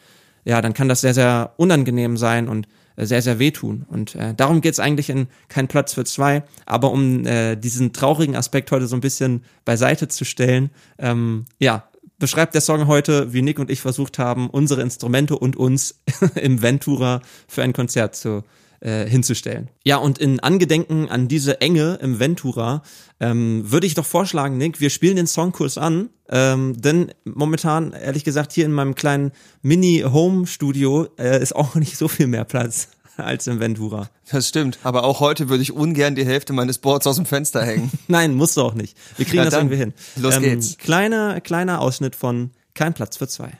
ja, 0.43 0.62
dann 0.62 0.73
kann 0.73 0.89
das 0.89 1.01
sehr, 1.01 1.13
sehr 1.13 1.53
unangenehm 1.58 2.17
sein 2.17 2.47
und 2.47 2.67
sehr, 3.05 3.21
sehr 3.21 3.39
wehtun. 3.39 3.86
Und 3.88 4.15
äh, 4.15 4.33
darum 4.33 4.62
geht's 4.62 4.79
eigentlich 4.79 5.10
in 5.10 5.27
Kein 5.49 5.67
Platz 5.67 5.93
für 5.93 6.05
zwei. 6.05 6.43
Aber 6.65 6.91
um 6.91 7.25
äh, 7.25 7.55
diesen 7.55 7.93
traurigen 7.93 8.36
Aspekt 8.36 8.71
heute 8.71 8.88
so 8.88 8.95
ein 8.95 9.01
bisschen 9.01 9.43
beiseite 9.65 10.07
zu 10.07 10.25
stellen, 10.25 10.71
ähm, 10.97 11.45
ja, 11.60 11.88
beschreibt 12.19 12.55
der 12.55 12.62
Song 12.62 12.88
heute, 12.88 13.33
wie 13.33 13.41
Nick 13.41 13.60
und 13.60 13.69
ich 13.69 13.81
versucht 13.81 14.17
haben, 14.17 14.49
unsere 14.49 14.81
Instrumente 14.81 15.38
und 15.38 15.55
uns 15.55 16.01
im 16.36 16.62
Ventura 16.62 17.21
für 17.47 17.63
ein 17.63 17.73
Konzert 17.73 18.15
zu 18.15 18.43
äh, 18.79 19.07
hinzustellen. 19.07 19.69
Ja, 19.83 19.97
und 19.97 20.17
in 20.17 20.39
Angedenken 20.39 21.09
an 21.09 21.27
diese 21.27 21.61
Enge 21.61 21.99
im 22.01 22.19
Ventura 22.19 22.83
ähm, 23.19 23.63
würde 23.71 23.87
ich 23.87 23.95
doch 23.95 24.05
vorschlagen, 24.05 24.57
Nick, 24.57 24.79
wir 24.79 24.89
spielen 24.89 25.15
den 25.15 25.27
Songkurs 25.27 25.77
an, 25.77 26.09
ähm, 26.29 26.79
denn 26.79 27.11
momentan, 27.23 27.93
ehrlich 27.93 28.23
gesagt, 28.23 28.53
hier 28.53 28.65
in 28.65 28.71
meinem 28.71 28.95
kleinen 28.95 29.31
Mini-Home-Studio 29.61 31.07
äh, 31.17 31.41
ist 31.41 31.55
auch 31.55 31.75
nicht 31.75 31.97
so 31.97 32.07
viel 32.07 32.27
mehr 32.27 32.45
Platz 32.45 32.89
als 33.17 33.47
im 33.47 33.59
Ventura. 33.59 34.09
Das 34.31 34.47
stimmt, 34.47 34.79
aber 34.83 35.03
auch 35.03 35.19
heute 35.19 35.49
würde 35.49 35.63
ich 35.63 35.71
ungern 35.71 36.15
die 36.15 36.25
Hälfte 36.25 36.53
meines 36.53 36.77
Boards 36.77 37.07
aus 37.07 37.15
dem 37.15 37.25
Fenster 37.25 37.63
hängen. 37.63 37.91
Nein, 38.07 38.35
musst 38.35 38.57
du 38.57 38.61
auch 38.61 38.73
nicht. 38.73 38.97
Wir 39.17 39.25
kriegen 39.25 39.37
Na 39.37 39.45
das 39.45 39.55
irgendwie 39.55 39.77
hin. 39.77 39.93
Los 40.15 40.35
ähm, 40.35 40.43
geht's. 40.43 40.77
Kleiner, 40.77 41.41
kleiner 41.41 41.81
Ausschnitt 41.81 42.15
von 42.15 42.51
Kein 42.73 42.93
Platz 42.93 43.17
für 43.17 43.27
zwei. 43.27 43.51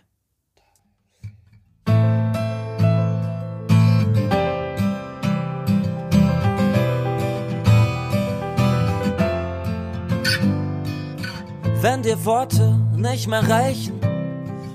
Wenn 11.90 12.04
dir 12.04 12.26
Worte 12.26 12.78
nicht 12.98 13.30
mehr 13.30 13.48
reichen, 13.48 14.02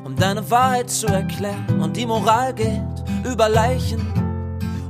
um 0.03 0.17
deine 0.17 0.51
Wahrheit 0.51 0.89
zu 0.89 1.07
erklären 1.09 1.83
und 1.83 1.95
die 1.95 2.07
Moral 2.07 2.55
geht 2.55 2.81
über 3.31 3.51
Leichen, 3.51 4.01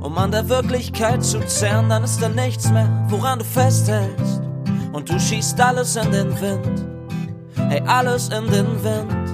um 0.01 0.17
an 0.17 0.31
der 0.31 0.47
Wirklichkeit 0.47 1.21
zu 1.21 1.41
zerren, 1.41 1.89
dann 1.89 2.05
ist 2.05 2.21
da 2.21 2.29
nichts 2.29 2.71
mehr, 2.71 2.87
woran 3.09 3.39
du 3.39 3.43
festhältst. 3.43 4.41
Und 4.93 5.09
du 5.09 5.19
schießt 5.19 5.59
alles 5.59 5.97
in 5.97 6.11
den 6.13 6.39
Wind, 6.39 6.85
hey, 7.57 7.81
alles 7.87 8.29
in 8.29 8.49
den 8.49 8.67
Wind. 8.81 9.29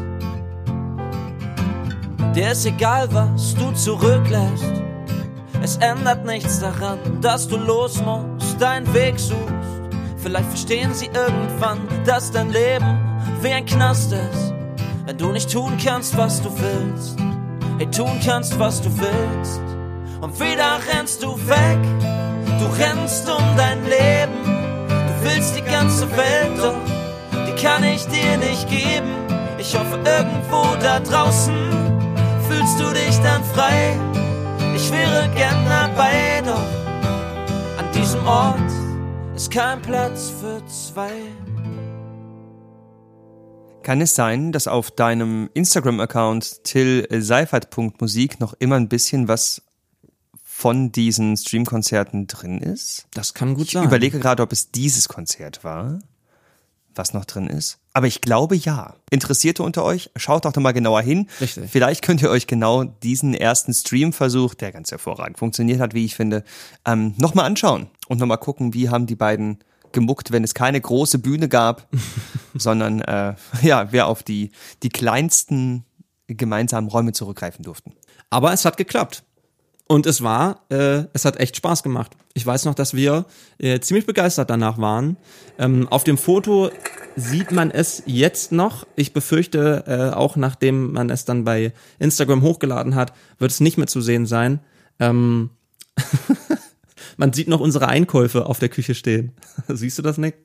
Dir 2.35 2.53
ist 2.53 2.65
egal, 2.65 3.07
was 3.11 3.53
du 3.53 3.71
zurücklässt. 3.73 4.81
Es 5.61 5.77
ändert 5.77 6.25
nichts 6.25 6.59
daran, 6.59 6.97
dass 7.21 7.47
du 7.47 7.57
los 7.57 8.01
musst, 8.01 8.59
deinen 8.59 8.91
Weg 8.95 9.19
suchst 9.19 9.58
Vielleicht 10.21 10.49
verstehen 10.49 10.93
sie 10.93 11.07
irgendwann, 11.07 11.79
dass 12.05 12.31
dein 12.31 12.51
Leben 12.51 12.99
wie 13.41 13.51
ein 13.51 13.65
Knast 13.65 14.11
ist. 14.11 14.53
Wenn 15.05 15.17
du 15.17 15.31
nicht 15.31 15.51
tun 15.51 15.77
kannst, 15.83 16.17
was 16.17 16.41
du 16.41 16.49
willst. 16.59 17.17
Hey, 17.77 17.89
tun 17.89 18.19
kannst, 18.23 18.59
was 18.59 18.81
du 18.81 18.89
willst. 18.97 19.61
Und 20.19 20.37
wieder 20.39 20.79
rennst 20.91 21.23
du 21.23 21.35
weg. 21.47 21.79
Du 22.59 22.65
rennst 22.83 23.29
um 23.29 23.43
dein 23.55 23.81
Leben. 23.85 24.43
Du 24.89 25.29
willst 25.29 25.55
die 25.55 25.61
ganze 25.61 26.09
Welt, 26.11 26.59
doch 26.61 26.75
die 27.47 27.61
kann 27.61 27.83
ich 27.85 28.05
dir 28.07 28.37
nicht 28.37 28.69
geben. 28.69 29.09
Ich 29.57 29.73
hoffe, 29.77 29.97
irgendwo 30.05 30.75
da 30.81 30.99
draußen 30.99 31.55
fühlst 32.49 32.79
du 32.79 32.93
dich 32.93 33.17
dann 33.21 33.43
frei. 33.55 33.95
Ich 34.75 34.91
wäre 34.91 35.29
gern 35.35 35.65
dabei, 35.65 36.41
doch 36.45 37.79
an 37.79 37.91
diesem 37.93 38.25
Ort 38.27 38.78
ist 39.39 39.51
kein 39.51 39.81
Platz 39.81 40.33
für 40.41 40.61
zwei. 40.67 41.11
Kann 43.83 44.01
es 44.01 44.13
sein, 44.13 44.51
dass 44.51 44.67
auf 44.67 44.91
deinem 44.91 45.49
Instagram-Account 45.53 46.65
tillseifert.musik 46.65 48.41
noch 48.41 48.53
immer 48.59 48.75
ein 48.75 48.89
bisschen 48.89 49.29
was 49.29 49.61
von 50.43 50.91
diesen 50.91 51.37
Streamkonzerten 51.37 52.27
drin 52.27 52.57
ist? 52.59 53.07
Das 53.13 53.33
kann 53.33 53.53
gut 53.53 53.67
ich 53.67 53.71
sein. 53.71 53.83
Ich 53.83 53.87
überlege 53.87 54.19
gerade, 54.19 54.43
ob 54.43 54.51
es 54.51 54.71
dieses 54.71 55.07
Konzert 55.07 55.63
war 55.63 55.99
was 56.95 57.13
noch 57.13 57.25
drin 57.25 57.47
ist. 57.47 57.79
Aber 57.93 58.07
ich 58.07 58.21
glaube 58.21 58.55
ja. 58.55 58.95
Interessierte 59.09 59.63
unter 59.63 59.83
euch, 59.83 60.09
schaut 60.15 60.45
doch 60.45 60.55
mal 60.55 60.71
genauer 60.71 61.01
hin. 61.01 61.27
Richtig. 61.41 61.69
Vielleicht 61.69 62.01
könnt 62.01 62.21
ihr 62.21 62.29
euch 62.29 62.47
genau 62.47 62.83
diesen 62.83 63.33
ersten 63.33 63.73
Streamversuch, 63.73 64.53
der 64.53 64.71
ganz 64.71 64.91
hervorragend 64.91 65.37
funktioniert 65.37 65.79
hat, 65.79 65.93
wie 65.93 66.05
ich 66.05 66.15
finde, 66.15 66.43
ähm, 66.85 67.13
nochmal 67.17 67.45
anschauen 67.45 67.87
und 68.07 68.19
nochmal 68.19 68.37
gucken, 68.37 68.73
wie 68.73 68.89
haben 68.89 69.05
die 69.05 69.15
beiden 69.15 69.59
gemuckt, 69.91 70.31
wenn 70.31 70.43
es 70.43 70.53
keine 70.53 70.79
große 70.79 71.19
Bühne 71.19 71.49
gab, 71.49 71.87
sondern 72.53 73.01
äh, 73.01 73.35
ja, 73.61 73.91
wir 73.91 74.07
auf 74.07 74.23
die, 74.23 74.51
die 74.83 74.89
kleinsten 74.89 75.85
gemeinsamen 76.27 76.89
Räume 76.89 77.11
zurückgreifen 77.11 77.63
durften. 77.63 77.93
Aber 78.29 78.53
es 78.53 78.65
hat 78.65 78.77
geklappt. 78.77 79.23
Und 79.87 80.05
es 80.05 80.21
war, 80.21 80.65
äh, 80.69 81.05
es 81.13 81.25
hat 81.25 81.39
echt 81.39 81.55
Spaß 81.57 81.81
gemacht. 81.81 82.15
Ich 82.33 82.45
weiß 82.45 82.65
noch, 82.65 82.75
dass 82.75 82.93
wir 82.93 83.25
äh, 83.57 83.79
ziemlich 83.79 84.05
begeistert 84.05 84.49
danach 84.49 84.77
waren. 84.77 85.17
Ähm, 85.57 85.87
auf 85.89 86.03
dem 86.03 86.17
Foto 86.17 86.69
sieht 87.15 87.51
man 87.51 87.71
es 87.71 88.03
jetzt 88.05 88.51
noch. 88.51 88.85
Ich 88.95 89.13
befürchte, 89.13 89.83
äh, 89.87 90.15
auch 90.15 90.35
nachdem 90.35 90.93
man 90.93 91.09
es 91.09 91.25
dann 91.25 91.43
bei 91.43 91.73
Instagram 91.97 92.41
hochgeladen 92.41 92.95
hat, 92.95 93.13
wird 93.39 93.51
es 93.51 93.59
nicht 93.59 93.77
mehr 93.77 93.87
zu 93.87 94.01
sehen 94.01 94.25
sein. 94.25 94.59
Ähm 94.99 95.49
man 97.17 97.33
sieht 97.33 97.47
noch 97.47 97.59
unsere 97.59 97.87
Einkäufe 97.87 98.45
auf 98.45 98.59
der 98.59 98.69
Küche 98.69 98.95
stehen. 98.95 99.33
Siehst 99.67 99.97
du 99.97 100.01
das, 100.01 100.17
Nick? 100.17 100.35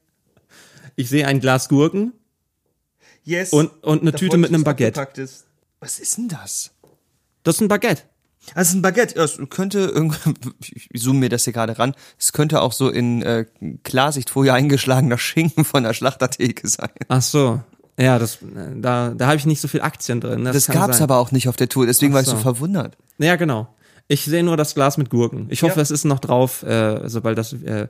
Ich 0.97 1.09
sehe 1.09 1.27
ein 1.27 1.41
Glas 1.41 1.69
Gurken. 1.69 2.13
Yes. 3.25 3.53
Und, 3.53 3.71
und 3.85 4.03
eine 4.03 4.13
Tüte 4.13 4.37
mit 4.37 4.51
einem 4.51 4.65
Baguette. 4.65 5.07
Was 5.81 5.99
ist 5.99 6.17
denn 6.17 6.29
das? 6.29 6.73
Das 7.43 7.57
ist 7.57 7.61
ein 7.61 7.69
Baguette. 7.69 8.03
Also 8.55 8.77
ein 8.77 8.83
Baguette, 8.83 9.19
es 9.21 9.39
könnte 9.51 9.81
irgendwie, 9.81 10.35
ich 10.93 11.01
zoome 11.01 11.21
mir 11.21 11.29
das 11.29 11.45
hier 11.45 11.53
gerade 11.53 11.79
ran, 11.79 11.95
es 12.19 12.33
könnte 12.33 12.63
auch 12.63 12.73
so 12.73 12.89
in 12.89 13.23
äh, 13.23 13.47
Klarsichtfolie 13.83 14.53
eingeschlagener 14.53 15.19
Schinken 15.19 15.65
von 15.65 15.83
der 15.83 15.95
Schlachtertheke 15.95 16.69
sein. 16.69 16.91
Ach 17.09 17.23
so. 17.23 17.63
Ja, 17.99 18.19
das, 18.19 18.39
da, 18.77 19.11
da 19.11 19.27
habe 19.27 19.37
ich 19.37 19.47
nicht 19.47 19.61
so 19.61 19.69
viel 19.69 19.81
Aktien 19.81 20.21
drin. 20.21 20.45
Das, 20.45 20.55
das 20.55 20.67
gab's 20.67 20.99
sein. 20.99 21.05
aber 21.05 21.19
auch 21.19 21.31
nicht 21.31 21.49
auf 21.49 21.57
der 21.57 21.69
Tour, 21.69 21.87
deswegen 21.87 22.13
so. 22.13 22.15
war 22.15 22.23
ich 22.23 22.29
so 22.29 22.37
verwundert. 22.37 22.97
Ja, 23.19 23.37
genau. 23.37 23.69
Ich 24.09 24.25
sehe 24.25 24.43
nur 24.43 24.57
das 24.57 24.75
Glas 24.75 24.99
mit 24.99 25.11
Gurken. 25.11 25.47
Ich 25.49 25.63
hoffe, 25.63 25.77
ja. 25.77 25.83
es 25.83 25.91
ist 25.91 26.05
noch 26.05 26.19
drauf, 26.19 26.63
äh, 26.65 27.09
sobald 27.09 27.39
das, 27.39 27.53
äh, 27.53 27.89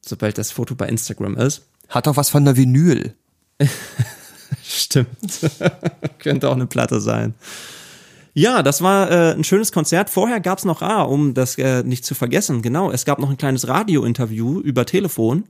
sobald 0.00 0.38
das 0.38 0.50
Foto 0.50 0.74
bei 0.74 0.88
Instagram 0.88 1.36
ist. 1.36 1.62
Hat 1.88 2.06
doch 2.06 2.16
was 2.16 2.30
von 2.30 2.44
der 2.44 2.56
Vinyl. 2.56 3.14
Stimmt. 4.64 5.50
Könnte 6.18 6.48
auch 6.48 6.54
eine 6.54 6.66
Platte 6.66 7.00
sein. 7.00 7.34
Ja, 8.34 8.62
das 8.62 8.80
war 8.82 9.10
äh, 9.10 9.32
ein 9.34 9.44
schönes 9.44 9.72
Konzert. 9.72 10.08
Vorher 10.08 10.40
gab's 10.40 10.64
noch, 10.64 10.80
ah, 10.82 11.02
um 11.02 11.34
das 11.34 11.58
äh, 11.58 11.82
nicht 11.82 12.04
zu 12.04 12.14
vergessen, 12.14 12.62
genau, 12.62 12.90
es 12.90 13.04
gab 13.04 13.18
noch 13.18 13.30
ein 13.30 13.36
kleines 13.36 13.68
Radiointerview 13.68 14.60
über 14.60 14.86
Telefon. 14.86 15.44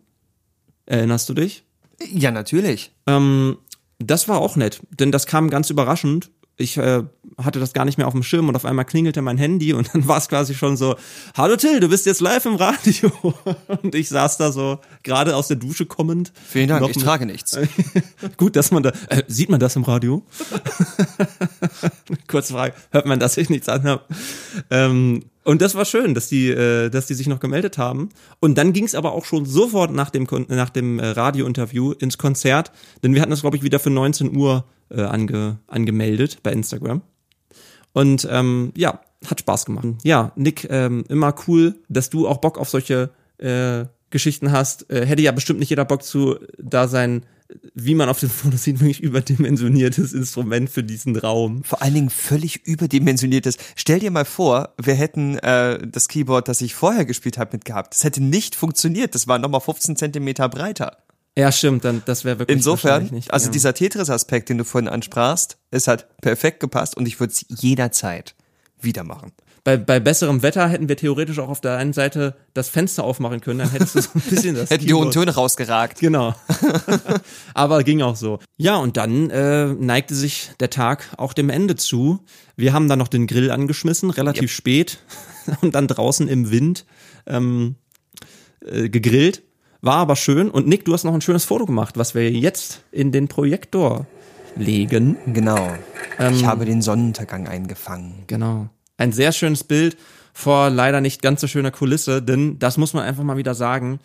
Erinnerst 0.87 1.29
du 1.29 1.35
dich? 1.35 1.65
Ja, 2.11 2.31
natürlich. 2.33 2.93
Ähm, 3.07 3.59
Das 4.01 4.27
war 4.29 4.41
auch 4.41 4.57
nett, 4.57 4.81
denn 4.91 5.13
das 5.13 5.27
kam 5.27 5.49
ganz 5.49 5.71
überraschend. 5.71 6.31
Ich 6.63 6.77
äh, 6.77 7.03
hatte 7.37 7.59
das 7.61 7.73
gar 7.73 7.85
nicht 7.85 7.99
mehr 7.99 8.07
auf 8.07 8.13
dem 8.13 8.23
Schirm 8.23 8.49
und 8.49 8.55
auf 8.57 8.65
einmal 8.65 8.85
klingelte 8.85 9.21
mein 9.21 9.37
Handy 9.37 9.73
und 9.73 9.91
dann 9.95 10.07
war 10.07 10.19
es 10.19 10.29
quasi 10.29 10.55
schon 10.55 10.77
so, 10.77 10.95
hallo 11.37 11.57
Till, 11.57 11.81
du 11.81 11.89
bist 11.89 12.07
jetzt 12.07 12.21
live 12.21 12.47
im 12.47 12.55
Radio. 12.55 13.11
Und 13.83 13.95
ich 13.95 14.09
saß 14.09 14.37
da 14.37 14.53
so, 14.53 14.79
gerade 15.03 15.35
aus 15.35 15.49
der 15.49 15.57
Dusche 15.57 15.87
kommend. 15.87 16.33
Vielen 16.49 16.69
Dank, 16.69 16.89
ich 16.89 16.97
mit- 16.97 17.05
trage 17.05 17.27
nichts. 17.27 17.59
Gut, 18.37 18.55
dass 18.57 18.71
man 18.71 18.83
da, 18.83 18.93
äh, 19.09 19.23
sieht 19.27 19.49
man 19.51 19.59
das 19.61 19.77
im 19.77 19.83
Radio? 19.83 20.23
Kurze 22.29 22.53
Frage, 22.53 22.75
hört 22.91 23.07
man, 23.07 23.19
dass 23.19 23.37
ich 23.37 23.51
nichts 23.51 23.69
anhab? 23.69 24.07
Ähm, 24.71 25.25
und 25.45 25.63
das 25.63 25.75
war 25.75 25.85
schön, 25.85 26.15
dass 26.15 26.29
die, 26.29 26.51
äh, 26.51 26.89
dass 26.91 27.07
die 27.07 27.15
sich 27.15 27.27
noch 27.27 27.41
gemeldet 27.41 27.79
haben. 27.79 28.11
Und 28.41 28.59
dann 28.59 28.73
ging 28.73 28.85
es 28.85 28.95
aber 28.95 29.13
auch 29.13 29.25
schon 29.25 29.45
sofort 29.45 29.93
nach 29.93 30.11
dem, 30.11 30.27
nach 30.49 30.71
dem 30.71 30.99
äh, 30.99 31.09
Radiointerview 31.09 31.93
ins 31.93 32.19
Konzert, 32.19 32.73
denn 33.03 33.15
wir 33.15 33.21
hatten 33.21 33.31
das, 33.31 33.41
glaube 33.41 33.57
ich, 33.57 33.63
wieder 33.63 33.81
für 33.81 33.91
19 33.91 34.37
Uhr 34.37 34.65
äh, 34.91 35.03
ange, 35.03 35.59
angemeldet 35.67 36.39
bei 36.43 36.53
Instagram. 36.53 37.03
Und 37.93 38.27
ähm, 38.31 38.73
ja, 38.77 39.01
hat 39.27 39.41
Spaß 39.41 39.67
gemacht. 39.67 39.87
Ja, 40.03 40.33
Nick, 40.37 40.67
ähm, 40.71 41.05
immer 41.09 41.35
cool, 41.47 41.77
dass 41.89 42.11
du 42.11 42.27
auch 42.27 42.39
Bock 42.39 42.59
auf 42.59 42.69
solche 42.69 43.11
äh, 43.39 43.85
Geschichten 44.11 44.53
hast. 44.53 44.91
Äh, 44.91 45.07
hätte 45.07 45.23
ja 45.23 45.33
bestimmt 45.33 45.61
nicht 45.61 45.71
jeder 45.71 45.85
Bock 45.85 46.03
zu, 46.03 46.39
da 46.59 46.89
sein, 46.89 47.25
wie 47.75 47.95
man 47.95 48.09
auf 48.09 48.21
den 48.21 48.31
Fotos 48.31 48.65
sieht, 48.65 48.81
wirklich 48.81 49.01
überdimensioniertes 49.01 50.13
Instrument 50.13 50.71
für 50.71 50.83
diesen 50.83 51.17
Raum. 51.17 51.65
Vor 51.65 51.83
allen 51.83 51.95
Dingen 51.95 52.11
völlig 52.11 52.67
überdimensioniertes. 52.67 53.57
Stell 53.77 54.01
dir 54.01 54.11
mal 54.11 54.25
vor, 54.25 54.75
wir 54.81 54.95
hätten 54.95 55.39
äh, 55.39 55.87
das 55.87 56.09
Keyboard, 56.09 56.49
das 56.49 56.61
ich 56.61 56.75
vorher 56.75 57.05
gespielt 57.05 57.39
habe, 57.39 57.57
mitgehabt. 57.57 57.95
Das 57.95 58.05
hätte 58.05 58.23
nicht 58.23 58.55
funktioniert. 58.55 59.15
Das 59.15 59.29
war 59.29 59.39
nochmal 59.39 59.61
15 59.61 59.97
Zentimeter 59.97 60.49
breiter. 60.49 60.99
Ja, 61.37 61.51
stimmt, 61.51 61.85
dann 61.85 62.03
das 62.05 62.25
wäre 62.25 62.39
wirklich 62.39 62.57
Insofern, 62.57 63.09
nicht. 63.11 63.33
also 63.33 63.47
ja. 63.47 63.53
dieser 63.53 63.73
Tetris-Aspekt, 63.73 64.51
den 64.51 64.59
du 64.59 64.65
vorhin 64.65 64.89
ansprachst, 64.89 65.57
es 65.71 65.89
hat 65.89 66.15
perfekt 66.19 66.61
gepasst 66.61 66.97
und 66.97 67.07
ich 67.07 67.21
würde 67.21 67.33
es 67.33 67.47
jederzeit 67.49 68.35
wieder 68.79 69.03
machen. 69.03 69.33
Bei, 69.65 69.77
bei 69.77 70.01
besserem 70.01 70.43
Wetter 70.43 70.69
hätten 70.69 70.89
wir 70.89 70.97
theoretisch 70.97 71.39
auch 71.39 71.49
auf 71.49 71.61
der 71.61 71.77
einen 71.77 71.93
Seite 71.93 72.35
das 72.53 72.69
Fenster 72.69 73.05
aufmachen 73.05 73.41
können, 73.41 73.61
dann 73.61 73.71
hättest 73.71 73.95
du 73.95 74.03
so 74.03 74.11
ein 74.15 74.23
bisschen 74.23 74.57
das 74.57 74.71
Hätten 74.71 74.87
die 74.87 74.95
hohen 74.95 75.13
Töne 75.13 75.33
rausgeragt. 75.33 76.01
Genau. 76.01 76.35
Aber 77.55 77.85
ging 77.85 78.03
auch 78.03 78.17
so. 78.17 78.41
Ja, 78.57 78.77
und 78.77 78.97
dann 78.97 79.31
äh, 79.31 79.67
neigte 79.67 80.17
sich 80.17 80.51
der 80.59 80.71
Tag 80.71 81.09
auch 81.17 81.33
dem 81.33 81.49
Ende 81.49 81.77
zu. 81.77 82.25
Wir 82.57 82.73
haben 82.73 82.89
dann 82.89 82.99
noch 82.99 83.09
den 83.09 83.29
Grill 83.29 83.53
angeschmissen, 83.53 84.11
relativ 84.11 84.53
spät, 84.53 84.99
und 85.61 85.75
dann 85.77 85.87
draußen 85.87 86.27
im 86.27 86.51
Wind 86.51 86.85
ähm, 87.27 87.77
äh, 88.67 88.89
gegrillt. 88.89 89.43
War 89.81 89.97
aber 89.97 90.17
schön. 90.17 90.51
Und 90.51 90.67
Nick, 90.67 90.85
du 90.85 90.93
hast 90.93 91.05
noch 91.05 91.15
ein 91.15 91.21
schönes 91.21 91.45
Foto 91.45 91.67
gemacht, 91.67 91.97
was 91.97 92.15
wir 92.15 92.31
jetzt 92.31 92.83
in 92.91 93.13
den 93.13 93.29
Projektor 93.29 94.07
legen. 94.57 95.17
Genau. 95.27 95.73
Ähm, 96.19 96.35
ich 96.35 96.45
habe 96.45 96.65
den 96.65 96.83
Sonnenuntergang 96.83 97.47
eingefangen. 97.47 98.25
Genau. 98.27 98.69
Ein 98.97 99.13
sehr 99.13 99.33
schönes 99.33 99.65
Bild 99.65 99.97
vor 100.33 100.71
leider 100.71 101.01
nicht 101.01 101.23
ganz 101.23 101.41
so 101.41 101.47
schöner 101.47 101.71
Kulisse, 101.71 102.23
denn 102.23 102.59
das 102.59 102.79
muss 102.79 102.95
man 102.95 103.05
einfach 103.05 103.23
mal 103.25 103.37
wieder 103.37 103.55
sagen. 103.55 104.01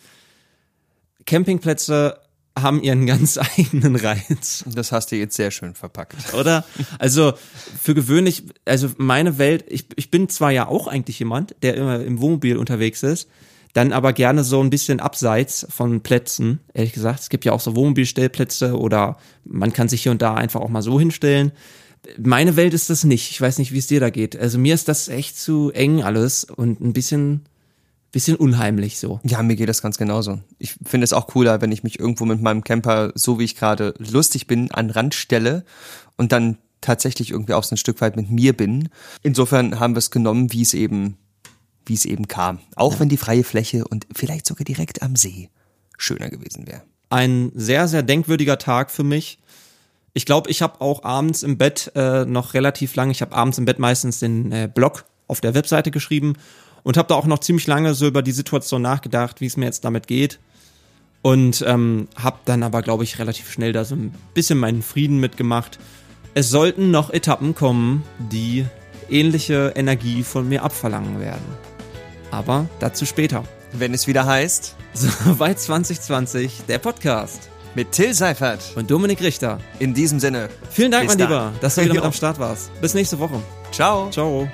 Campingplätze 1.26 2.18
haben 2.58 2.82
ihren 2.82 3.06
ganz 3.06 3.38
eigenen 3.38 3.96
Reiz, 3.96 4.64
Das 4.66 4.92
hast 4.92 5.12
du 5.12 5.16
jetzt 5.16 5.36
sehr 5.36 5.50
schön 5.50 5.74
verpackt. 5.74 6.34
oder? 6.34 6.64
Also 6.98 7.32
für 7.80 7.94
gewöhnlich, 7.94 8.44
also 8.64 8.90
meine 8.96 9.38
Welt, 9.38 9.64
ich, 9.68 9.86
ich 9.96 10.10
bin 10.10 10.28
zwar 10.28 10.50
ja 10.50 10.66
auch 10.68 10.86
eigentlich 10.86 11.18
jemand, 11.18 11.54
der 11.62 11.74
immer 11.74 12.00
im 12.00 12.20
Wohnmobil 12.20 12.56
unterwegs 12.56 13.02
ist, 13.02 13.28
dann 13.74 13.92
aber 13.92 14.12
gerne 14.12 14.44
so 14.44 14.60
ein 14.60 14.70
bisschen 14.70 14.98
abseits 14.98 15.66
von 15.70 16.00
Plätzen, 16.00 16.60
ehrlich 16.74 16.92
gesagt. 16.94 17.20
Es 17.20 17.28
gibt 17.28 17.44
ja 17.44 17.52
auch 17.52 17.60
so 17.60 17.76
Wohnmobilstellplätze 17.76 18.76
oder 18.76 19.18
man 19.44 19.72
kann 19.72 19.88
sich 19.88 20.02
hier 20.02 20.12
und 20.12 20.22
da 20.22 20.34
einfach 20.34 20.60
auch 20.60 20.70
mal 20.70 20.82
so 20.82 20.98
hinstellen. 20.98 21.52
Meine 22.18 22.56
Welt 22.56 22.74
ist 22.74 22.90
das 22.90 23.04
nicht. 23.04 23.30
Ich 23.30 23.40
weiß 23.40 23.58
nicht, 23.58 23.72
wie 23.72 23.78
es 23.78 23.86
dir 23.86 24.00
da 24.00 24.10
geht. 24.10 24.36
Also 24.36 24.58
mir 24.58 24.74
ist 24.74 24.88
das 24.88 25.08
echt 25.08 25.38
zu 25.38 25.70
eng 25.72 26.02
alles 26.02 26.44
und 26.44 26.80
ein 26.80 26.92
bisschen, 26.92 27.46
bisschen 28.12 28.36
unheimlich 28.36 28.98
so. 28.98 29.20
Ja, 29.24 29.42
mir 29.42 29.56
geht 29.56 29.68
das 29.68 29.82
ganz 29.82 29.98
genauso. 29.98 30.40
Ich 30.58 30.76
finde 30.84 31.04
es 31.04 31.12
auch 31.12 31.26
cooler, 31.26 31.60
wenn 31.60 31.72
ich 31.72 31.82
mich 31.82 31.98
irgendwo 31.98 32.24
mit 32.24 32.40
meinem 32.40 32.64
Camper, 32.64 33.12
so 33.14 33.38
wie 33.38 33.44
ich 33.44 33.56
gerade 33.56 33.94
lustig 33.98 34.46
bin, 34.46 34.70
an 34.70 34.88
den 34.88 34.92
Rand 34.92 35.14
stelle 35.14 35.64
und 36.16 36.32
dann 36.32 36.58
tatsächlich 36.80 37.30
irgendwie 37.30 37.54
auch 37.54 37.64
so 37.64 37.74
ein 37.74 37.78
Stück 37.78 38.00
weit 38.00 38.16
mit 38.16 38.30
mir 38.30 38.56
bin. 38.56 38.88
Insofern 39.22 39.80
haben 39.80 39.94
wir 39.94 39.98
es 39.98 40.10
genommen, 40.10 40.52
wie 40.52 40.62
es 40.62 40.74
eben, 40.74 41.16
wie 41.86 41.94
es 41.94 42.04
eben 42.04 42.28
kam. 42.28 42.60
Auch 42.76 43.00
wenn 43.00 43.08
die 43.08 43.16
freie 43.16 43.44
Fläche 43.44 43.86
und 43.86 44.06
vielleicht 44.14 44.46
sogar 44.46 44.64
direkt 44.64 45.02
am 45.02 45.16
See 45.16 45.50
schöner 45.96 46.30
gewesen 46.30 46.66
wäre. 46.66 46.82
Ein 47.10 47.50
sehr, 47.54 47.88
sehr 47.88 48.02
denkwürdiger 48.02 48.58
Tag 48.58 48.90
für 48.90 49.04
mich. 49.04 49.38
Ich 50.14 50.26
glaube, 50.26 50.50
ich 50.50 50.62
habe 50.62 50.80
auch 50.80 51.04
abends 51.04 51.42
im 51.42 51.58
Bett 51.58 51.92
äh, 51.94 52.24
noch 52.24 52.54
relativ 52.54 52.94
lange, 52.96 53.12
ich 53.12 53.22
habe 53.22 53.34
abends 53.34 53.58
im 53.58 53.64
Bett 53.64 53.78
meistens 53.78 54.18
den 54.18 54.52
äh, 54.52 54.68
Blog 54.72 55.04
auf 55.26 55.40
der 55.40 55.54
Webseite 55.54 55.90
geschrieben 55.90 56.34
und 56.82 56.96
habe 56.96 57.08
da 57.08 57.14
auch 57.14 57.26
noch 57.26 57.40
ziemlich 57.40 57.66
lange 57.66 57.94
so 57.94 58.06
über 58.06 58.22
die 58.22 58.32
Situation 58.32 58.82
nachgedacht, 58.82 59.40
wie 59.40 59.46
es 59.46 59.56
mir 59.56 59.66
jetzt 59.66 59.84
damit 59.84 60.06
geht. 60.06 60.40
Und 61.20 61.64
ähm, 61.66 62.08
habe 62.16 62.38
dann 62.44 62.62
aber, 62.62 62.80
glaube 62.80 63.04
ich, 63.04 63.18
relativ 63.18 63.50
schnell 63.50 63.72
da 63.72 63.84
so 63.84 63.96
ein 63.96 64.14
bisschen 64.34 64.58
meinen 64.58 64.82
Frieden 64.82 65.18
mitgemacht. 65.18 65.78
Es 66.34 66.48
sollten 66.48 66.90
noch 66.90 67.10
Etappen 67.10 67.54
kommen, 67.54 68.04
die 68.30 68.64
ähnliche 69.10 69.72
Energie 69.74 70.22
von 70.22 70.48
mir 70.48 70.62
abverlangen 70.62 71.20
werden. 71.20 71.44
Aber 72.30 72.68
dazu 72.78 73.04
später. 73.04 73.44
Wenn 73.72 73.92
es 73.92 74.06
wieder 74.06 74.24
heißt, 74.24 74.76
Soweit 74.94 75.60
2020, 75.60 76.62
der 76.66 76.78
Podcast 76.78 77.50
mit 77.78 77.92
Till 77.92 78.12
Seifert. 78.12 78.58
und 78.74 78.90
Dominik 78.90 79.22
Richter. 79.22 79.58
In 79.78 79.94
diesem 79.94 80.18
Sinne. 80.18 80.48
Vielen 80.68 80.90
Dank, 80.90 81.06
mein 81.06 81.16
dann. 81.18 81.28
Lieber, 81.28 81.52
dass 81.60 81.76
du 81.76 81.82
wieder 81.84 81.94
mit 81.94 82.02
am 82.02 82.12
Start 82.12 82.40
warst. 82.40 82.72
Bis 82.80 82.92
nächste 82.92 83.20
Woche. 83.20 83.40
Ciao. 83.70 84.10
Ciao. 84.10 84.48